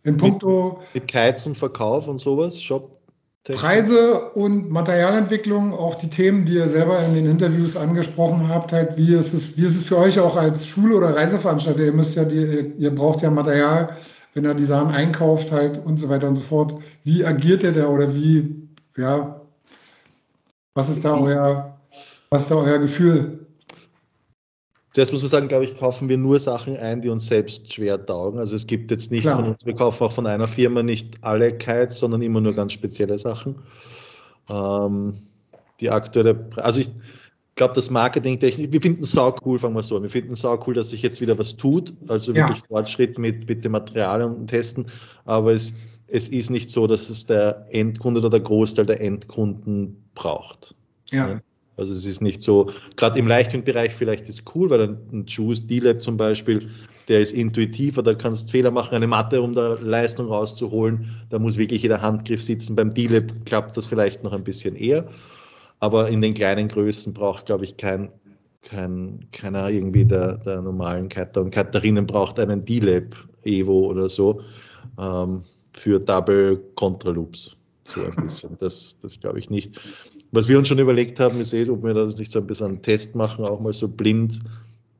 In 0.03 0.17
puncto. 0.17 0.79
Mit, 0.93 1.03
mit 1.03 1.07
Kites 1.07 1.47
und 1.47 1.57
Verkauf 1.57 2.07
und 2.07 2.19
sowas, 2.19 2.61
Shop 2.61 3.01
Preise 3.45 4.29
und 4.31 4.69
Materialentwicklung, 4.69 5.73
auch 5.73 5.95
die 5.95 6.09
Themen, 6.09 6.45
die 6.45 6.53
ihr 6.53 6.69
selber 6.69 7.03
in 7.03 7.13
den 7.13 7.25
Interviews 7.25 7.75
angesprochen 7.75 8.47
habt, 8.47 8.71
halt, 8.71 8.95
wie 8.95 9.15
ist 9.15 9.33
es, 9.33 9.57
wie 9.57 9.65
ist 9.65 9.75
es 9.75 9.83
für 9.83 9.97
euch 9.97 10.17
auch 10.17 10.37
als 10.37 10.65
Schule 10.65 10.95
oder 10.95 11.13
Reiseveranstalter? 11.13 11.81
Ihr 11.81 11.91
müsst 11.91 12.15
ja, 12.15 12.23
die, 12.23 12.73
ihr 12.77 12.95
braucht 12.95 13.21
ja 13.21 13.29
Material, 13.29 13.97
wenn 14.33 14.45
ihr 14.45 14.53
die 14.53 14.65
Sachen 14.65 14.93
einkauft 14.93 15.51
halt 15.51 15.83
und 15.85 15.97
so 15.97 16.09
weiter 16.09 16.27
und 16.27 16.35
so 16.35 16.43
fort. 16.43 16.81
Wie 17.03 17.25
agiert 17.25 17.63
ihr 17.63 17.71
da 17.71 17.87
oder 17.87 18.13
wie, 18.13 18.67
ja, 18.97 19.41
was 20.73 20.89
ist 20.89 21.05
da 21.05 21.15
euer, 21.15 21.79
was 22.29 22.43
ist 22.43 22.51
da 22.51 22.55
euer 22.55 22.79
Gefühl? 22.79 23.39
Zuerst 24.91 25.11
muss 25.11 25.23
man 25.23 25.29
sagen, 25.29 25.47
glaube 25.47 25.65
ich, 25.65 25.75
kaufen 25.75 26.07
wir 26.07 26.17
nur 26.17 26.39
Sachen 26.39 26.77
ein, 26.77 27.01
die 27.01 27.09
uns 27.09 27.25
selbst 27.25 27.73
schwer 27.73 28.03
taugen. 28.05 28.39
Also 28.39 28.55
es 28.55 28.67
gibt 28.67 28.91
jetzt 28.91 29.09
nicht 29.09 29.23
Klar. 29.23 29.37
von 29.37 29.45
uns, 29.45 29.65
wir 29.65 29.75
kaufen 29.75 30.03
auch 30.03 30.11
von 30.11 30.27
einer 30.27 30.47
Firma 30.47 30.83
nicht 30.83 31.15
alle 31.21 31.57
Kites, 31.57 31.97
sondern 31.97 32.21
immer 32.21 32.41
nur 32.41 32.53
ganz 32.53 32.73
spezielle 32.73 33.17
Sachen. 33.17 33.55
Ähm, 34.49 35.15
die 35.79 35.89
aktuelle, 35.89 36.47
also 36.57 36.79
ich 36.79 36.91
glaube, 37.55 37.73
das 37.75 37.89
Marketing-Technik, 37.89 38.71
wir 38.71 38.81
finden 38.81 39.03
es 39.03 39.11
sau 39.11 39.35
cool, 39.45 39.59
fangen 39.59 39.75
wir 39.75 39.83
so 39.83 39.97
an. 39.97 40.03
Wir 40.03 40.09
finden 40.09 40.33
es 40.33 40.41
sau 40.41 40.59
cool, 40.65 40.73
dass 40.73 40.89
sich 40.89 41.01
jetzt 41.01 41.21
wieder 41.21 41.37
was 41.37 41.55
tut, 41.55 41.93
also 42.07 42.33
wirklich 42.33 42.57
ja. 42.57 42.63
Fortschritt 42.67 43.17
mit, 43.17 43.47
mit 43.47 43.63
dem 43.63 43.73
Material 43.73 44.21
und 44.23 44.47
Testen, 44.47 44.85
aber 45.25 45.53
es, 45.53 45.73
es 46.07 46.29
ist 46.29 46.49
nicht 46.49 46.69
so, 46.69 46.87
dass 46.87 47.09
es 47.09 47.25
der 47.25 47.65
Endkunde 47.69 48.19
oder 48.19 48.29
der 48.29 48.41
Großteil 48.41 48.85
der 48.85 49.01
Endkunden 49.01 50.03
braucht. 50.15 50.75
ja. 51.11 51.29
ja. 51.29 51.41
Also 51.75 51.93
es 51.93 52.05
ist 52.05 52.21
nicht 52.21 52.41
so, 52.41 52.69
gerade 52.97 53.17
im 53.17 53.27
Leichtwindbereich 53.27 53.93
vielleicht 53.93 54.29
ist 54.29 54.43
cool, 54.53 54.69
weil 54.69 54.81
ein 54.89 55.25
Juice 55.27 55.65
D-Lab 55.65 56.01
zum 56.01 56.17
Beispiel, 56.17 56.69
der 57.07 57.21
ist 57.21 57.31
intuitiver, 57.31 58.03
da 58.03 58.13
kannst 58.13 58.51
Fehler 58.51 58.69
machen, 58.69 58.93
eine 58.93 59.07
Matte, 59.07 59.41
um 59.41 59.53
da 59.53 59.73
Leistung 59.81 60.27
rauszuholen. 60.27 61.09
Da 61.31 61.39
muss 61.39 61.57
wirklich 61.57 61.81
jeder 61.81 61.99
Handgriff 61.99 62.43
sitzen. 62.43 62.75
Beim 62.75 62.93
D-Lab 62.93 63.23
klappt 63.45 63.75
das 63.75 63.87
vielleicht 63.87 64.23
noch 64.23 64.33
ein 64.33 64.43
bisschen 64.43 64.75
eher. 64.75 65.07
Aber 65.83 66.07
in 66.07 66.21
den 66.21 66.33
kleinen 66.33 66.69
Größen 66.69 67.13
braucht, 67.13 67.47
glaube 67.47 67.65
ich, 67.65 67.75
kein, 67.75 68.09
kein, 68.61 69.19
keiner 69.33 69.69
irgendwie 69.69 70.05
der, 70.05 70.37
der 70.37 70.61
normalen 70.61 71.09
Cutter. 71.09 71.41
Und 71.41 71.53
Cutterinnen 71.53 72.07
braucht 72.07 72.39
einen 72.39 72.63
D-Lab 72.63 73.13
Evo 73.43 73.87
oder 73.87 74.07
so 74.07 74.39
ähm, 74.97 75.41
für 75.73 75.99
Double 75.99 76.55
Contraloops. 76.75 77.57
So 77.83 78.01
ein 78.01 78.15
bisschen. 78.15 78.55
Das, 78.59 78.97
das 79.01 79.19
glaube 79.19 79.39
ich 79.39 79.49
nicht. 79.49 79.77
Was 80.31 80.47
wir 80.47 80.57
uns 80.57 80.69
schon 80.69 80.79
überlegt 80.79 81.19
haben, 81.19 81.41
ist 81.41 81.53
eh, 81.53 81.69
ob 81.69 81.83
wir 81.83 81.93
da 81.93 82.05
nicht 82.05 82.31
so 82.31 82.39
ein 82.39 82.47
bisschen 82.47 82.67
einen 82.67 82.81
Test 82.81 83.13
machen, 83.13 83.43
auch 83.43 83.59
mal 83.59 83.73
so 83.73 83.89
blind, 83.89 84.39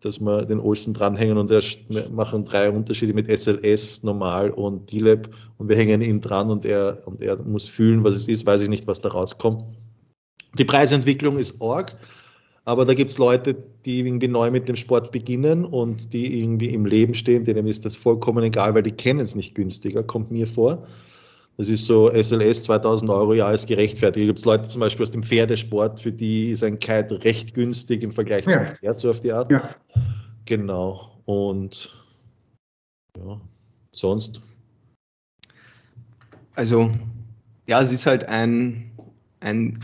dass 0.02 0.20
wir 0.20 0.44
den 0.44 0.60
Olsen 0.60 0.94
dranhängen 0.94 1.38
und 1.38 1.50
wir 1.50 2.10
machen 2.10 2.44
drei 2.44 2.70
Unterschiede 2.70 3.14
mit 3.14 3.30
SLS, 3.30 4.04
normal 4.04 4.52
und 4.52 4.92
D-Lab 4.92 5.30
und 5.60 5.70
wir 5.70 5.78
hängen 5.78 6.02
ihn 6.02 6.20
dran 6.20 6.52
und 6.52 6.66
er, 6.66 7.02
und 7.06 7.22
er 7.22 7.38
muss 7.38 7.66
fühlen, 7.66 8.04
was 8.04 8.16
es 8.16 8.28
ist, 8.28 8.46
weiß 8.46 8.60
ich 8.64 8.70
nicht, 8.70 8.86
was 8.86 9.00
da 9.00 9.08
rauskommt. 9.08 9.64
Die 10.58 10.66
Preisentwicklung 10.66 11.38
ist 11.38 11.60
org, 11.62 11.98
aber 12.66 12.86
da 12.86 12.94
gibt 12.94 13.12
es 13.12 13.18
Leute, 13.18 13.56
die 13.86 14.00
irgendwie 14.00 14.28
neu 14.28 14.52
mit 14.52 14.70
dem 14.70 14.76
Sport 14.76 15.12
beginnen 15.12 15.66
und 15.66 16.14
die 16.14 16.42
irgendwie 16.42 16.70
im 16.70 16.86
Leben 16.86 17.14
stehen, 17.14 17.44
denen 17.44 17.68
ist 17.68 17.86
das 17.86 17.96
vollkommen 17.96 18.44
egal, 18.44 18.74
weil 18.76 18.84
die 18.84 18.92
kennen 18.92 19.20
es 19.20 19.36
nicht 19.36 19.56
günstiger, 19.56 20.04
kommt 20.04 20.32
mir 20.32 20.48
vor. 20.48 20.88
Das 21.58 21.70
ist 21.70 21.86
so 21.86 22.10
SLS 22.10 22.64
2000 22.64 23.12
Euro 23.12 23.34
ja 23.34 23.52
ist 23.52 23.68
gerechtfertigt. 23.68 24.26
Gibt 24.26 24.40
es 24.40 24.46
Leute 24.46 24.68
zum 24.68 24.80
Beispiel 24.80 25.04
aus 25.04 25.12
dem 25.12 25.22
Pferdesport, 25.22 26.00
für 26.00 26.12
die 26.12 26.50
ist 26.50 26.64
ein 26.64 26.80
Kite 26.80 27.24
recht 27.24 27.54
günstig 27.54 28.02
im 28.02 28.12
Vergleich 28.12 28.46
ja. 28.46 28.66
zum 28.66 28.78
Pferd, 28.78 29.00
so 29.00 29.10
auf 29.10 29.20
die 29.20 29.32
Art. 29.32 29.52
Ja. 29.52 29.70
Genau. 30.46 31.12
Und 31.26 31.92
ja, 33.18 33.40
sonst. 33.92 34.42
Also, 36.56 36.92
ja, 37.68 37.82
es 37.82 37.92
ist 37.92 38.06
halt 38.06 38.26
ein, 38.26 38.92
ein 39.40 39.80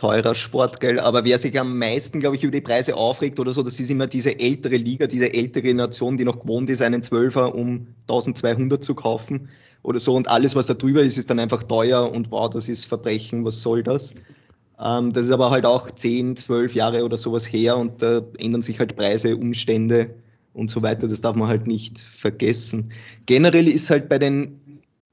teurer 0.00 0.34
Sport, 0.34 0.80
gell? 0.80 0.98
aber 0.98 1.26
wer 1.26 1.36
sich 1.36 1.60
am 1.60 1.76
meisten, 1.76 2.20
glaube 2.20 2.34
ich, 2.34 2.42
über 2.42 2.52
die 2.52 2.62
Preise 2.62 2.96
aufregt 2.96 3.38
oder 3.38 3.52
so, 3.52 3.62
das 3.62 3.78
ist 3.78 3.90
immer 3.90 4.06
diese 4.06 4.38
ältere 4.40 4.76
Liga, 4.76 5.06
diese 5.06 5.34
ältere 5.34 5.74
Nation, 5.74 6.16
die 6.16 6.24
noch 6.24 6.40
gewohnt 6.40 6.70
ist, 6.70 6.80
einen 6.80 7.02
Zwölfer 7.02 7.54
um 7.54 7.86
1200 8.08 8.82
zu 8.82 8.94
kaufen 8.94 9.50
oder 9.82 9.98
so 9.98 10.14
und 10.14 10.26
alles, 10.26 10.54
was 10.56 10.66
da 10.66 10.72
drüber 10.72 11.02
ist, 11.02 11.18
ist 11.18 11.28
dann 11.28 11.38
einfach 11.38 11.62
teuer 11.64 12.10
und 12.10 12.30
wow, 12.30 12.48
das 12.48 12.70
ist 12.70 12.86
Verbrechen, 12.86 13.44
was 13.44 13.60
soll 13.60 13.82
das? 13.82 14.14
Ähm, 14.82 15.12
das 15.12 15.26
ist 15.26 15.32
aber 15.32 15.50
halt 15.50 15.66
auch 15.66 15.90
10, 15.90 16.34
12 16.34 16.74
Jahre 16.74 17.04
oder 17.04 17.18
sowas 17.18 17.44
her 17.52 17.76
und 17.76 18.00
da 18.00 18.22
ändern 18.38 18.62
sich 18.62 18.78
halt 18.78 18.96
Preise, 18.96 19.36
Umstände 19.36 20.14
und 20.54 20.70
so 20.70 20.80
weiter, 20.80 21.08
das 21.08 21.20
darf 21.20 21.36
man 21.36 21.48
halt 21.48 21.66
nicht 21.66 21.98
vergessen. 21.98 22.90
Generell 23.26 23.68
ist 23.68 23.90
halt 23.90 24.08
bei 24.08 24.18
den 24.18 24.59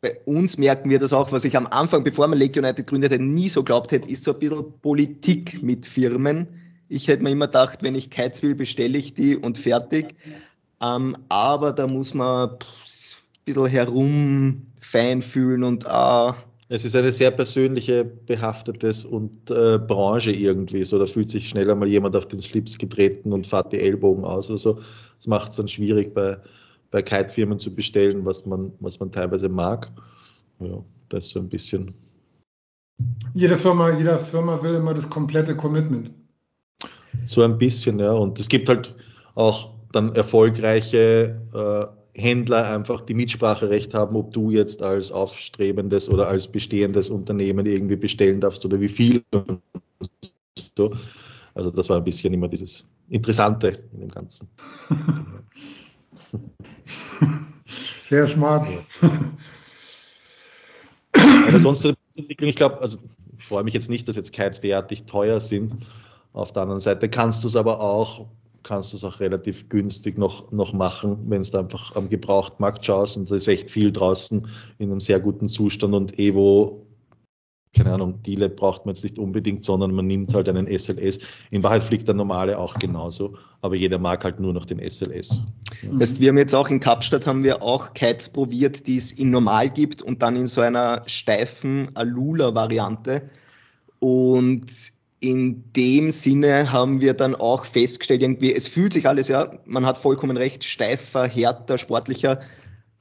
bei 0.01 0.15
uns 0.25 0.57
merken 0.57 0.89
wir 0.89 0.99
das 0.99 1.13
auch, 1.13 1.31
was 1.31 1.45
ich 1.45 1.57
am 1.57 1.67
Anfang, 1.67 2.03
bevor 2.03 2.27
man 2.27 2.37
Lake 2.39 2.59
United 2.59 2.85
gründet 2.85 3.19
nie 3.19 3.49
so 3.49 3.63
glaubt 3.63 3.91
hätte, 3.91 4.09
ist 4.09 4.23
so 4.23 4.33
ein 4.33 4.39
bisschen 4.39 4.79
Politik 4.81 5.61
mit 5.63 5.85
Firmen. 5.85 6.47
Ich 6.89 7.07
hätte 7.07 7.23
mir 7.23 7.31
immer 7.31 7.47
gedacht, 7.47 7.81
wenn 7.81 7.95
ich 7.95 8.09
Kites 8.09 8.43
will, 8.43 8.55
bestelle 8.55 8.97
ich 8.97 9.13
die 9.13 9.35
und 9.35 9.57
fertig. 9.57 10.15
Ähm, 10.81 11.15
aber 11.29 11.73
da 11.73 11.87
muss 11.87 12.13
man 12.13 12.51
ein 12.51 12.57
bisschen 13.45 13.67
herumfein 13.67 15.21
fühlen 15.21 15.63
und 15.63 15.87
ah, 15.87 16.35
es 16.69 16.83
ist 16.83 16.95
eine 16.97 17.13
sehr 17.13 17.31
persönliche, 17.31 18.03
behaftetes 18.03 19.05
und 19.05 19.49
äh, 19.49 19.79
Branche 19.79 20.31
irgendwie. 20.31 20.83
So, 20.83 20.99
da 20.99 21.05
fühlt 21.05 21.31
sich 21.31 21.47
schneller 21.47 21.75
mal 21.75 21.87
jemand 21.87 22.15
auf 22.15 22.27
den 22.27 22.41
Schlips 22.41 22.77
getreten 22.77 23.31
und 23.31 23.47
fährt 23.47 23.71
die 23.71 23.79
Ellbogen 23.79 24.25
aus. 24.25 24.51
Also, 24.51 24.81
das 25.15 25.27
macht 25.27 25.51
es 25.51 25.55
dann 25.55 25.69
schwierig 25.69 26.13
bei, 26.13 26.37
bei 26.91 27.01
Kite-Firmen 27.01 27.59
zu 27.59 27.73
bestellen, 27.73 28.25
was 28.25 28.45
man, 28.45 28.71
was 28.79 28.99
man 28.99 29.11
teilweise 29.11 29.49
mag. 29.49 29.91
Ja, 30.59 30.83
das 31.09 31.25
ist 31.25 31.31
so 31.31 31.39
ein 31.39 31.49
bisschen. 31.49 31.93
Jede 33.33 33.57
Firma, 33.57 33.95
jeder 33.95 34.17
Firma 34.17 34.61
will 34.63 34.73
immer 34.73 34.93
das 34.93 35.09
komplette 35.09 35.55
Commitment. 35.55 36.11
So 37.25 37.43
ein 37.43 37.57
bisschen, 37.57 37.99
ja. 37.99 38.13
Und 38.13 38.39
es 38.39 38.47
gibt 38.47 38.69
halt 38.69 38.95
auch 39.35 39.73
dann 39.91 40.15
erfolgreiche 40.15 41.39
äh, 41.53 42.19
Händler 42.19 42.67
einfach, 42.67 43.01
die 43.01 43.13
Mitspracherecht 43.13 43.93
haben, 43.93 44.15
ob 44.15 44.33
du 44.33 44.49
jetzt 44.49 44.81
als 44.81 45.11
aufstrebendes 45.11 46.09
oder 46.09 46.27
als 46.27 46.47
bestehendes 46.47 47.09
Unternehmen 47.09 47.65
irgendwie 47.65 47.95
bestellen 47.95 48.41
darfst 48.41 48.65
oder 48.65 48.79
wie 48.81 48.89
viel. 48.89 49.23
So. 50.75 50.93
Also 51.53 51.71
das 51.71 51.89
war 51.89 51.97
ein 51.97 52.03
bisschen 52.03 52.33
immer 52.33 52.47
dieses 52.47 52.87
Interessante 53.09 53.83
in 53.93 54.01
dem 54.01 54.09
Ganzen. 54.09 54.47
Sehr 58.03 58.27
smart. 58.27 58.67
Aber 61.47 61.59
sonst 61.59 61.85
Entwicklung, 62.15 62.49
ich 62.49 62.55
glaube, 62.55 62.79
also 62.81 62.97
ich 63.37 63.45
freue 63.45 63.63
mich 63.63 63.73
jetzt 63.73 63.89
nicht, 63.89 64.07
dass 64.07 64.15
jetzt 64.15 64.33
Kites 64.33 64.61
derartig 64.61 65.03
teuer 65.03 65.39
sind. 65.39 65.75
Auf 66.33 66.51
der 66.51 66.63
anderen 66.63 66.81
Seite 66.81 67.09
kannst 67.09 67.43
du 67.43 67.47
es 67.47 67.55
aber 67.55 67.79
auch, 67.79 68.27
kannst 68.63 68.93
du 68.93 68.97
es 68.97 69.03
auch 69.03 69.19
relativ 69.19 69.69
günstig 69.69 70.17
noch, 70.17 70.51
noch 70.51 70.73
machen, 70.73 71.17
wenn 71.29 71.41
es 71.41 71.53
einfach 71.53 71.95
am 71.95 72.09
Gebrauchtmarkt 72.09 72.85
schaust 72.85 73.17
und 73.17 73.29
da 73.29 73.35
ist 73.35 73.47
echt 73.47 73.67
viel 73.67 73.91
draußen 73.91 74.47
in 74.79 74.91
einem 74.91 74.99
sehr 74.99 75.19
guten 75.19 75.49
Zustand 75.49 75.93
und 75.93 76.17
Evo 76.19 76.86
keine 77.77 77.93
Ahnung, 77.93 78.21
Dealer 78.23 78.49
braucht 78.49 78.85
man 78.85 78.95
jetzt 78.95 79.03
nicht 79.03 79.19
unbedingt, 79.19 79.63
sondern 79.63 79.93
man 79.93 80.07
nimmt 80.07 80.33
halt 80.33 80.49
einen 80.49 80.67
SLS. 80.67 81.19
In 81.51 81.63
Wahrheit 81.63 81.83
fliegt 81.83 82.07
der 82.07 82.15
normale 82.15 82.57
auch 82.57 82.73
genauso, 82.75 83.35
aber 83.61 83.75
jeder 83.75 83.99
mag 83.99 84.23
halt 84.23 84.39
nur 84.39 84.53
noch 84.53 84.65
den 84.65 84.79
SLS. 84.79 85.43
Ja. 85.83 85.99
Heißt, 85.99 86.19
wir 86.19 86.29
haben 86.29 86.37
jetzt 86.37 86.55
auch 86.55 86.69
in 86.69 86.79
Kapstadt 86.79 87.27
haben 87.27 87.43
wir 87.43 87.61
auch 87.61 87.93
Kites 87.93 88.29
probiert, 88.29 88.85
die 88.87 88.97
es 88.97 89.11
in 89.11 89.29
normal 89.29 89.69
gibt 89.69 90.01
und 90.01 90.21
dann 90.21 90.35
in 90.35 90.47
so 90.47 90.61
einer 90.61 91.03
steifen 91.05 91.89
Alula-Variante. 91.95 93.21
Und 93.99 94.65
in 95.19 95.63
dem 95.73 96.11
Sinne 96.11 96.71
haben 96.71 97.01
wir 97.01 97.13
dann 97.13 97.35
auch 97.35 97.65
festgestellt, 97.65 98.21
irgendwie, 98.21 98.53
es 98.53 98.67
fühlt 98.67 98.93
sich 98.93 99.07
alles, 99.07 99.27
ja, 99.27 99.51
man 99.65 99.85
hat 99.85 99.97
vollkommen 99.97 100.37
recht, 100.37 100.63
steifer, 100.63 101.27
härter, 101.27 101.77
sportlicher. 101.77 102.39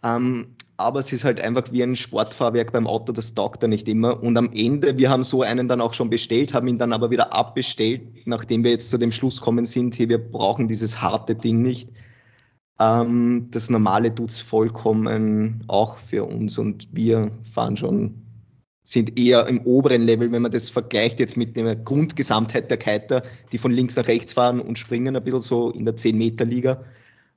Ähm, 0.03 0.56
aber 0.77 1.01
es 1.01 1.13
ist 1.13 1.25
halt 1.25 1.41
einfach 1.41 1.73
wie 1.73 1.83
ein 1.83 1.97
Sportfahrwerk 1.97 2.73
beim 2.73 2.87
Auto, 2.87 3.13
das 3.13 3.35
taugt 3.35 3.63
da 3.63 3.69
nicht 3.69 3.89
immer. 3.89 4.23
Und 4.23 4.37
am 4.37 4.51
Ende, 4.53 4.99
wir 4.99 5.09
haben 5.09 5.23
so 5.23 5.43
einen 5.43 5.69
dann 5.69 5.81
auch 5.81 5.95
schon 5.95 6.11
bestellt, 6.11 6.53
haben 6.53 6.69
ihn 6.69 6.79
dann 6.79 6.93
aber 6.93 7.11
wieder 7.11 7.33
abbestellt, 7.33 8.03
nachdem 8.27 8.63
wir 8.63 8.73
jetzt 8.73 8.91
zu 8.91 8.99
dem 8.99 9.13
Schluss 9.13 9.41
kommen 9.41 9.65
sind, 9.65 9.99
hey, 9.99 10.09
wir 10.09 10.19
brauchen 10.19 10.69
dieses 10.69 11.01
harte 11.01 11.35
Ding 11.35 11.63
nicht. 11.63 11.89
Ähm, 12.79 13.47
das 13.51 13.71
Normale 13.71 14.15
tut 14.15 14.31
es 14.31 14.41
vollkommen 14.41 15.65
auch 15.69 15.97
für 15.97 16.25
uns 16.25 16.59
und 16.59 16.89
wir 16.93 17.31
fahren 17.43 17.77
schon, 17.77 18.15
sind 18.83 19.19
eher 19.19 19.47
im 19.49 19.61
oberen 19.63 20.03
Level, 20.03 20.31
wenn 20.31 20.43
man 20.43 20.53
das 20.53 20.71
vergleicht 20.71 21.19
jetzt 21.21 21.37
mit 21.37 21.57
der 21.57 21.75
Grundgesamtheit 21.75 22.71
der 22.71 22.79
Kiter, 22.79 23.23
die 23.51 23.59
von 23.59 23.73
links 23.73 23.97
nach 23.97 24.07
rechts 24.07 24.35
fahren 24.35 24.61
und 24.61 24.79
springen 24.79 25.17
ein 25.17 25.25
bisschen 25.25 25.41
so 25.41 25.71
in 25.71 25.87
der 25.87 25.97
10-Meter-Liga. 25.97 26.85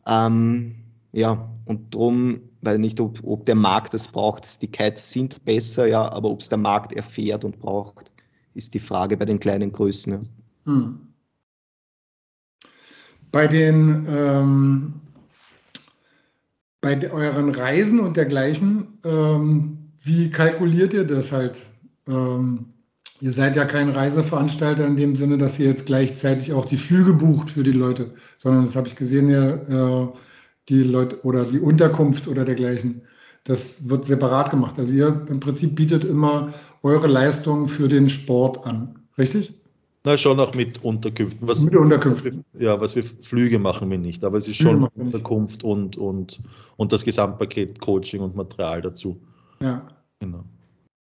Ähm, 0.06 0.76
ja, 1.12 1.50
und 1.66 1.96
darum 1.96 2.49
weil 2.62 2.78
nicht, 2.78 3.00
ob, 3.00 3.20
ob 3.24 3.46
der 3.46 3.56
Markt 3.56 3.94
das 3.94 4.08
braucht. 4.08 4.62
Die 4.62 4.68
Kites 4.68 5.12
sind 5.12 5.44
besser, 5.46 5.88
ja, 5.88 6.12
aber 6.12 6.30
ob 6.30 6.42
es 6.42 6.50
der 6.50 6.58
Markt 6.58 6.94
erfährt 6.94 7.44
und 7.44 7.60
braucht, 7.60 8.12
ist 8.54 8.74
die 8.74 8.80
Frage 8.80 9.18
bei 9.18 9.26
den 9.26 9.40
kleinen 9.40 9.72
Größen. 9.72 10.14
Ja. 10.14 10.22
Hm. 10.66 11.00
Bei 13.32 13.48
den 13.48 14.08
ähm, 14.10 14.94
bei 16.82 17.12
euren 17.12 17.54
Reisen 17.54 18.00
und 18.00 18.18
dergleichen, 18.18 19.00
ähm, 19.04 19.78
wie 20.02 20.30
kalkuliert 20.30 20.94
ihr 20.94 21.06
das 21.06 21.32
halt? 21.32 21.62
ähm, 22.10 22.66
ihr 23.22 23.32
seid 23.32 23.56
ja 23.56 23.66
kein 23.66 23.90
Reiseveranstalter 23.90 24.86
in 24.86 24.98
dem 24.98 25.16
Sinne, 25.16 25.38
dass 25.38 25.60
ihr 25.60 25.68
jetzt 25.68 25.86
gleichzeitig 25.86 26.54
auch 26.54 26.66
die 26.66 26.78
Flüge 26.78 27.14
bucht 27.14 27.52
für 27.52 27.64
die 27.64 27.72
Leute, 27.72 28.10
sondern 28.38 28.66
das 28.66 28.76
habe 28.76 28.88
ich 28.88 28.96
gesehen, 28.96 29.30
ja, 29.30 30.04
äh, 30.04 30.08
die 30.70 30.84
Leute 30.84 31.24
oder 31.24 31.46
die 31.46 31.60
Unterkunft 31.60 32.28
oder 32.28 32.46
dergleichen. 32.46 33.02
Das 33.44 33.90
wird 33.90 34.06
separat 34.06 34.52
gemacht. 34.52 34.78
Also 34.78 34.94
ihr 34.94 35.26
im 35.28 35.40
Prinzip 35.40 35.76
bietet 35.76 36.04
immer 36.06 36.54
eure 36.84 37.08
Leistung 37.08 37.68
für 37.68 37.88
den 37.88 38.10
Sport 38.10 38.66
an, 38.66 39.00
richtig? 39.18 39.54
Na, 40.06 40.18
schon 40.18 40.40
auch 40.40 40.54
mit 40.54 40.84
Unterkünften. 40.84 41.46
Was, 41.48 41.62
mit 41.62 41.76
Unterkünften. 41.76 42.46
Ja, 42.58 42.80
was 42.80 42.96
wir 42.96 43.04
Flüge 43.04 43.60
machen 43.60 43.92
wir 43.92 43.98
nicht, 43.98 44.24
aber 44.24 44.38
es 44.38 44.48
ist 44.48 44.56
schon 44.58 44.88
Unterkunft 44.96 45.64
und, 45.64 45.98
und, 45.98 46.42
und 46.78 46.92
das 46.94 47.04
Gesamtpaket 47.04 47.82
Coaching 47.82 48.22
und 48.22 48.36
Material 48.36 48.82
dazu. 48.82 49.20
Ja. 49.62 49.86
Genau. 50.20 50.46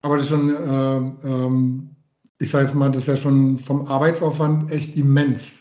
Aber 0.01 0.17
das 0.17 0.25
ist 0.25 0.31
schon, 0.31 0.49
äh, 0.49 1.27
ähm, 1.27 1.89
ich 2.39 2.49
sage 2.49 2.65
jetzt 2.65 2.75
mal, 2.75 2.89
das 2.89 3.03
ist 3.03 3.07
ja 3.07 3.15
schon 3.15 3.57
vom 3.57 3.85
Arbeitsaufwand 3.85 4.69
echt 4.69 4.97
immens. 4.97 5.59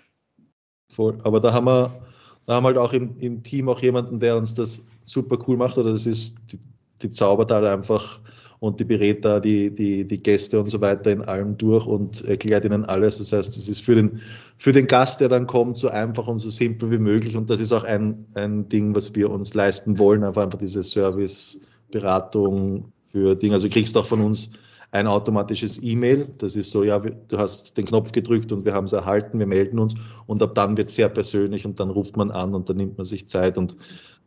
Voll. 0.93 1.17
Aber 1.23 1.39
da 1.41 1.53
haben 1.53 1.67
wir, 1.67 2.03
da 2.47 2.55
haben 2.55 2.65
wir 2.65 2.69
halt 2.69 2.79
auch 2.79 2.93
im, 2.93 3.17
im 3.19 3.43
Team 3.43 3.69
auch 3.69 3.81
jemanden, 3.81 4.21
der 4.21 4.37
uns 4.37 4.55
das 4.55 4.85
super 5.05 5.39
cool 5.47 5.57
macht. 5.57 5.79
Oder 5.79 5.93
das 5.93 6.07
ist 6.07 6.37
die, 6.51 6.59
die 7.03 7.11
zaubert 7.11 7.51
halt 7.51 7.67
einfach 7.67 8.21
und 8.63 8.79
die 8.79 8.85
berät 8.85 9.25
da 9.25 9.41
die, 9.41 9.75
die, 9.75 10.07
die 10.07 10.23
Gäste 10.23 10.61
und 10.61 10.69
so 10.69 10.81
weiter 10.81 11.11
in 11.11 11.23
allem 11.23 11.59
durch 11.59 11.85
und 11.85 12.25
erklärt 12.27 12.65
ihnen 12.65 12.85
alles. 12.85 13.19
Das 13.19 13.33
heißt, 13.33 13.57
es 13.57 13.69
ist 13.69 13.83
für 13.83 13.97
den, 13.97 14.21
für 14.57 14.73
den 14.73 14.87
Gast, 14.87 15.21
der 15.21 15.29
dann 15.29 15.49
kommt, 15.49 15.77
so 15.77 15.89
einfach 15.89 16.29
und 16.29 16.39
so 16.39 16.49
simpel 16.49 16.93
wie 16.93 16.99
möglich. 16.99 17.37
Und 17.37 17.51
das 17.51 17.59
ist 17.59 17.73
auch 17.73 17.83
ein, 17.83 18.25
ein 18.35 18.69
Ding, 18.69 18.95
was 18.95 19.13
wir 19.17 19.31
uns 19.31 19.55
leisten 19.55 19.99
wollen, 19.99 20.23
einfach, 20.23 20.45
einfach 20.45 20.61
diese 20.61 20.85
Service-Beratung 20.85 22.85
für 23.11 23.35
Dinge. 23.35 23.55
Also 23.55 23.67
du 23.67 23.73
kriegst 23.73 23.97
auch 23.97 24.07
von 24.07 24.21
uns 24.21 24.51
ein 24.93 25.07
automatisches 25.07 25.83
E-Mail. 25.83 26.29
Das 26.39 26.55
ist 26.55 26.71
so, 26.71 26.85
ja, 26.85 26.99
du 26.99 27.39
hast 27.39 27.77
den 27.77 27.87
Knopf 27.87 28.13
gedrückt 28.13 28.53
und 28.53 28.65
wir 28.65 28.75
haben 28.75 28.85
es 28.85 28.93
erhalten, 28.93 29.39
wir 29.39 29.47
melden 29.47 29.79
uns 29.79 29.95
und 30.27 30.43
ab 30.43 30.55
dann 30.55 30.77
wird 30.77 30.91
es 30.91 30.95
sehr 30.95 31.09
persönlich 31.09 31.67
und 31.67 31.81
dann 31.81 31.91
ruft 31.91 32.17
man 32.17 32.31
an 32.31 32.55
und 32.55 32.69
dann 32.69 32.77
nimmt 32.77 32.99
man 32.99 33.07
sich 33.07 33.27
Zeit 33.27 33.59
und 33.59 33.77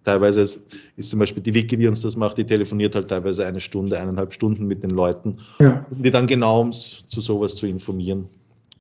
Teilweise 0.04 0.42
ist, 0.42 0.68
ist, 0.98 1.10
zum 1.10 1.18
Beispiel 1.18 1.42
die 1.42 1.54
Wiki, 1.56 1.76
die 1.76 1.88
uns 1.88 2.02
das 2.02 2.16
macht, 2.16 2.38
die 2.38 2.46
telefoniert 2.46 2.94
halt 2.94 3.08
teilweise 3.08 3.44
eine 3.44 3.60
Stunde, 3.60 4.00
eineinhalb 4.00 4.32
Stunden 4.32 4.68
mit 4.68 4.84
den 4.84 4.92
Leuten, 4.92 5.40
ja. 5.60 5.84
um 5.90 6.04
die 6.04 6.12
dann 6.12 6.28
genau 6.28 6.62
um 6.62 6.72
zu 6.72 7.22
sowas 7.22 7.56
zu 7.56 7.66
informieren, 7.66 8.28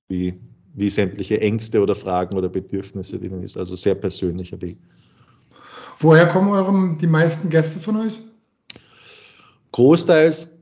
wie, 0.08 0.38
wie 0.74 0.90
sämtliche 0.90 1.40
Ängste 1.40 1.80
oder 1.80 1.94
Fragen 1.94 2.36
oder 2.36 2.50
Bedürfnisse 2.50 3.18
denen 3.18 3.42
ist. 3.42 3.56
Also 3.56 3.74
sehr 3.74 3.94
persönlicher 3.94 4.60
Weg. 4.60 4.76
Woher 5.98 6.26
kommen 6.26 6.50
eurem, 6.50 6.98
die 7.00 7.06
meisten 7.06 7.48
Gäste 7.48 7.80
von 7.80 7.96
euch? 7.96 8.20
Großteils 9.72 10.53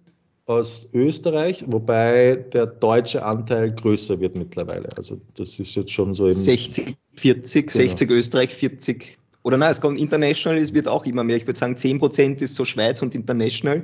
aus 0.47 0.89
Österreich, 0.93 1.65
wobei 1.69 2.37
der 2.53 2.67
deutsche 2.67 3.25
Anteil 3.25 3.73
größer 3.73 4.19
wird 4.21 4.35
mittlerweile. 4.35 4.89
Also 4.97 5.21
das 5.37 5.61
ist 5.61 5.75
jetzt 5.75 5.93
schon 5.93 6.15
so 6.15 6.27
im 6.27 6.33
60, 6.33 6.97
40, 7.15 7.67
genau. 7.67 7.87
60 7.87 8.11
Österreich, 8.11 8.55
40 8.55 9.19
oder 9.45 9.57
nein, 9.57 9.71
es 9.71 9.81
kommt 9.81 9.99
international, 9.99 10.59
es 10.59 10.73
wird 10.73 10.87
auch 10.89 11.05
immer 11.05 11.25
mehr. 11.25 11.37
Ich 11.37 11.47
würde 11.47 11.59
sagen, 11.59 11.75
10% 11.75 12.43
ist 12.43 12.55
so 12.55 12.65
Schweiz 12.65 13.03
und 13.03 13.15
international, 13.15 13.83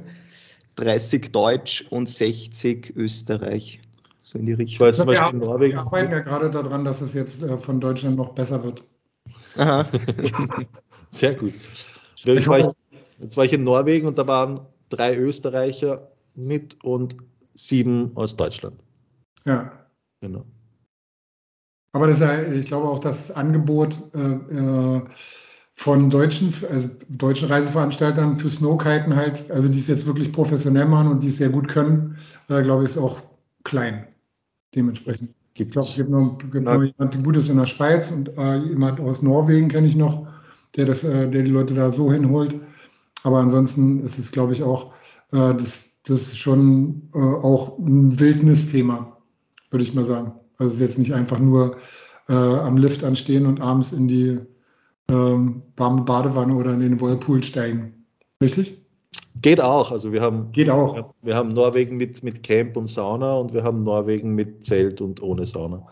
30 0.76 1.32
Deutsch 1.32 1.84
und 1.90 2.08
60 2.08 2.96
Österreich. 2.96 3.80
So 4.20 4.38
in 4.38 4.46
die 4.46 4.52
Richtung. 4.52 4.74
Ich 4.74 4.80
weiß, 4.80 5.04
Beispiel 5.04 5.40
wir, 5.40 5.46
Norwegen. 5.46 5.74
wir 5.74 5.80
arbeiten 5.80 6.12
ja 6.12 6.20
gerade 6.20 6.50
daran, 6.50 6.84
dass 6.84 7.00
es 7.00 7.14
jetzt 7.14 7.42
äh, 7.42 7.56
von 7.56 7.80
Deutschland 7.80 8.16
noch 8.16 8.30
besser 8.30 8.62
wird. 8.62 8.84
Aha. 9.56 9.86
Sehr 11.10 11.34
gut. 11.34 11.54
Jetzt 12.24 12.46
war, 12.46 12.58
ich, 12.58 12.66
jetzt 13.20 13.36
war 13.36 13.44
ich 13.44 13.52
in 13.52 13.64
Norwegen 13.64 14.06
und 14.06 14.18
da 14.18 14.26
waren 14.26 14.60
drei 14.90 15.16
Österreicher 15.16 16.08
mit 16.38 16.82
und 16.84 17.16
sieben 17.54 18.16
aus 18.16 18.36
Deutschland. 18.36 18.80
Ja. 19.44 19.72
Genau. 20.20 20.44
Aber 21.92 22.06
das 22.06 22.16
ist 22.16 22.22
ja, 22.22 22.42
ich 22.52 22.66
glaube 22.66 22.88
auch 22.88 22.98
das 22.98 23.30
Angebot 23.30 23.98
äh, 24.14 24.98
äh 24.98 25.02
von 25.78 26.10
deutschen, 26.10 26.52
also 26.72 26.90
deutschen 27.08 27.46
Reiseveranstaltern 27.46 28.34
für 28.34 28.50
Snowkiten 28.50 29.14
halt, 29.14 29.48
also 29.48 29.68
die 29.68 29.78
es 29.78 29.86
jetzt 29.86 30.06
wirklich 30.06 30.32
professionell 30.32 30.86
machen 30.86 31.06
und 31.06 31.22
die 31.22 31.28
es 31.28 31.36
sehr 31.36 31.50
gut 31.50 31.68
können, 31.68 32.16
äh, 32.48 32.62
glaube 32.62 32.82
ich, 32.82 32.90
ist 32.90 32.98
auch 32.98 33.22
klein. 33.62 34.08
Dementsprechend. 34.74 35.30
Ich 35.54 35.70
glaube, 35.70 35.86
es 35.86 35.94
gibt 35.94 36.10
noch, 36.10 36.36
gibt 36.38 36.64
noch 36.64 36.82
jemand 36.82 37.24
Gutes 37.24 37.48
in 37.48 37.58
der 37.58 37.66
Schweiz 37.66 38.10
und 38.10 38.28
äh, 38.36 38.56
jemand 38.56 38.98
aus 38.98 39.22
Norwegen 39.22 39.68
kenne 39.68 39.86
ich 39.86 39.94
noch, 39.94 40.26
der, 40.74 40.86
das, 40.86 41.04
äh, 41.04 41.30
der 41.30 41.44
die 41.44 41.52
Leute 41.52 41.74
da 41.74 41.90
so 41.90 42.12
hinholt. 42.12 42.60
Aber 43.22 43.38
ansonsten 43.38 44.00
ist 44.00 44.18
es, 44.18 44.32
glaube 44.32 44.54
ich, 44.54 44.64
auch, 44.64 44.92
äh, 45.30 45.54
das, 45.54 45.87
das 46.08 46.22
ist 46.22 46.38
schon 46.38 47.10
äh, 47.14 47.18
auch 47.18 47.78
ein 47.78 48.18
Wildnisthema, 48.18 49.16
würde 49.70 49.84
ich 49.84 49.94
mal 49.94 50.04
sagen. 50.04 50.32
Also 50.56 50.72
es 50.72 50.74
ist 50.74 50.80
jetzt 50.80 50.98
nicht 50.98 51.14
einfach 51.14 51.38
nur 51.38 51.76
äh, 52.28 52.32
am 52.32 52.76
Lift 52.76 53.04
anstehen 53.04 53.46
und 53.46 53.60
abends 53.60 53.92
in 53.92 54.08
die 54.08 54.40
ähm, 55.10 55.62
warme 55.76 56.02
Badewanne 56.02 56.54
oder 56.54 56.74
in 56.74 56.80
den 56.80 57.00
Whirlpool 57.00 57.42
steigen. 57.42 58.04
Richtig? 58.42 58.84
Geht 59.40 59.60
auch. 59.60 59.92
Also 59.92 60.12
wir 60.12 60.20
haben, 60.20 60.52
Geht 60.52 60.70
auch. 60.70 61.14
Wir 61.22 61.36
haben 61.36 61.48
Norwegen 61.48 61.96
mit, 61.96 62.22
mit 62.22 62.42
Camp 62.42 62.76
und 62.76 62.88
Sauna 62.88 63.34
und 63.34 63.52
wir 63.52 63.62
haben 63.62 63.82
Norwegen 63.82 64.34
mit 64.34 64.66
Zelt 64.66 65.00
und 65.00 65.22
ohne 65.22 65.46
Sauna. 65.46 65.86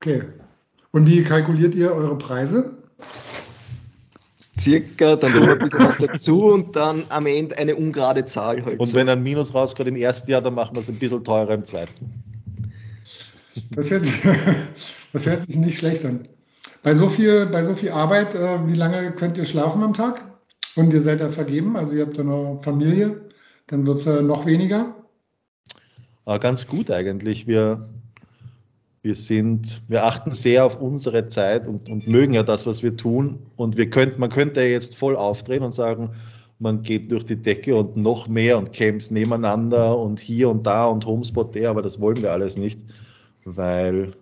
Okay. 0.00 0.22
Und 0.90 1.06
wie 1.06 1.22
kalkuliert 1.22 1.74
ihr 1.74 1.92
eure 1.92 2.16
Preise? 2.16 2.76
Circa, 4.58 5.16
dann 5.16 5.32
noch 5.32 5.48
ein 5.48 5.58
bisschen 5.58 5.80
was 5.80 5.98
dazu 5.98 6.44
und 6.44 6.76
dann 6.76 7.04
am 7.08 7.26
Ende 7.26 7.58
eine 7.58 7.74
ungerade 7.74 8.24
Zahl. 8.24 8.64
Halt 8.64 8.78
und 8.78 8.86
so. 8.86 8.94
wenn 8.94 9.08
ein 9.08 9.22
Minus 9.22 9.52
rauskommt 9.52 9.88
im 9.88 9.96
ersten 9.96 10.30
Jahr, 10.30 10.42
dann 10.42 10.54
machen 10.54 10.76
wir 10.76 10.80
es 10.80 10.88
ein 10.88 10.98
bisschen 10.98 11.24
teurer 11.24 11.54
im 11.54 11.64
zweiten. 11.64 11.92
Das 13.70 13.90
hört, 13.90 14.04
sich, 14.04 14.14
das 15.12 15.26
hört 15.26 15.44
sich 15.44 15.56
nicht 15.56 15.78
schlecht 15.78 16.04
an. 16.04 16.28
Bei 16.82 16.94
so 16.94 17.08
viel, 17.08 17.46
bei 17.46 17.64
so 17.64 17.74
viel 17.74 17.90
Arbeit, 17.90 18.34
äh, 18.34 18.66
wie 18.66 18.74
lange 18.74 19.10
könnt 19.12 19.38
ihr 19.38 19.44
schlafen 19.44 19.82
am 19.82 19.94
Tag? 19.94 20.24
Und 20.76 20.92
ihr 20.92 21.02
seid 21.02 21.20
ja 21.20 21.30
vergeben, 21.30 21.76
also 21.76 21.94
ihr 21.96 22.06
habt 22.06 22.16
ja 22.16 22.22
eine 22.22 22.58
Familie, 22.60 23.28
dann 23.68 23.86
wird 23.86 23.98
es 23.98 24.06
äh, 24.06 24.22
noch 24.22 24.46
weniger. 24.46 24.94
Ah, 26.26 26.38
ganz 26.38 26.66
gut 26.66 26.90
eigentlich. 26.90 27.46
Wir, 27.46 27.88
wir 29.04 29.14
sind, 29.14 29.82
wir 29.88 30.02
achten 30.02 30.34
sehr 30.34 30.64
auf 30.64 30.80
unsere 30.80 31.28
Zeit 31.28 31.68
und, 31.68 31.90
und 31.90 32.08
mögen 32.08 32.32
ja 32.32 32.42
das, 32.42 32.66
was 32.66 32.82
wir 32.82 32.96
tun. 32.96 33.38
Und 33.56 33.76
wir 33.76 33.90
könnt, 33.90 34.18
man 34.18 34.30
könnte 34.30 34.62
jetzt 34.62 34.96
voll 34.96 35.14
aufdrehen 35.14 35.62
und 35.62 35.74
sagen, 35.74 36.10
man 36.58 36.80
geht 36.80 37.12
durch 37.12 37.26
die 37.26 37.36
Decke 37.36 37.76
und 37.76 37.98
noch 37.98 38.28
mehr 38.28 38.56
und 38.56 38.72
Camps 38.72 39.10
nebeneinander 39.10 39.98
und 39.98 40.20
hier 40.20 40.48
und 40.48 40.66
da 40.66 40.86
und 40.86 41.04
Homespot 41.04 41.54
der, 41.54 41.68
aber 41.68 41.82
das 41.82 42.00
wollen 42.00 42.22
wir 42.22 42.32
alles 42.32 42.56
nicht, 42.56 42.80
weil 43.44 44.12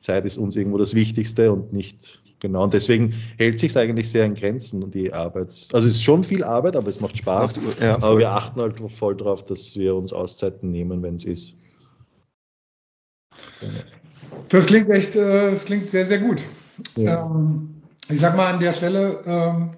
Zeit 0.00 0.24
ist 0.24 0.38
uns 0.38 0.56
irgendwo 0.56 0.78
das 0.78 0.92
Wichtigste 0.92 1.52
und 1.52 1.72
nicht 1.72 2.20
genau. 2.40 2.64
Und 2.64 2.74
deswegen 2.74 3.14
hält 3.38 3.60
sich 3.60 3.76
eigentlich 3.78 4.10
sehr 4.10 4.24
in 4.24 4.34
Grenzen 4.34 4.90
die 4.90 5.12
Arbeit. 5.12 5.68
Also 5.72 5.86
es 5.86 5.94
ist 5.94 6.02
schon 6.02 6.24
viel 6.24 6.42
Arbeit, 6.42 6.74
aber 6.74 6.88
es 6.88 7.00
macht 7.00 7.16
Spaß. 7.16 7.54
Ja, 7.80 7.94
aber 7.94 8.18
wir 8.18 8.30
achten 8.30 8.60
halt 8.60 8.80
voll 8.90 9.14
darauf, 9.14 9.44
dass 9.44 9.76
wir 9.76 9.94
uns 9.94 10.12
Auszeiten 10.12 10.72
nehmen, 10.72 11.00
wenn 11.00 11.14
es 11.14 11.24
ist. 11.26 11.54
Das 14.48 14.66
klingt 14.66 14.88
echt, 14.90 15.16
äh, 15.16 15.50
das 15.50 15.64
klingt 15.64 15.88
sehr, 15.90 16.04
sehr 16.04 16.18
gut. 16.18 16.42
Ja. 16.96 17.26
Ähm, 17.26 17.82
ich 18.08 18.20
sag 18.20 18.36
mal 18.36 18.52
an 18.52 18.60
der 18.60 18.72
Stelle 18.72 19.20
ähm, 19.26 19.70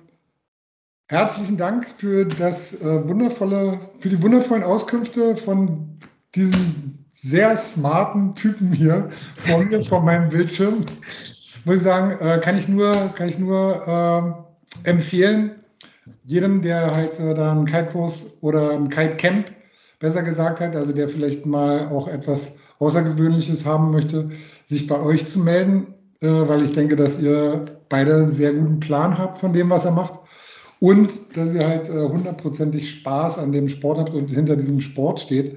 herzlichen 1.09 1.57
Dank 1.57 1.87
für 1.97 2.25
das 2.25 2.75
äh, 2.81 3.09
wundervolle, 3.09 3.79
für 3.99 4.09
die 4.09 4.21
wundervollen 4.23 4.63
Auskünfte 4.63 5.37
von 5.37 5.99
diesen 6.35 7.07
sehr 7.13 7.57
smarten 7.57 8.35
Typen 8.35 8.73
hier 8.73 9.09
vor 9.47 9.65
mir, 9.65 9.85
vor 9.85 10.03
meinem 10.03 10.29
Bildschirm. 10.29 10.85
Muss 11.65 11.77
ich 11.77 11.83
sagen, 11.83 12.19
äh, 12.21 12.39
kann 12.41 12.57
ich 12.57 12.69
nur, 12.69 12.95
kann 13.15 13.29
ich 13.29 13.39
nur 13.39 14.45
äh, 14.85 14.89
empfehlen, 14.89 15.53
jedem, 16.25 16.63
der 16.63 16.95
halt 16.95 17.19
da 17.19 17.53
einen 17.53 17.67
Kite-Kurs 17.67 18.27
oder 18.41 18.73
ein 18.73 18.89
Kite-Camp 18.89 19.51
besser 20.01 20.23
gesagt 20.23 20.61
hat, 20.61 20.77
also 20.77 20.93
der 20.93 21.09
vielleicht 21.09 21.47
mal 21.47 21.89
auch 21.89 22.09
etwas 22.09 22.53
Außergewöhnliches 22.79 23.65
haben 23.65 23.91
möchte, 23.91 24.31
sich 24.65 24.87
bei 24.87 25.01
euch 25.01 25.27
zu 25.27 25.39
melden, 25.39 25.95
äh, 26.21 26.29
weil 26.29 26.63
ich 26.65 26.73
denke, 26.73 26.97
dass 26.97 27.21
ihr 27.21 27.65
beide 27.89 28.15
einen 28.15 28.29
sehr 28.29 28.53
guten 28.53 28.81
Plan 28.81 29.17
habt 29.19 29.39
von 29.39 29.53
dem, 29.53 29.71
was 29.71 29.85
er 29.85 29.93
macht. 29.93 30.21
Und 30.81 31.37
dass 31.37 31.55
ihr 31.55 31.67
halt 31.67 31.89
äh, 31.89 32.09
hundertprozentig 32.09 32.91
Spaß 32.91 33.39
an 33.39 33.53
dem 33.53 33.69
Sport 33.69 33.99
habt 33.99 34.15
und 34.15 34.29
hinter 34.29 34.57
diesem 34.57 34.81
Sport 34.81 35.21
steht. 35.21 35.57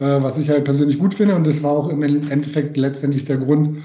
Äh, 0.00 0.22
was 0.22 0.38
ich 0.38 0.48
halt 0.48 0.64
persönlich 0.64 0.98
gut 0.98 1.14
finde. 1.14 1.34
Und 1.34 1.46
das 1.46 1.62
war 1.62 1.72
auch 1.72 1.88
im 1.88 2.02
Endeffekt 2.02 2.76
letztendlich 2.76 3.24
der 3.24 3.38
Grund, 3.38 3.82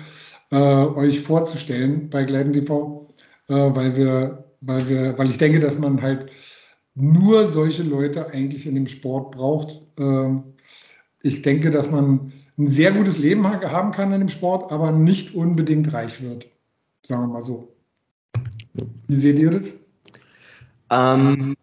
äh, 0.51 0.55
euch 0.55 1.21
vorzustellen 1.21 2.09
bei 2.09 2.23
Gleiten 2.23 2.53
TV, 2.53 3.09
äh, 3.47 3.53
weil 3.53 3.95
wir, 3.95 4.45
weil 4.61 4.87
wir, 4.87 5.17
weil 5.17 5.29
ich 5.29 5.39
denke, 5.39 5.59
dass 5.59 5.79
man 5.79 6.01
halt 6.01 6.27
nur 6.95 7.47
solche 7.47 7.81
Leute 7.81 8.29
eigentlich 8.31 8.67
in 8.67 8.75
dem 8.75 8.87
Sport 8.87 9.31
braucht. 9.31 9.81
Ähm, 9.97 10.43
ich 11.23 11.41
denke, 11.41 11.71
dass 11.71 11.89
man 11.89 12.33
ein 12.57 12.67
sehr 12.67 12.91
gutes 12.91 13.17
Leben 13.17 13.47
haben 13.47 13.91
kann 13.91 14.11
in 14.11 14.19
dem 14.19 14.29
Sport, 14.29 14.71
aber 14.71 14.91
nicht 14.91 15.35
unbedingt 15.35 15.93
reich 15.93 16.21
wird. 16.21 16.47
Sagen 17.05 17.23
wir 17.23 17.33
mal 17.33 17.43
so. 17.43 17.75
Wie 19.07 19.15
seht 19.15 19.39
ihr 19.39 19.51
das? 19.51 19.73
Ähm, 20.89 21.55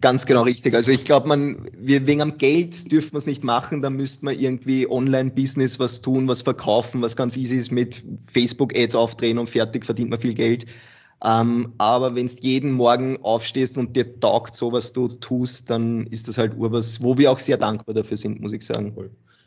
Ganz 0.00 0.26
genau 0.26 0.42
richtig. 0.42 0.74
Also 0.74 0.92
ich 0.92 1.04
glaube, 1.04 1.28
man, 1.28 1.68
wir, 1.76 2.06
wegen 2.06 2.22
am 2.22 2.38
Geld 2.38 2.90
dürfen 2.90 3.12
wir 3.12 3.18
es 3.18 3.26
nicht 3.26 3.44
machen, 3.44 3.82
da 3.82 3.90
müsste 3.90 4.24
man 4.24 4.38
irgendwie 4.38 4.88
Online-Business 4.88 5.78
was 5.78 6.00
tun, 6.00 6.28
was 6.28 6.42
verkaufen, 6.42 7.02
was 7.02 7.16
ganz 7.16 7.36
easy 7.36 7.56
ist 7.56 7.72
mit 7.72 8.02
Facebook-Ads 8.32 8.94
aufdrehen 8.94 9.38
und 9.38 9.48
fertig 9.48 9.84
verdient 9.84 10.10
man 10.10 10.20
viel 10.20 10.34
Geld. 10.34 10.66
Ähm, 11.24 11.72
aber 11.78 12.14
wenn 12.14 12.26
du 12.26 12.32
jeden 12.40 12.72
Morgen 12.72 13.18
aufstehst 13.22 13.76
und 13.76 13.96
dir 13.96 14.18
taugt 14.20 14.54
so, 14.54 14.72
was 14.72 14.92
du 14.92 15.08
tust, 15.08 15.70
dann 15.70 16.06
ist 16.08 16.28
das 16.28 16.38
halt 16.38 16.56
urwas, 16.56 17.02
wo 17.02 17.16
wir 17.18 17.32
auch 17.32 17.38
sehr 17.38 17.56
dankbar 17.56 17.94
dafür 17.94 18.16
sind, 18.16 18.40
muss 18.40 18.52
ich 18.52 18.64
sagen. 18.64 18.94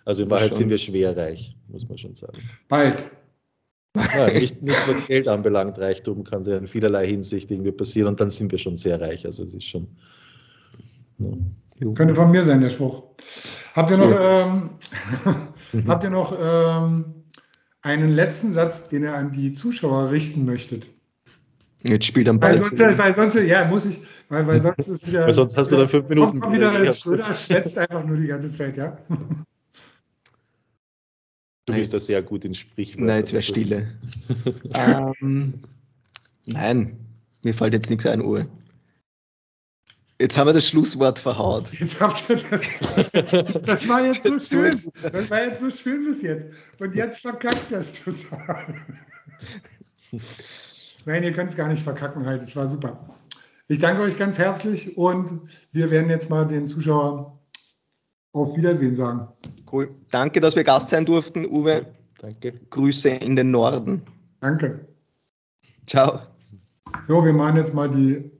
Also 0.07 0.23
in 0.23 0.29
Wahrheit 0.29 0.53
sind 0.53 0.69
wir 0.69 0.77
schwer 0.77 1.17
reich, 1.17 1.53
muss 1.67 1.87
man 1.89 1.97
schon 1.97 2.15
sagen. 2.15 2.37
Bald. 2.69 3.11
Ja, 4.15 4.31
nicht, 4.31 4.61
nicht 4.61 4.87
was 4.87 5.05
Geld 5.05 5.27
anbelangt, 5.27 5.77
Reichtum 5.79 6.23
kann 6.23 6.45
ja 6.45 6.55
in 6.55 6.65
vielerlei 6.65 7.05
Hinsicht 7.05 7.51
irgendwie 7.51 7.73
passieren 7.73 8.07
und 8.07 8.19
dann 8.21 8.29
sind 8.29 8.49
wir 8.53 8.57
schon 8.57 8.77
sehr 8.77 9.01
reich. 9.01 9.25
Also 9.25 9.43
es 9.43 9.53
ist 9.53 9.65
schon. 9.65 9.85
Ja. 11.19 11.91
Könnte 11.93 12.15
von 12.15 12.31
mir 12.31 12.45
sein, 12.45 12.61
der 12.61 12.69
Spruch. 12.69 13.03
Habt 13.75 13.91
ihr 13.91 13.97
noch, 13.97 14.15
ähm, 14.17 14.69
mhm. 15.73 15.87
habt 15.89 16.05
ihr 16.05 16.09
noch 16.09 16.33
ähm, 16.39 17.25
einen 17.81 18.15
letzten 18.15 18.53
Satz, 18.53 18.87
den 18.87 19.03
ihr 19.03 19.13
an 19.13 19.33
die 19.33 19.51
Zuschauer 19.51 20.09
richten 20.09 20.45
möchtet? 20.45 20.87
Jetzt 21.83 22.05
spielt 22.05 22.29
am 22.29 22.39
Ball. 22.39 22.53
Weil 22.53 22.63
sonst, 22.63 22.97
weil 22.97 23.13
sonst, 23.13 23.35
ja, 23.45 23.65
muss 23.65 23.83
ich, 23.83 23.99
weil, 24.29 24.47
weil 24.47 24.61
sonst 24.61 24.87
ist 24.87 25.05
wieder. 25.05 25.25
Weil 25.25 25.33
sonst 25.33 25.57
hast 25.57 25.69
du 25.69 25.75
dann 25.75 25.89
fünf 25.89 26.07
Minuten. 26.07 26.39
Kommt 26.39 26.55
wieder 26.55 26.93
Schröder 26.93 27.35
schwätzt 27.35 27.77
einfach 27.77 28.05
nur 28.05 28.15
die 28.15 28.27
ganze 28.27 28.49
Zeit, 28.49 28.77
ja. 28.77 28.97
Du 31.67 31.73
bist 31.73 31.93
da 31.93 31.99
sehr 31.99 32.21
gut 32.21 32.45
in 32.45 32.55
Sprichwörtern. 32.55 33.07
Nein, 33.07 33.17
jetzt 33.17 33.33
wäre 33.33 33.41
Stille. 33.41 33.93
ähm, 34.73 35.53
nein, 36.45 36.97
mir 37.43 37.53
fällt 37.53 37.73
jetzt 37.73 37.89
nichts 37.89 38.05
ein, 38.05 38.21
Uwe. 38.21 38.47
Jetzt 40.19 40.37
haben 40.37 40.47
wir 40.47 40.53
das 40.53 40.67
Schlusswort 40.67 41.19
verhaut. 41.19 41.71
Jetzt 41.79 41.99
habt 41.99 42.27
ihr 42.29 42.37
das. 42.37 43.61
Das 43.65 43.87
war 43.87 44.03
jetzt 44.03 44.25
das 44.25 44.49
so 44.49 44.57
schön. 44.57 44.81
Das 45.11 45.29
war 45.29 45.43
jetzt 45.43 45.61
so 45.61 45.69
schön 45.69 46.05
bis 46.05 46.23
jetzt. 46.23 46.47
Und 46.79 46.95
jetzt 46.95 47.19
verkackt 47.19 47.69
das 47.69 47.93
total. 47.93 48.73
Nein, 51.05 51.21
ihr 51.21 51.33
könnt 51.33 51.51
es 51.51 51.55
gar 51.55 51.67
nicht 51.67 51.83
verkacken 51.83 52.25
halt. 52.25 52.41
Es 52.41 52.55
war 52.55 52.67
super. 52.67 53.15
Ich 53.67 53.77
danke 53.77 54.01
euch 54.01 54.17
ganz 54.17 54.39
herzlich 54.39 54.97
und 54.97 55.41
wir 55.71 55.91
werden 55.91 56.09
jetzt 56.09 56.31
mal 56.31 56.47
den 56.47 56.65
Zuschauern 56.65 57.37
auf 58.31 58.57
Wiedersehen 58.57 58.95
sagen. 58.95 59.27
Cool. 59.71 59.89
Danke, 60.11 60.39
dass 60.39 60.55
wir 60.55 60.63
Gast 60.63 60.89
sein 60.89 61.05
durften, 61.05 61.45
Uwe. 61.45 61.85
Danke. 62.19 62.53
Grüße 62.69 63.09
in 63.09 63.35
den 63.35 63.51
Norden. 63.51 64.01
Danke. 64.39 64.87
Ciao. 65.85 66.21
So, 67.03 67.23
wir 67.23 67.33
machen 67.33 67.57
jetzt 67.57 67.73
mal 67.73 67.89
die 67.89 68.31